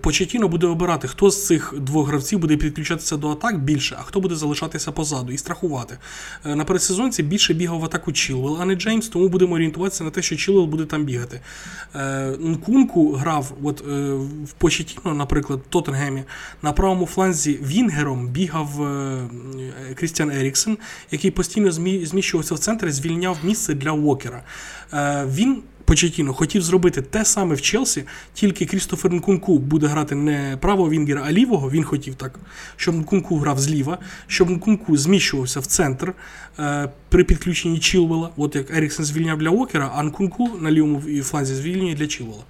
[0.00, 4.20] Почетіно буде обирати, хто з цих двох гравців буде підключатися до атак більше, а хто
[4.20, 5.98] буде залишатися позаду і страхувати.
[6.44, 10.22] На передсезонці більше бігав в атаку Чілвел, а не Джеймс, тому будемо орієнтуватися на те,
[10.22, 11.40] що Чілвел буде там бігати.
[12.40, 14.12] Нкунку грав грав от, е,
[14.44, 16.22] в Почетіно, наприклад, в Тоттенгемі,
[16.62, 19.28] на правому фланзі Вінгером бігав е,
[19.94, 20.78] Крістіан Еріксен,
[21.10, 24.42] який постійно зміщувався в центр і звільняв місце для Уокера.
[24.92, 28.04] Е, він Почетіно хотів зробити те саме в Челсі,
[28.34, 31.70] тільки Крістофер Нкунку буде грати не правого Вінгера, а лівого.
[31.70, 32.40] Він хотів так,
[32.76, 36.14] щоб Нкунку грав зліва, щоб Нкунку зміщувався в центр
[36.58, 38.30] е, при підключенні Чілвела.
[38.36, 42.42] От як Еріксен звільняв для Окера, а Нкунку на лівому фланзі звільнює для Чілвела.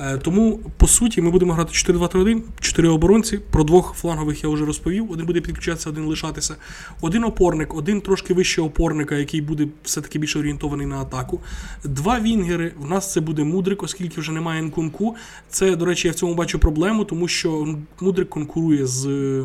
[0.00, 3.38] Е, тому, по суті, ми будемо грати 4-2-3-1, 4 оборонці.
[3.38, 5.12] Про двох флангових я вже розповів.
[5.12, 6.56] Один буде підключатися, один лишатися.
[7.00, 11.40] Один опорник, один трошки вище опорника, який буде все-таки більше орієнтований на атаку.
[11.84, 12.72] Два вінгери.
[12.78, 15.16] В нас це буде мудрик, оскільки вже немає нкунку.
[15.50, 19.44] Це, до речі, я в цьому бачу проблему, тому що мудрик конкурує з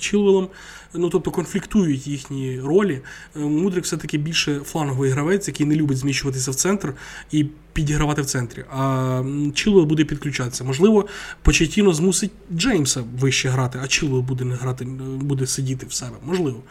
[0.00, 0.48] Чілвелом.
[0.94, 3.00] Ну, тобто конфліктують їхні ролі.
[3.36, 6.94] Е, мудрик все-таки більше фланговий гравець, який не любить зміщуватися в центр.
[7.30, 8.64] і підігравати в центрі.
[8.70, 9.22] А
[9.54, 10.64] Чилвел буде підключатися.
[10.64, 11.06] Можливо,
[11.42, 14.84] Почетіно змусить Джеймса вище грати, а Чилвел буде не грати,
[15.20, 16.16] буде сидіти в себе.
[16.26, 16.62] Можливо.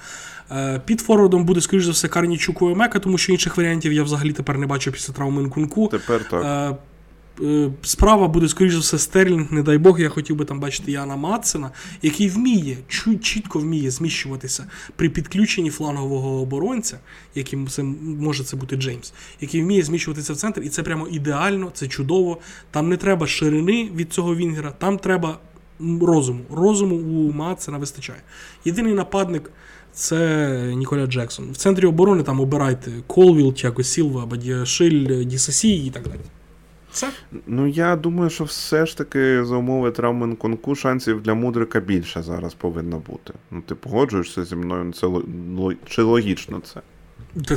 [0.52, 4.04] Е, під форвардом буде, скоріш за все, Карнічук і Мека, тому що інших варіантів я
[4.04, 5.88] взагалі тепер не бачу після травми Нкунку.
[5.88, 6.78] Тепер так.
[7.42, 10.92] Е, справа буде, скоріш за все, Стерлінг, не дай Бог, я хотів би там бачити
[10.92, 12.78] Яна Матсена, який вміє,
[13.22, 14.66] чітко вміє зміщуватися
[14.96, 17.00] при підключенні флангового оборонця,
[17.36, 21.72] яким це може це бути Джеймс, який вміє зміщуватися в центр, і це прямо ідеально,
[21.74, 22.38] це чудово.
[22.72, 25.40] Там не треба ширини від цього Вінгера, там треба
[26.02, 26.40] розуму.
[26.52, 28.20] Розуму у Матсена вистачає.
[28.66, 29.52] Єдиний нападник.
[29.96, 31.52] Це Ніколя Джексон.
[31.52, 36.22] В центрі оборони там обирайте Колвіл, Тіаго Сілва, Бадіашиль, Дісасі і так далі.
[36.94, 37.10] Це?
[37.48, 42.22] Ну я думаю, що все ж таки за умови травми конку шансів для Мудрика більше
[42.22, 43.34] зараз повинно бути.
[43.52, 45.08] Ну, ти погоджуєшся зі мною, це
[45.86, 46.82] чи логічно це?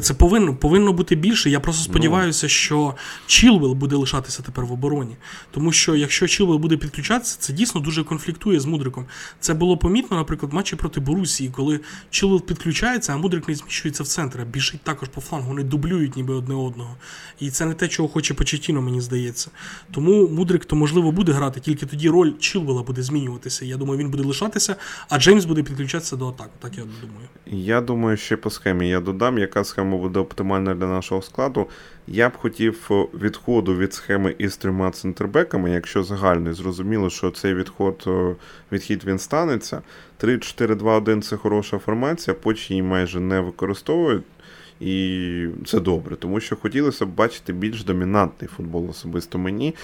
[0.01, 1.51] Це повинно повинно бути більше.
[1.51, 1.93] Я просто ну.
[1.93, 2.95] сподіваюся, що
[3.27, 5.17] Чілвел буде лишатися тепер в обороні.
[5.51, 9.07] Тому що якщо Чілвел буде підключатися, це дійсно дуже конфліктує з Мудриком.
[9.41, 11.81] Це було помітно, наприклад, в матчі проти Борусії, коли
[12.11, 15.49] Чілвел підключається, а Мудрик не зміщується в центр, а біжить також по флангу.
[15.49, 16.97] Вони дублюють ніби одне одного.
[17.41, 19.51] І це не те, чого хоче Почетіно, мені здається.
[19.91, 23.65] Тому Мудрик то можливо буде грати, тільки тоді роль Чілвела буде змінюватися.
[23.65, 24.77] Я думаю, він буде лишатися,
[25.09, 26.51] а Джеймс буде підключатися до атаки.
[26.59, 27.29] Так я думаю.
[27.47, 31.67] Я думаю, ще по схемі я додам, яка схема буде оптимальна для нашого складу.
[32.07, 38.09] Я б хотів відходу від схеми із трьома центрбеками, якщо загально зрозуміло, що цей відход,
[38.73, 39.83] відхід він станеться.
[40.21, 44.25] 3-4-2-1 це хороша формація, поч її майже не використовують.
[44.81, 49.75] І це добре, тому що хотілося б бачити більш домінантний футбол особисто мені.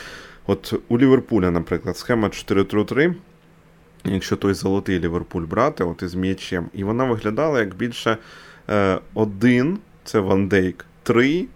[0.46, 3.14] От у Ліверпуля, наприклад, схема 4-3-3,
[4.04, 8.16] якщо той золотий Ліверпуль брати, от із м'ячем, і вона виглядала як більше
[8.70, 10.84] е, один це Ван Дейк.
[11.02, 11.46] 3,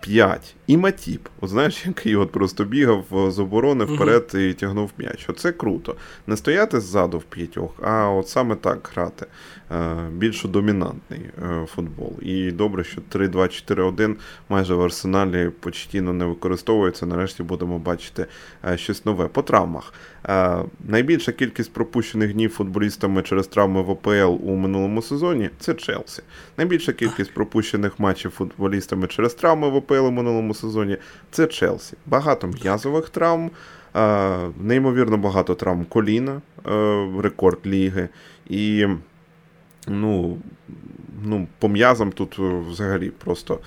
[0.00, 0.54] 5.
[0.70, 1.28] І Матіп.
[1.40, 5.26] От знаєш, який от просто бігав з оборони вперед і тягнув м'яч.
[5.28, 5.96] Оце круто.
[6.26, 9.26] Не стояти ззаду в п'ятьох, а от саме так грати.
[9.72, 12.12] Е, більш домінантний е, футбол.
[12.22, 14.14] І добре, що 3-2-4-1
[14.48, 17.06] майже в арсеналі постійно не використовується.
[17.06, 18.26] Нарешті будемо бачити
[18.68, 19.28] е, щось нове.
[19.28, 19.94] По травмах.
[20.88, 26.22] Найбільша кількість пропущених днів футболістами через травми в ОПЛ у минулому сезоні це Челсі.
[26.56, 30.59] Найбільша кількість пропущених матчів футболістами через травми в ОПЛ у минулому сезоні
[31.30, 31.96] це Челсі.
[32.06, 33.50] Багато м'язових травм.
[34.60, 36.40] Неймовірно багато травм коліна,
[37.22, 38.08] рекорд ліги.
[38.48, 38.86] І
[39.88, 40.38] ну,
[41.22, 43.58] ну, по м'язам тут е, взагалі просто е,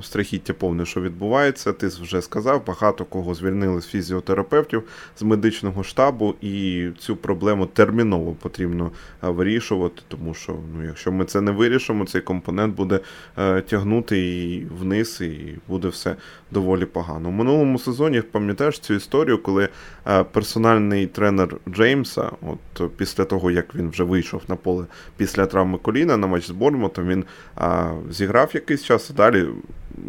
[0.00, 1.72] страхіття повне, що відбувається.
[1.72, 4.82] Ти вже сказав, багато кого звільнили з фізіотерапевтів
[5.18, 8.90] з медичного штабу, і цю проблему терміново потрібно
[9.24, 13.00] е, вирішувати, тому що ну, якщо ми це не вирішимо, цей компонент буде
[13.38, 16.16] е, тягнути і вниз, і буде все
[16.50, 17.28] доволі погано.
[17.28, 19.68] У минулому сезоні пам'ятаєш цю історію, коли
[20.06, 24.86] е, персональний тренер Джеймса, от після того як він вже вийшов на поле
[25.16, 27.24] після травми коліна на матч з Борнмутом, він
[27.56, 29.46] а, зіграв якийсь час, а далі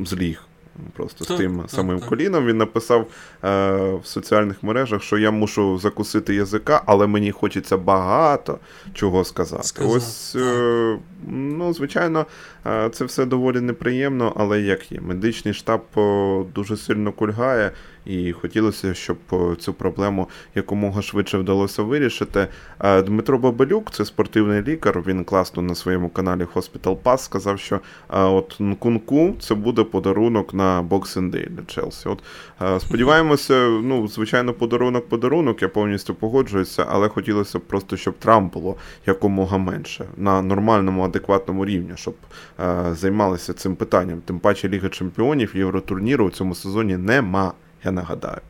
[0.06, 0.44] зліг.
[0.94, 2.10] Просто так, з тим так, самим так.
[2.10, 3.08] коліном він написав е,
[3.96, 8.60] в соціальних мережах, що я мушу закусити язика, але мені хочеться багато
[8.94, 9.64] чого сказати.
[9.64, 10.98] Сказав, Ось, е,
[11.28, 12.26] ну, звичайно,
[12.66, 15.00] е, це все доволі неприємно, але як є.
[15.02, 17.72] Медичний штаб е, дуже сильно кульгає.
[18.08, 19.18] І хотілося, щоб
[19.60, 22.48] цю проблему якомога швидше вдалося вирішити.
[23.06, 25.04] Дмитро Бабелюк, це спортивний лікар.
[25.08, 27.80] Він класно на своєму каналі Hospital Pass сказав, що
[28.10, 32.10] от Нкунку це буде подарунок на Boxing Day для Челсі.
[32.10, 32.24] От
[32.82, 35.62] сподіваємося, ну звичайно, подарунок, подарунок.
[35.62, 38.76] Я повністю погоджуюся, але хотілося б просто, щоб Трамп було
[39.06, 42.16] якомога менше на нормальному, адекватному рівні, щоб
[42.92, 44.22] займалися цим питанням.
[44.26, 48.42] Тим паче Ліга Чемпіонів Євротурніру у цьому сезоні нема я нагадаю.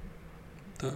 [0.78, 0.94] Так.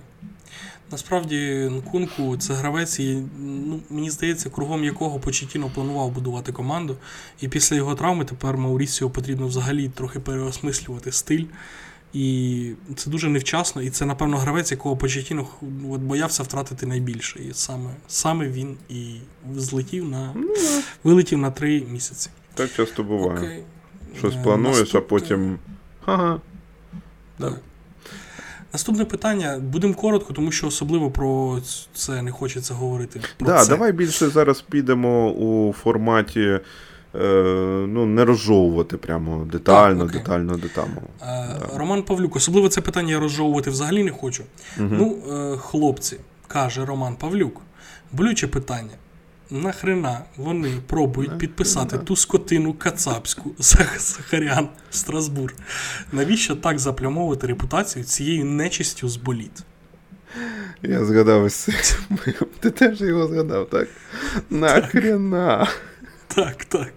[0.91, 6.97] Насправді, Нкунку це гравець, і, ну, мені здається, кругом якого Почетіно планував будувати команду.
[7.41, 11.45] І після його травми тепер Маурісіо потрібно взагалі трохи переосмислювати стиль.
[12.13, 15.47] І це дуже невчасно, і це, напевно, гравець, якого Почетіно
[15.89, 17.39] от, боявся втратити найбільше.
[17.39, 19.15] І саме саме він і
[19.55, 20.53] злетів на ну,
[21.03, 22.29] вилетів на три місяці.
[22.53, 23.37] Так часто буває.
[23.37, 23.63] Окей.
[24.17, 25.03] Щось е, плануєш, Наступ...
[25.03, 25.59] а потім.
[26.05, 26.41] Ага.
[27.37, 27.61] Так.
[28.73, 29.59] Наступне питання.
[29.59, 31.59] Будемо коротко, тому що особливо про
[31.93, 33.21] це не хочеться говорити.
[33.37, 33.69] Про да, це.
[33.69, 36.59] Давай більше зараз підемо у форматі.
[37.15, 37.19] Е,
[37.87, 41.01] ну, Не розжовувати прямо детально, так, детально, детально.
[41.21, 44.43] Е, Роман Павлюк, особливо це питання я розжовувати взагалі не хочу.
[44.79, 44.89] Угу.
[44.91, 46.17] Ну, е, хлопці,
[46.47, 47.61] каже Роман Павлюк,
[48.11, 48.93] болюче питання
[49.51, 53.51] нахрена вони пробують підписати ту скотину кацапську
[53.97, 55.53] Сахарян Страсбур?
[56.11, 59.63] Навіщо так заплямовувати репутацію цією нечистю з боліт?
[60.81, 61.69] Я згадав ось
[62.59, 63.87] Ти теж його згадав, так?
[64.49, 65.67] Нахрена.
[66.27, 66.93] Так, так.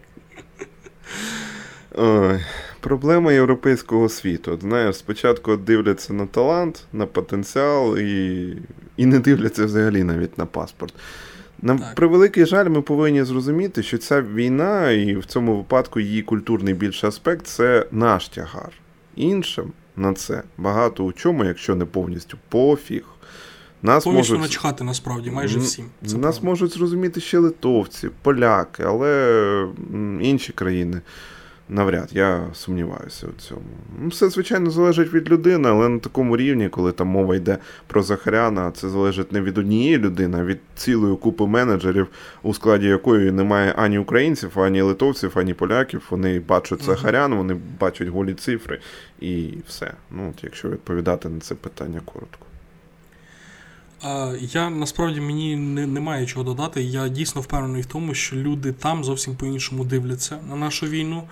[1.95, 2.41] Ой.
[2.81, 4.59] Проблема європейського світу.
[4.61, 8.57] Знаєш, спочатку дивляться на талант, на потенціал і
[8.97, 10.95] і не дивляться взагалі навіть на паспорт.
[11.65, 11.95] На так.
[11.95, 17.09] превеликий жаль, ми повинні зрозуміти, що ця війна, і в цьому випадку її культурний більший
[17.09, 18.73] аспект це наш тягар.
[19.17, 23.05] Іншим на це багато у чому, якщо не повністю пофіг.
[23.83, 24.43] Нас Повністю можуть...
[24.43, 25.85] начхати насправді майже всім.
[26.07, 26.51] Це Нас правда.
[26.51, 29.67] можуть зрозуміти ще литовці, поляки, але
[30.21, 31.01] інші країни
[31.69, 33.63] Навряд, я сумніваюся у цьому.
[34.01, 38.03] Ну, Все, звичайно, залежить від людини, але на такому рівні, коли там мова йде про
[38.03, 42.07] Захаряна, це залежить не від однієї людини, а від цілої купи менеджерів,
[42.43, 46.03] у складі якої немає ані українців, ані литовців, ані поляків.
[46.11, 48.81] Вони бачать Захарян, вони бачать голі цифри
[49.21, 49.93] і все.
[50.11, 52.47] Ну, от Якщо відповідати на це питання коротко.
[54.41, 56.83] Я насправді мені не, немає чого додати.
[56.83, 61.23] Я дійсно впевнений в тому, що люди там зовсім по-іншому дивляться на нашу війну.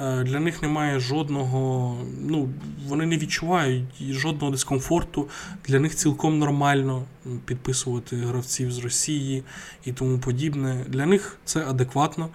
[0.00, 2.48] Е, для них немає жодного, ну
[2.86, 5.28] вони не відчувають жодного дискомфорту.
[5.66, 7.04] Для них цілком нормально
[7.44, 9.42] підписувати гравців з Росії
[9.84, 10.84] і тому подібне.
[10.88, 12.28] Для них це адекватно.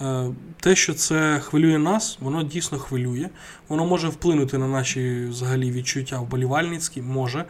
[0.00, 0.26] Е,
[0.60, 3.28] те, що це хвилює нас, воно дійсно хвилює.
[3.68, 7.44] Воно може вплинути на наші взагалі відчуття вболівальницькі, може.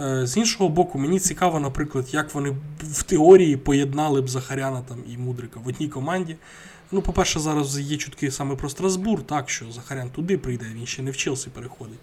[0.00, 4.98] Е, з іншого боку, мені цікаво, наприклад, як вони в теорії поєднали б Захаряна там
[5.08, 6.36] і Мудрика в одній команді.
[6.92, 11.02] Ну, по-перше, зараз є чутки саме про Страсбур, так що Захарян туди прийде, він ще
[11.02, 11.98] не в Челсі переходить.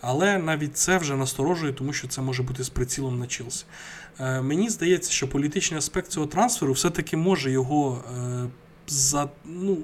[0.00, 3.64] Але навіть це вже насторожує, тому що це може бути з прицілом на Челсі.
[4.20, 8.46] Е, Мені здається, що політичний аспект цього трансферу все-таки може його е,
[8.86, 9.78] за, ну,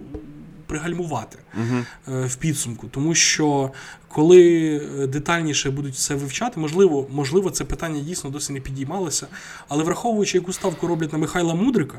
[0.71, 1.85] пригальмувати угу.
[2.07, 3.71] в підсумку, тому що
[4.09, 9.27] коли е, детальніше будуть все вивчати, можливо, можливо, це питання дійсно досі не підіймалося,
[9.69, 11.99] але враховуючи, яку ставку роблять на Михайла Мудрика,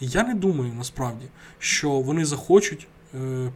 [0.00, 1.26] я не думаю насправді,
[1.58, 2.86] що вони захочуть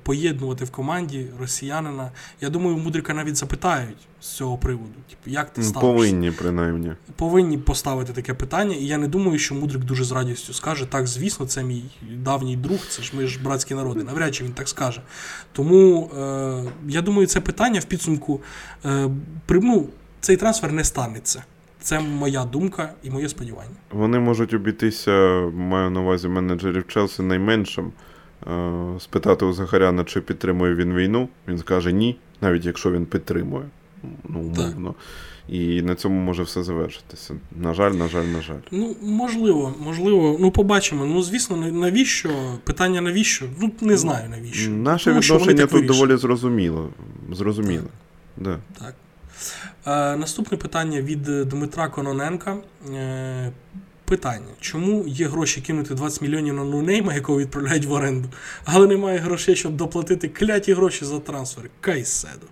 [0.03, 2.11] поєднувати в команді росіянина.
[2.41, 4.93] Я думаю, Мудрика навіть запитають з цього приводу.
[5.11, 5.81] Типу, як ти ставишся?
[5.81, 6.93] Повинні, принаймні.
[7.17, 11.07] Повинні поставити таке питання, і я не думаю, що Мудрик дуже з радістю скаже: так,
[11.07, 11.85] звісно, це мій
[12.17, 14.05] давній друг, це ж ми ж братські народи.
[14.05, 15.03] Навряд чи він так скаже.
[15.53, 18.41] Тому е, я думаю, це питання в підсумку
[18.85, 19.11] е,
[19.47, 19.89] при, ну,
[20.21, 21.45] цей трансфер не станеться.
[21.83, 23.77] Це моя думка і моє сподівання.
[23.91, 25.11] Вони можуть обійтися,
[25.55, 27.93] маю на увазі менеджерів Челсі найменшим.
[28.47, 31.29] Е, спитати у Захаряна, чи підтримує він війну.
[31.49, 33.65] Він скаже ні, навіть якщо він підтримує.
[34.29, 34.95] Ну, умовно.
[35.49, 37.35] І на цьому може все завершитися.
[37.57, 38.61] На жаль, на жаль, на жаль.
[38.71, 40.37] Ну, можливо, можливо.
[40.41, 41.07] Ну, побачимо.
[41.07, 42.31] Ну, звісно, навіщо?
[42.65, 43.47] Питання навіщо?
[43.61, 44.71] Ну, не знаю навіщо.
[44.71, 46.89] Наше Тому, відношення тут доволі зрозуміло.
[47.33, 47.85] Зрозуміло.
[48.37, 48.45] Так.
[48.45, 48.59] Да.
[48.79, 48.95] так.
[49.87, 52.57] Е, Наступне питання від Дмитра Кононенка.
[52.95, 53.53] Е,
[54.11, 58.29] Питання, чому є гроші кинути 20 мільйонів на нунейма, якого відправляють в оренду,
[58.65, 61.65] але немає грошей, щоб доплатити кляті гроші за трансфер.
[61.81, 62.47] Кайседо.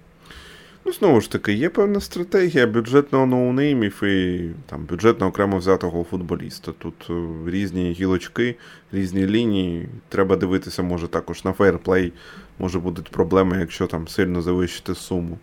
[0.85, 6.73] Ну, знову ж таки, є певна стратегія бюджетного ноунеймів і там бюджетно окремо взятого футболіста.
[6.79, 8.57] Тут е, різні гілочки,
[8.93, 9.89] різні лінії.
[10.09, 12.13] Треба дивитися, може також на фейерплей.
[12.59, 15.39] Може будуть проблеми, якщо там сильно завищити суму.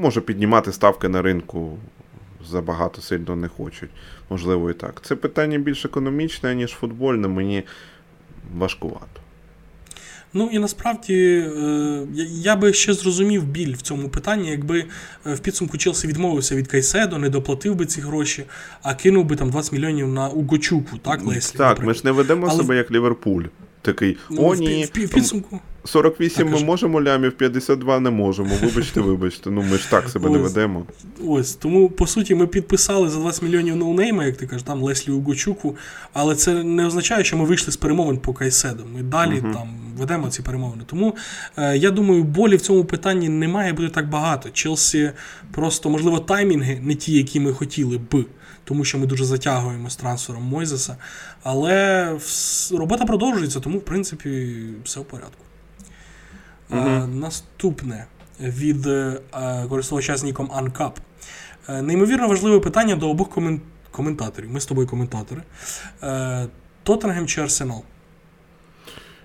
[0.00, 1.78] Може піднімати ставки на ринку
[2.50, 3.90] забагато сильно не хочуть.
[4.30, 5.00] Можливо, і так.
[5.04, 7.62] Це питання більш економічне, ніж футбольне, мені
[8.54, 9.22] важкувато.
[10.34, 14.84] Ну і насправді е, я би ще зрозумів біль в цьому питанні, якби
[15.26, 18.44] е, в підсумку Челсі відмовився від Кайседо, не доплатив би ці гроші,
[18.82, 21.58] а кинув би там 20 мільйонів на Угочуку, так, Леслі?
[21.58, 21.86] Так, наприклад.
[21.88, 22.62] ми ж не ведемо Але...
[22.62, 23.44] себе як Ліверпуль.
[23.82, 25.60] Такий, ну, о, ні, в, підсумку.
[25.84, 28.50] 48 так, ми можемо лямів, 52 не можемо.
[28.62, 29.50] Вибачте, вибачте.
[29.50, 30.86] Ну ми ж так себе ось, не ведемо.
[31.26, 35.12] Ось тому по суті ми підписали за 20 мільйонів ноунейма, як ти кажеш, там Леслі
[35.12, 35.76] Угочуку,
[36.12, 38.84] але це не означає, що ми вийшли з перемовин по Кайседу.
[38.94, 39.68] Ми далі uh там
[39.98, 40.82] ведемо ці перемовини.
[40.86, 41.16] Тому
[41.56, 44.50] е, я думаю, болі в цьому питанні не має бути так багато.
[44.50, 45.12] Челсі
[45.50, 48.24] просто, можливо, таймінги не ті, які ми хотіли б.
[48.64, 50.96] Тому що ми дуже затягуємо з трансфером Мойзеса.
[51.42, 52.08] Але
[52.72, 55.44] робота продовжується, тому, в принципі, все в порядку.
[56.70, 57.06] Угу.
[57.06, 58.06] Наступне
[58.40, 59.20] від е,
[59.68, 60.98] користувача з ніком Анкап.
[61.68, 63.60] Е, неймовірно важливе питання до обох комен...
[63.90, 64.50] коментаторів.
[64.50, 65.42] Ми з тобою коментатори.
[66.82, 67.84] Тоттенгем чи Арсенал?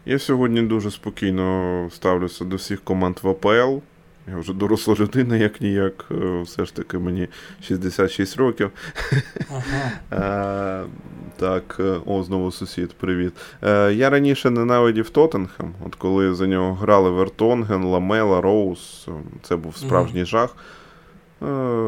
[0.05, 3.77] Я сьогодні дуже спокійно ставлюся до всіх команд в АПЛ.
[4.31, 6.05] Я вже доросла людина, як ніяк.
[6.11, 7.27] Е, все ж таки мені
[7.61, 8.71] 66 років.
[9.51, 9.91] Ага.
[10.09, 10.89] а, е,
[11.37, 13.33] так, е, о, знову сусід, привіт.
[13.61, 19.07] А, я раніше ненавидів Тоттенхем, от коли за нього грали Вертонген, Ламела, Роуз,
[19.41, 20.25] це був справжній угу.
[20.25, 20.55] жах.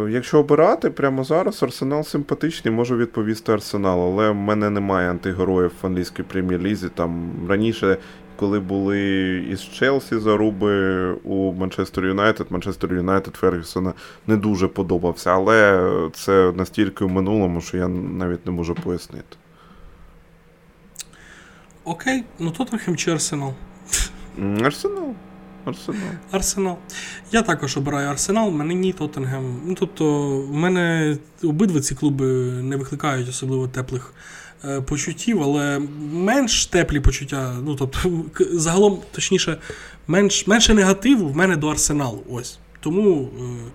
[0.10, 5.86] Якщо обирати прямо зараз, Арсенал симпатичний, можу відповісти Арсенал, але в мене немає антигероїв в
[5.86, 6.90] англійській прем'єр-лізі.
[6.90, 7.98] Там раніше
[8.40, 9.00] коли були
[9.52, 13.94] із Челсі заруби у Манчестер Юнайтед, Манчестер Юнайтед Фергюсона
[14.28, 19.38] не дуже подобався, але це настільки в минулому, що я навіть не можу пояснити.
[21.84, 23.54] Окей, ну Тоттенхем чи Арсенал?
[24.64, 25.14] Арсенал.
[25.66, 26.10] Арсенал.
[26.32, 26.78] Арсенал.
[27.32, 29.62] Я також обираю Арсенал, мене ні Тоттенгем.
[29.66, 32.26] Ну, тобто, в мене обидва ці клуби
[32.64, 34.14] не викликають особливо теплих
[34.86, 35.82] почуттів, але
[36.14, 37.56] менш теплі почуття.
[37.64, 38.10] Ну, тобто,
[38.52, 39.58] загалом, точніше,
[40.08, 42.24] менш, менше негативу в мене до арсеналу.
[42.30, 42.60] Ось.
[42.82, 43.30] Тому.
[43.40, 43.72] Е,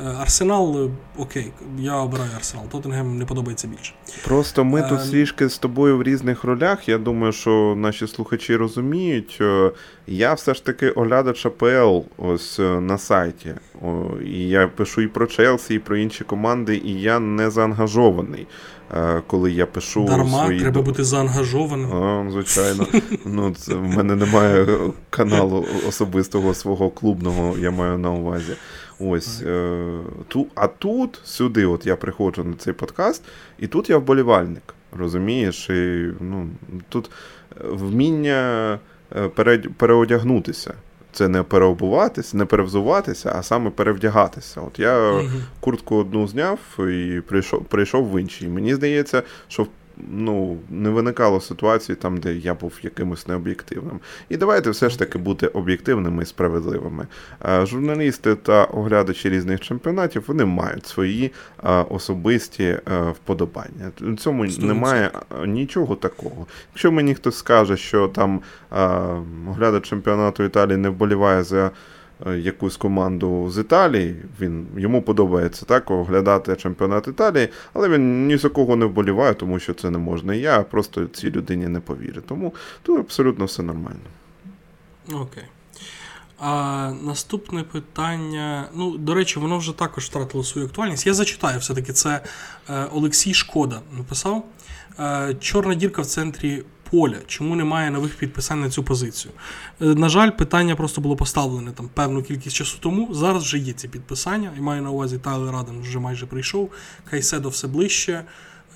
[0.00, 2.68] Е, Арсенал, е, окей, я обираю Арсенал.
[2.68, 3.92] Тоттенгем не подобається більше.
[4.24, 6.88] Просто ми тут е, трішки з тобою в різних ролях.
[6.88, 9.40] Я думаю, що наші слухачі розуміють.
[10.06, 13.54] Я все ж таки оглядач АПЛ ось на сайті.
[14.24, 18.46] І я пишу і про Челсі, і про інші команди, і я не заангажований.
[19.26, 20.60] Коли я пишу Дарма, свої...
[20.60, 21.92] треба бути заангажованим.
[21.92, 22.86] А, Звичайно.
[23.24, 24.66] Ну, це, В мене немає
[25.10, 28.52] каналу особистого свого клубного, я маю на увазі.
[29.00, 29.82] Ось е,
[30.28, 33.22] ту, А тут, сюди, от я приходжу на цей подкаст,
[33.58, 34.74] і тут я вболівальник.
[34.98, 35.70] Розумієш?
[35.70, 36.48] І, ну,
[36.88, 37.10] Тут
[37.70, 38.78] вміння
[39.16, 39.28] е,
[39.76, 40.74] переодягнутися.
[41.12, 44.60] Це не переобуватися, не перевзуватися, а саме перевдягатися.
[44.60, 45.22] От я
[45.60, 48.48] куртку одну зняв і прийшов прийшов в іншій.
[48.48, 49.68] Мені здається, що в
[50.10, 54.00] ну, не виникало ситуації там, де я був якимось необ'єктивним.
[54.28, 57.06] І давайте все ж таки бути об'єктивними і справедливими.
[57.62, 61.32] Журналісти та оглядачі різних чемпіонатів вони мають свої
[61.88, 62.78] особисті
[63.14, 63.92] вподобання.
[64.00, 65.10] В цьому немає
[65.46, 66.46] нічого такого.
[66.72, 68.40] Якщо мені хтось скаже, що там
[69.50, 71.70] оглядач чемпіонату Італії не вболіває за.
[72.26, 74.16] Е, якусь команду з Італії.
[74.40, 79.58] Він Йому подобається так оглядати чемпіонат Італії, але він ні за кого не вболіває, тому
[79.58, 80.34] що це не можна.
[80.34, 82.22] І я просто цій людині не повірю.
[82.28, 83.98] Тому тут абсолютно все нормально.
[85.12, 85.44] Окей.
[86.38, 88.68] А Наступне питання.
[88.74, 91.06] Ну, до речі, воно вже також втратило свою актуальність.
[91.06, 92.20] Я зачитаю все-таки це
[92.70, 94.44] е, Олексій Шкода написав.
[95.00, 99.34] Е, Чорна дірка в центрі поля, чому немає нових підписань на цю позицію.
[99.80, 103.14] Е, на жаль, питання просто було поставлене там певну кількість часу тому.
[103.14, 106.70] Зараз вже є ці підписання, і маю на увазі Тайлер Раден вже майже прийшов,
[107.10, 108.24] Кайседо все ближче.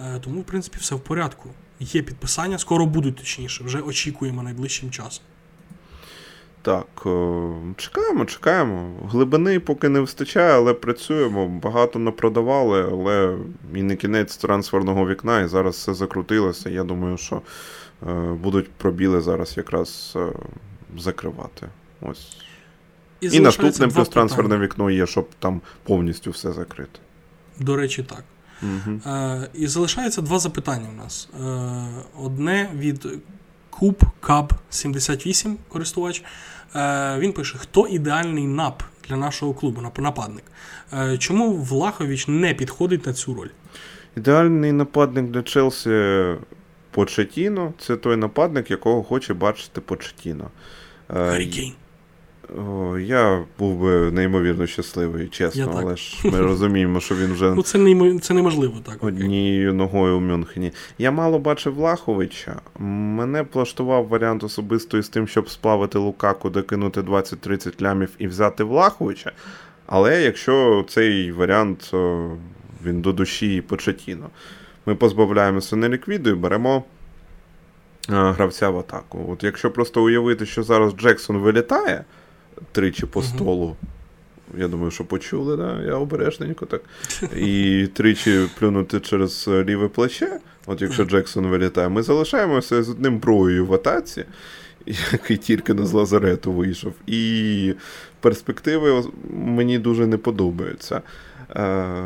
[0.01, 1.49] Е, тому, в принципі, все в порядку.
[1.81, 5.25] Є підписання, скоро будуть точніше, вже очікуємо найближчим часом.
[6.63, 6.87] Так,
[7.77, 8.91] чекаємо, чекаємо.
[9.11, 11.47] Глибини поки не вистачає, але працюємо.
[11.47, 13.37] Багато не продавали, але
[13.75, 16.71] і не кінець трансферного вікна, і зараз все закрутилося.
[16.71, 17.82] Я думаю, що Е,
[18.43, 20.33] будуть пробіли зараз якраз е,
[20.99, 21.69] закривати.
[22.01, 22.37] Ось.
[23.21, 27.01] І, І наступним плюс трансферне вікно є, щоб там повністю все закрити.
[27.61, 28.25] До речі, так.
[28.63, 29.01] Угу.
[29.07, 31.29] Е, І залишається два запитання у нас.
[31.41, 31.85] Е,
[32.23, 33.09] Одне від
[33.71, 36.25] Куб Каб 78 користувач.
[36.75, 40.45] Е, Він пише: хто ідеальний нап для нашого клубу, нападник?
[40.93, 43.49] Е, Чому Влахович не підходить на цю роль?
[44.17, 45.91] Ідеальний нападник для Челсі
[46.93, 50.51] Почетіно це той нападник, якого хоче бачити Почетіно.
[51.09, 51.73] Гаррікейн.
[53.01, 57.63] Я був би неймовірно щасливий, чесно, Я але ж ми розуміємо, що він вже Ну,
[57.63, 58.19] це неймо...
[58.19, 59.05] це неможливо так.
[59.05, 60.73] Однією ногою у Мюнхені.
[60.99, 62.61] Я мало бачив Влаховича.
[62.79, 69.33] Мене влаштував варіант особисто з тим, щоб сплавити Лукаку, докинути 20-30 лямів і взяти Влаховича.
[69.87, 71.91] Але якщо цей варіант
[72.85, 74.31] він до душі Почетіно.
[74.87, 76.85] Ми позбавляємося неліквіду і беремо
[78.09, 79.27] гравця в атаку.
[79.29, 82.05] От Якщо просто уявити, що зараз Джексон вилітає
[82.73, 83.77] тричі по столу.
[84.59, 85.83] Я думаю, що почули, да?
[85.83, 86.83] я обережненько так.
[87.37, 90.41] І тричі плюнути через ліве плече.
[90.67, 94.25] От якщо Джексон вилітає, ми залишаємося з одним броєю в атаці,
[95.13, 96.93] який тільки не з лазарету вийшов.
[97.07, 97.75] І
[98.21, 101.03] перспективи мені дуже не подобаються.
[101.57, 102.05] Е,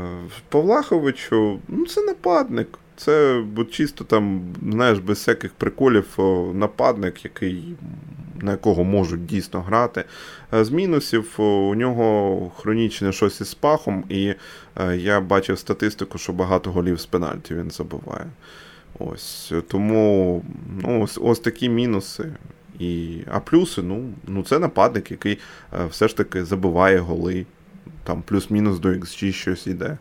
[0.48, 2.78] Павлаховичу, ну це нападник.
[2.96, 6.06] Це бо чисто там, знаєш, без всяких приколів
[6.54, 7.74] нападник, який,
[8.40, 10.04] на якого можуть дійсно грати.
[10.54, 14.34] Е, з мінусів у нього хронічне щось із пахом, і
[14.76, 18.26] е, я бачив статистику, що багато голів з пенальті він забиває.
[18.98, 20.42] Ось Тому
[20.82, 22.32] ну, ось ось такі мінуси.
[22.78, 25.38] І, А плюси, ну, ну це нападник, який
[25.90, 27.46] все ж таки забиває голи
[28.06, 29.98] там плюс-мінус до XG щось йде.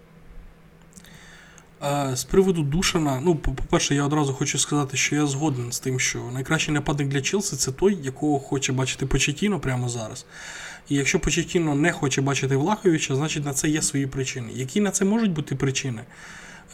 [2.13, 6.19] З приводу Душана, ну, по-перше, я одразу хочу сказати, що я згоден з тим, що
[6.33, 10.25] найкращий нападник для Челси це той, якого хоче бачити Почетіно прямо зараз.
[10.89, 14.49] І якщо Почетіно не хоче бачити Влаховича, значить на це є свої причини.
[14.53, 16.01] Які на це можуть бути причини?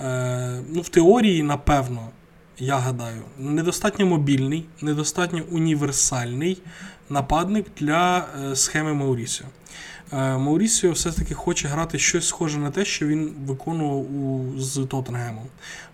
[0.02, 2.10] Е, Ну, В теорії, напевно,
[2.60, 6.58] я гадаю, недостатньо мобільний, недостатньо універсальний
[7.10, 9.48] нападник для е, схеми Маурісіо.
[10.13, 15.47] Е, Маурісіо все-таки хоче грати щось схоже на те, що він виконував у, з Тоттенгемом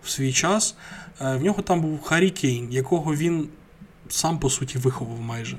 [0.04, 0.76] в свій час.
[1.22, 3.50] Е, в нього там був Харі Кейн, якого він
[4.10, 5.58] сам по суті виховав майже.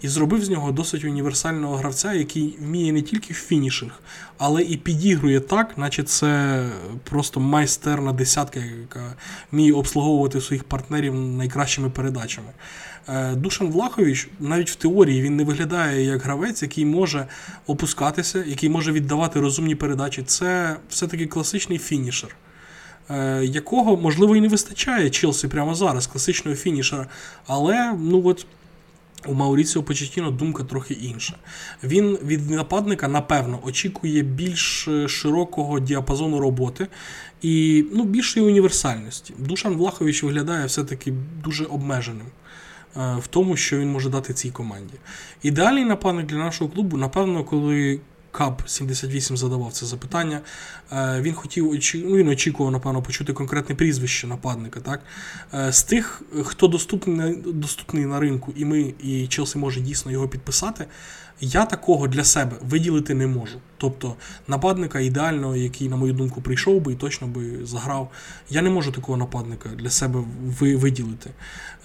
[0.00, 4.00] І зробив з нього досить універсального гравця, який вміє не тільки в finishing,
[4.38, 6.62] але і підігрує так, наче це
[7.04, 9.14] просто майстерна десятка, яка
[9.52, 12.48] вміє обслуговувати своїх партнерів найкращими передачами.
[13.08, 17.26] Е, Душан Влахович навіть в теорії він не виглядає як гравець, який може
[17.66, 20.22] опускатися, який може віддавати розумні передачі.
[20.22, 22.36] Це все-таки класичний фінішер.
[23.10, 27.06] Е, якого, можливо, і не вистачає Челсі прямо зараз, класичного фінішера.
[27.46, 28.46] Але ну от
[29.26, 31.34] у Мауріціо Почетіно думка трохи інша.
[31.84, 36.86] Він від нападника, напевно, очікує більш е, широкого діапазону роботи
[37.42, 39.34] і ну, більшої універсальності.
[39.38, 41.12] Душан Влахович виглядає все-таки
[41.44, 42.26] дуже обмеженим.
[42.98, 44.94] Е, в тому, що він може дати цій команді.
[45.42, 48.00] Ідеальний нападник для нашого клубу, напевно, коли
[48.30, 50.40] Кап 78 задавав це запитання.
[50.92, 51.64] Е, він хотів
[51.94, 54.80] ну, він очікував, напевно, почути конкретне прізвище нападника.
[54.80, 55.00] Так?
[55.54, 60.28] Е, з тих, хто доступний доступний на ринку, і ми, і Челсі може дійсно його
[60.28, 60.86] підписати.
[61.40, 63.58] Я такого для себе виділити не можу.
[63.78, 64.14] Тобто
[64.48, 68.10] нападника ідеального, який, на мою думку, прийшов би і точно би заграв.
[68.50, 70.24] Я не можу такого нападника для себе
[70.60, 71.30] виділити.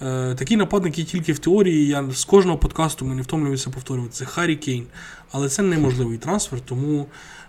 [0.02, 1.86] Е, Такі нападники тільки в теорії.
[1.86, 4.12] Я з кожного подкасту ми не втомлююся повторювати.
[4.12, 4.86] Це Харі Кейн.
[5.30, 7.06] Але це неможливий трансфер, тому.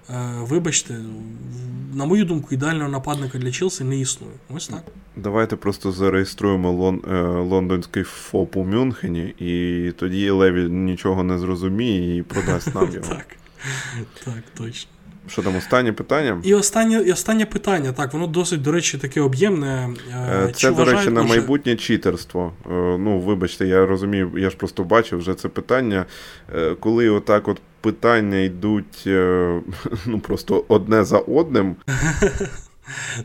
[0.10, 1.00] Е, вибачте,
[1.94, 4.34] на мою думку, ідеального нападника для Челсі не існує.
[4.50, 4.84] Ось так.
[5.16, 12.18] Давайте просто зареєструємо лон, е, лондонський ФОП у Мюнхені, і тоді Леві нічого не зрозуміє
[12.18, 13.06] і продасть нам його.
[13.96, 14.93] Так, так, точно.
[15.28, 16.42] Що там, останнє питання?
[16.44, 19.90] І останнє і останнє питання, так, воно досить, до речі, таке об'ємне.
[20.12, 22.54] Е, це, Чи до речі, на майбутнє читерство.
[23.00, 26.06] Ну, вибачте, я розумію, я ж просто бачив вже це питання,
[26.80, 29.62] коли отак от питання йдуть е,
[30.06, 31.76] ну, просто одне за одним.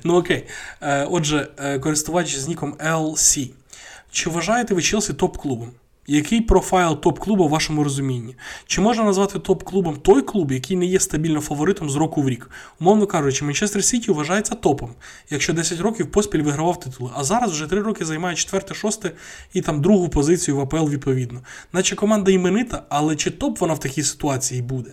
[0.04, 0.46] Ну окей.
[0.80, 3.50] Е, отже, е, користувач з ніком LC.
[4.10, 5.68] Чи вважаєте ви Челсі топ-клубом?
[6.10, 8.36] Який профайл топ-клубу в вашому розумінні?
[8.66, 12.50] Чи можна назвати топ-клубом той клуб, який не є стабільно фаворитом з року в рік?
[12.80, 14.90] Умовно кажучи, Манчестер Сіті вважається топом,
[15.30, 19.06] якщо 10 років поспіль вигравав титули, а зараз вже 3 роки займає 4, 6
[19.52, 21.40] і там другу позицію в АПЛ відповідно.
[21.72, 24.90] Наче команда іменита, але чи топ вона в такій ситуації буде?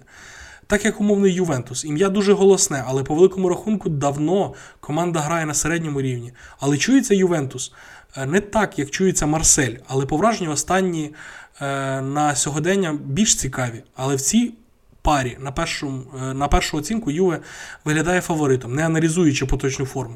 [0.68, 1.86] Так як умовний Ювентус.
[1.86, 6.34] Ім'я дуже голосне, але по великому рахунку давно команда грає на середньому рівні.
[6.60, 7.74] Але чується Ювентус.
[8.18, 11.14] Е, не так, як чується Марсель, але по враженню останні
[11.62, 13.84] е, на сьогодення більш цікаві.
[13.96, 14.54] Але в цій
[15.02, 17.40] парі на першу, е, на першу оцінку Юве
[17.86, 20.16] виглядає фаворитом, не аналізуючи поточну форму.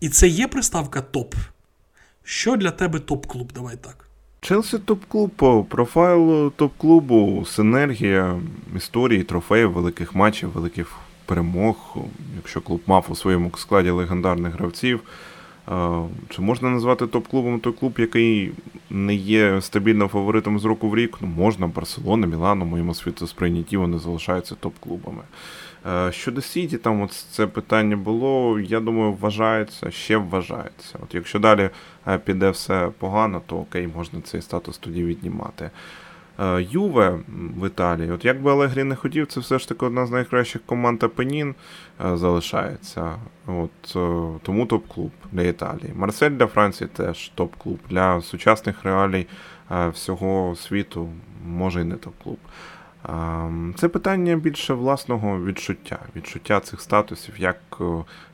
[0.00, 1.34] І це є приставка топ.
[2.22, 3.52] Що для тебе топ-клуб?
[3.54, 4.08] Давай так.
[4.40, 8.40] Челсі топ-клуб по профайлу топ-клубу, синергія
[8.76, 10.96] історії, трофеїв, великих матчів, великих
[11.26, 11.96] перемог.
[12.36, 15.00] Якщо клуб мав у своєму складі легендарних гравців.
[16.28, 18.52] Чи можна назвати топ-клубом той клуб, який
[18.90, 21.16] не є стабільним фаворитом з року в рік?
[21.20, 25.22] Ну, можна, Барселона, Мілан, у моєму світосприйнятті вони залишаються топ-клубами.
[26.10, 30.98] Щодо Сіті, там от це питання було, я думаю, вважається, ще вважається.
[31.02, 31.70] От Якщо далі
[32.24, 35.70] піде все погано, то окей, можна цей статус тоді віднімати.
[36.40, 37.18] Е, Юве
[37.56, 38.10] в Італії.
[38.10, 41.54] От як би Алегрі не хотів, це все ж таки одна з найкращих команд Апенін
[42.04, 43.14] е, залишається.
[43.46, 45.92] От е, Тому топ-клуб для Італії.
[45.96, 47.78] Марсель для Франції теж топ-клуб.
[47.90, 49.26] Для сучасних реалій
[49.92, 51.08] всього світу
[51.46, 52.38] може і не топ-клуб.
[53.76, 57.60] Це питання більше власного відчуття, відчуття цих статусів, як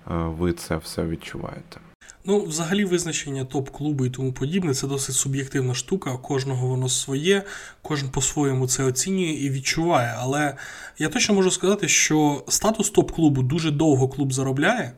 [0.07, 1.81] ви це все відчуваєте.
[2.27, 6.17] Ну, взагалі, визначення топ-клубу і тому подібне це досить суб'єктивна штука.
[6.17, 7.43] Кожного воно своє,
[7.83, 10.15] кожен по-своєму це оцінює і відчуває.
[10.19, 10.57] Але
[10.99, 14.93] я точно можу сказати, що статус топ-клубу дуже довго клуб заробляє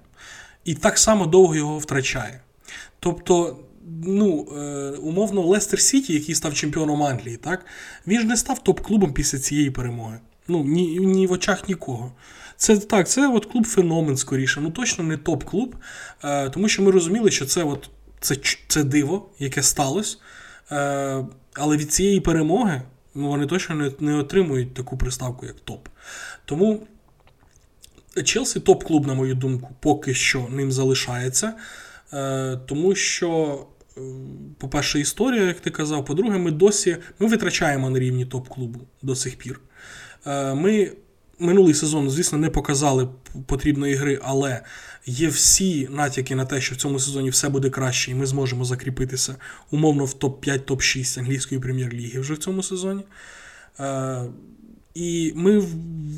[0.65, 2.41] і так само довго його втрачає.
[3.01, 3.57] Тобто.
[4.05, 7.67] Ну, е, умовно, Лестер Сіті, який став чемпіоном Англії, так,
[8.07, 10.19] він ж не став топ-клубом після цієї перемоги.
[10.49, 12.13] Ну, ні, ні в очах нікого.
[12.57, 14.61] Це так, це от клуб феномен скоріше.
[14.61, 15.77] Ну точно не топ-клуб,
[16.25, 18.37] е, тому що ми розуміли, що це от, це,
[18.69, 20.17] це диво, яке сталося.
[20.73, 21.25] Е,
[21.55, 22.83] але від цієї перемоги
[23.15, 25.89] ну, вони точно не, не отримують таку приставку, як топ.
[26.45, 26.87] Тому
[28.25, 31.55] Челсі топ-клуб, на мою думку, поки що ним залишається.
[32.13, 33.67] Е, тому що.
[34.59, 39.37] По-перше, історія, як ти казав, по-друге, ми досі ми витрачаємо на рівні топ-клубу до сих
[39.37, 39.61] пір.
[40.55, 40.93] Ми
[41.39, 43.09] минулий сезон, звісно, не показали
[43.47, 44.63] потрібної гри, але
[45.07, 48.65] є всі натяки на те, що в цьому сезоні все буде краще, і ми зможемо
[48.65, 49.37] закріпитися
[49.71, 53.03] умовно в топ-5, топ-6 англійської прем'єр-ліги вже в цьому сезоні.
[53.81, 54.23] Е,
[54.95, 55.63] і ми,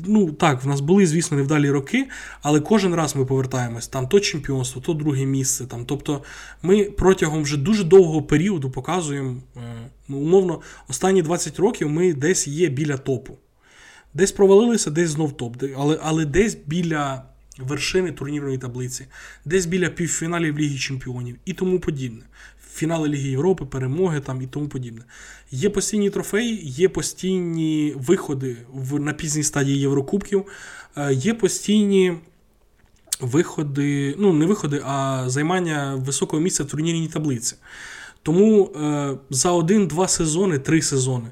[0.05, 2.07] ну так, в нас були, звісно, невдалі роки,
[2.41, 3.87] але кожен раз ми повертаємось.
[3.87, 5.65] Там то чемпіонство, то друге місце.
[5.65, 5.85] Там.
[5.85, 6.23] Тобто
[6.61, 9.59] ми протягом вже дуже довгого періоду показуємо, е,
[10.07, 13.37] ну, умовно, останні 20 років ми десь є біля топу.
[14.13, 17.23] Десь провалилися, десь знов топ, але, але десь біля
[17.59, 19.05] вершини турнірної таблиці,
[19.45, 22.21] десь біля півфіналів Ліги Чемпіонів і тому подібне.
[22.73, 25.03] Фінали Ліги Європи, перемоги там і тому подібне.
[25.51, 30.45] Є постійні трофеї, є постійні виходи в, на пізній стадії Єврокубків,
[30.97, 32.13] е, є постійні
[33.19, 37.55] виходи, ну, не виходи, а займання високого місця в турнірній таблиці.
[38.23, 41.27] Тому е, за один-два сезони, три сезони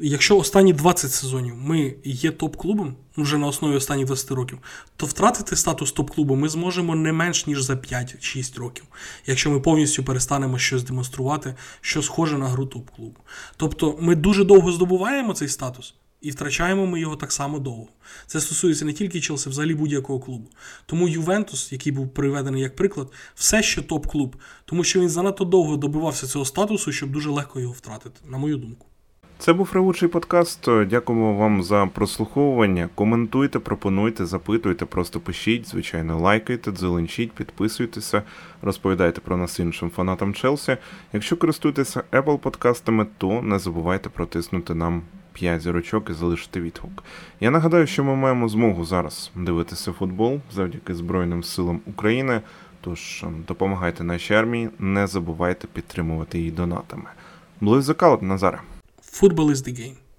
[0.00, 4.58] якщо останні 20 сезонів ми є топ-клубом, вже на основі останніх 20 років,
[4.96, 8.84] то втратити статус топ-клубу ми зможемо не менш ніж за 5-6 років,
[9.26, 13.20] якщо ми повністю перестанемо щось демонструвати, що схоже на гру топ-клубу.
[13.56, 15.94] Тобто ми дуже довго здобуваємо цей статус.
[16.20, 17.88] І втрачаємо ми його так само довго.
[18.26, 20.50] Це стосується не тільки Челсі, взагалі будь-якого клубу.
[20.86, 25.76] Тому Ювентус, який був приведений як приклад, все ще топ-клуб, тому що він занадто довго
[25.76, 28.86] добивався цього статусу, щоб дуже легко його втратити, на мою думку.
[29.40, 30.68] Це був Ревучий подкаст.
[30.86, 32.88] Дякуємо вам за прослуховування.
[32.94, 38.22] Коментуйте, пропонуйте, запитуйте, просто пишіть, звичайно, лайкайте, дзеленчіть, підписуйтеся,
[38.62, 40.76] розповідайте про нас іншим фанатам Челсі.
[41.12, 45.02] Якщо користуєтеся Apple подкастами, то не забувайте протиснути нам
[45.32, 47.04] 5 зірочок і залишити відгук.
[47.40, 52.40] Я нагадаю, що ми маємо змогу зараз дивитися футбол завдяки Збройним силам України.
[52.80, 57.06] Тож ем, допомагайте нашій армії, не забувайте підтримувати її донатами.
[57.60, 58.58] Близько Назаре.
[59.10, 59.98] Football is the game.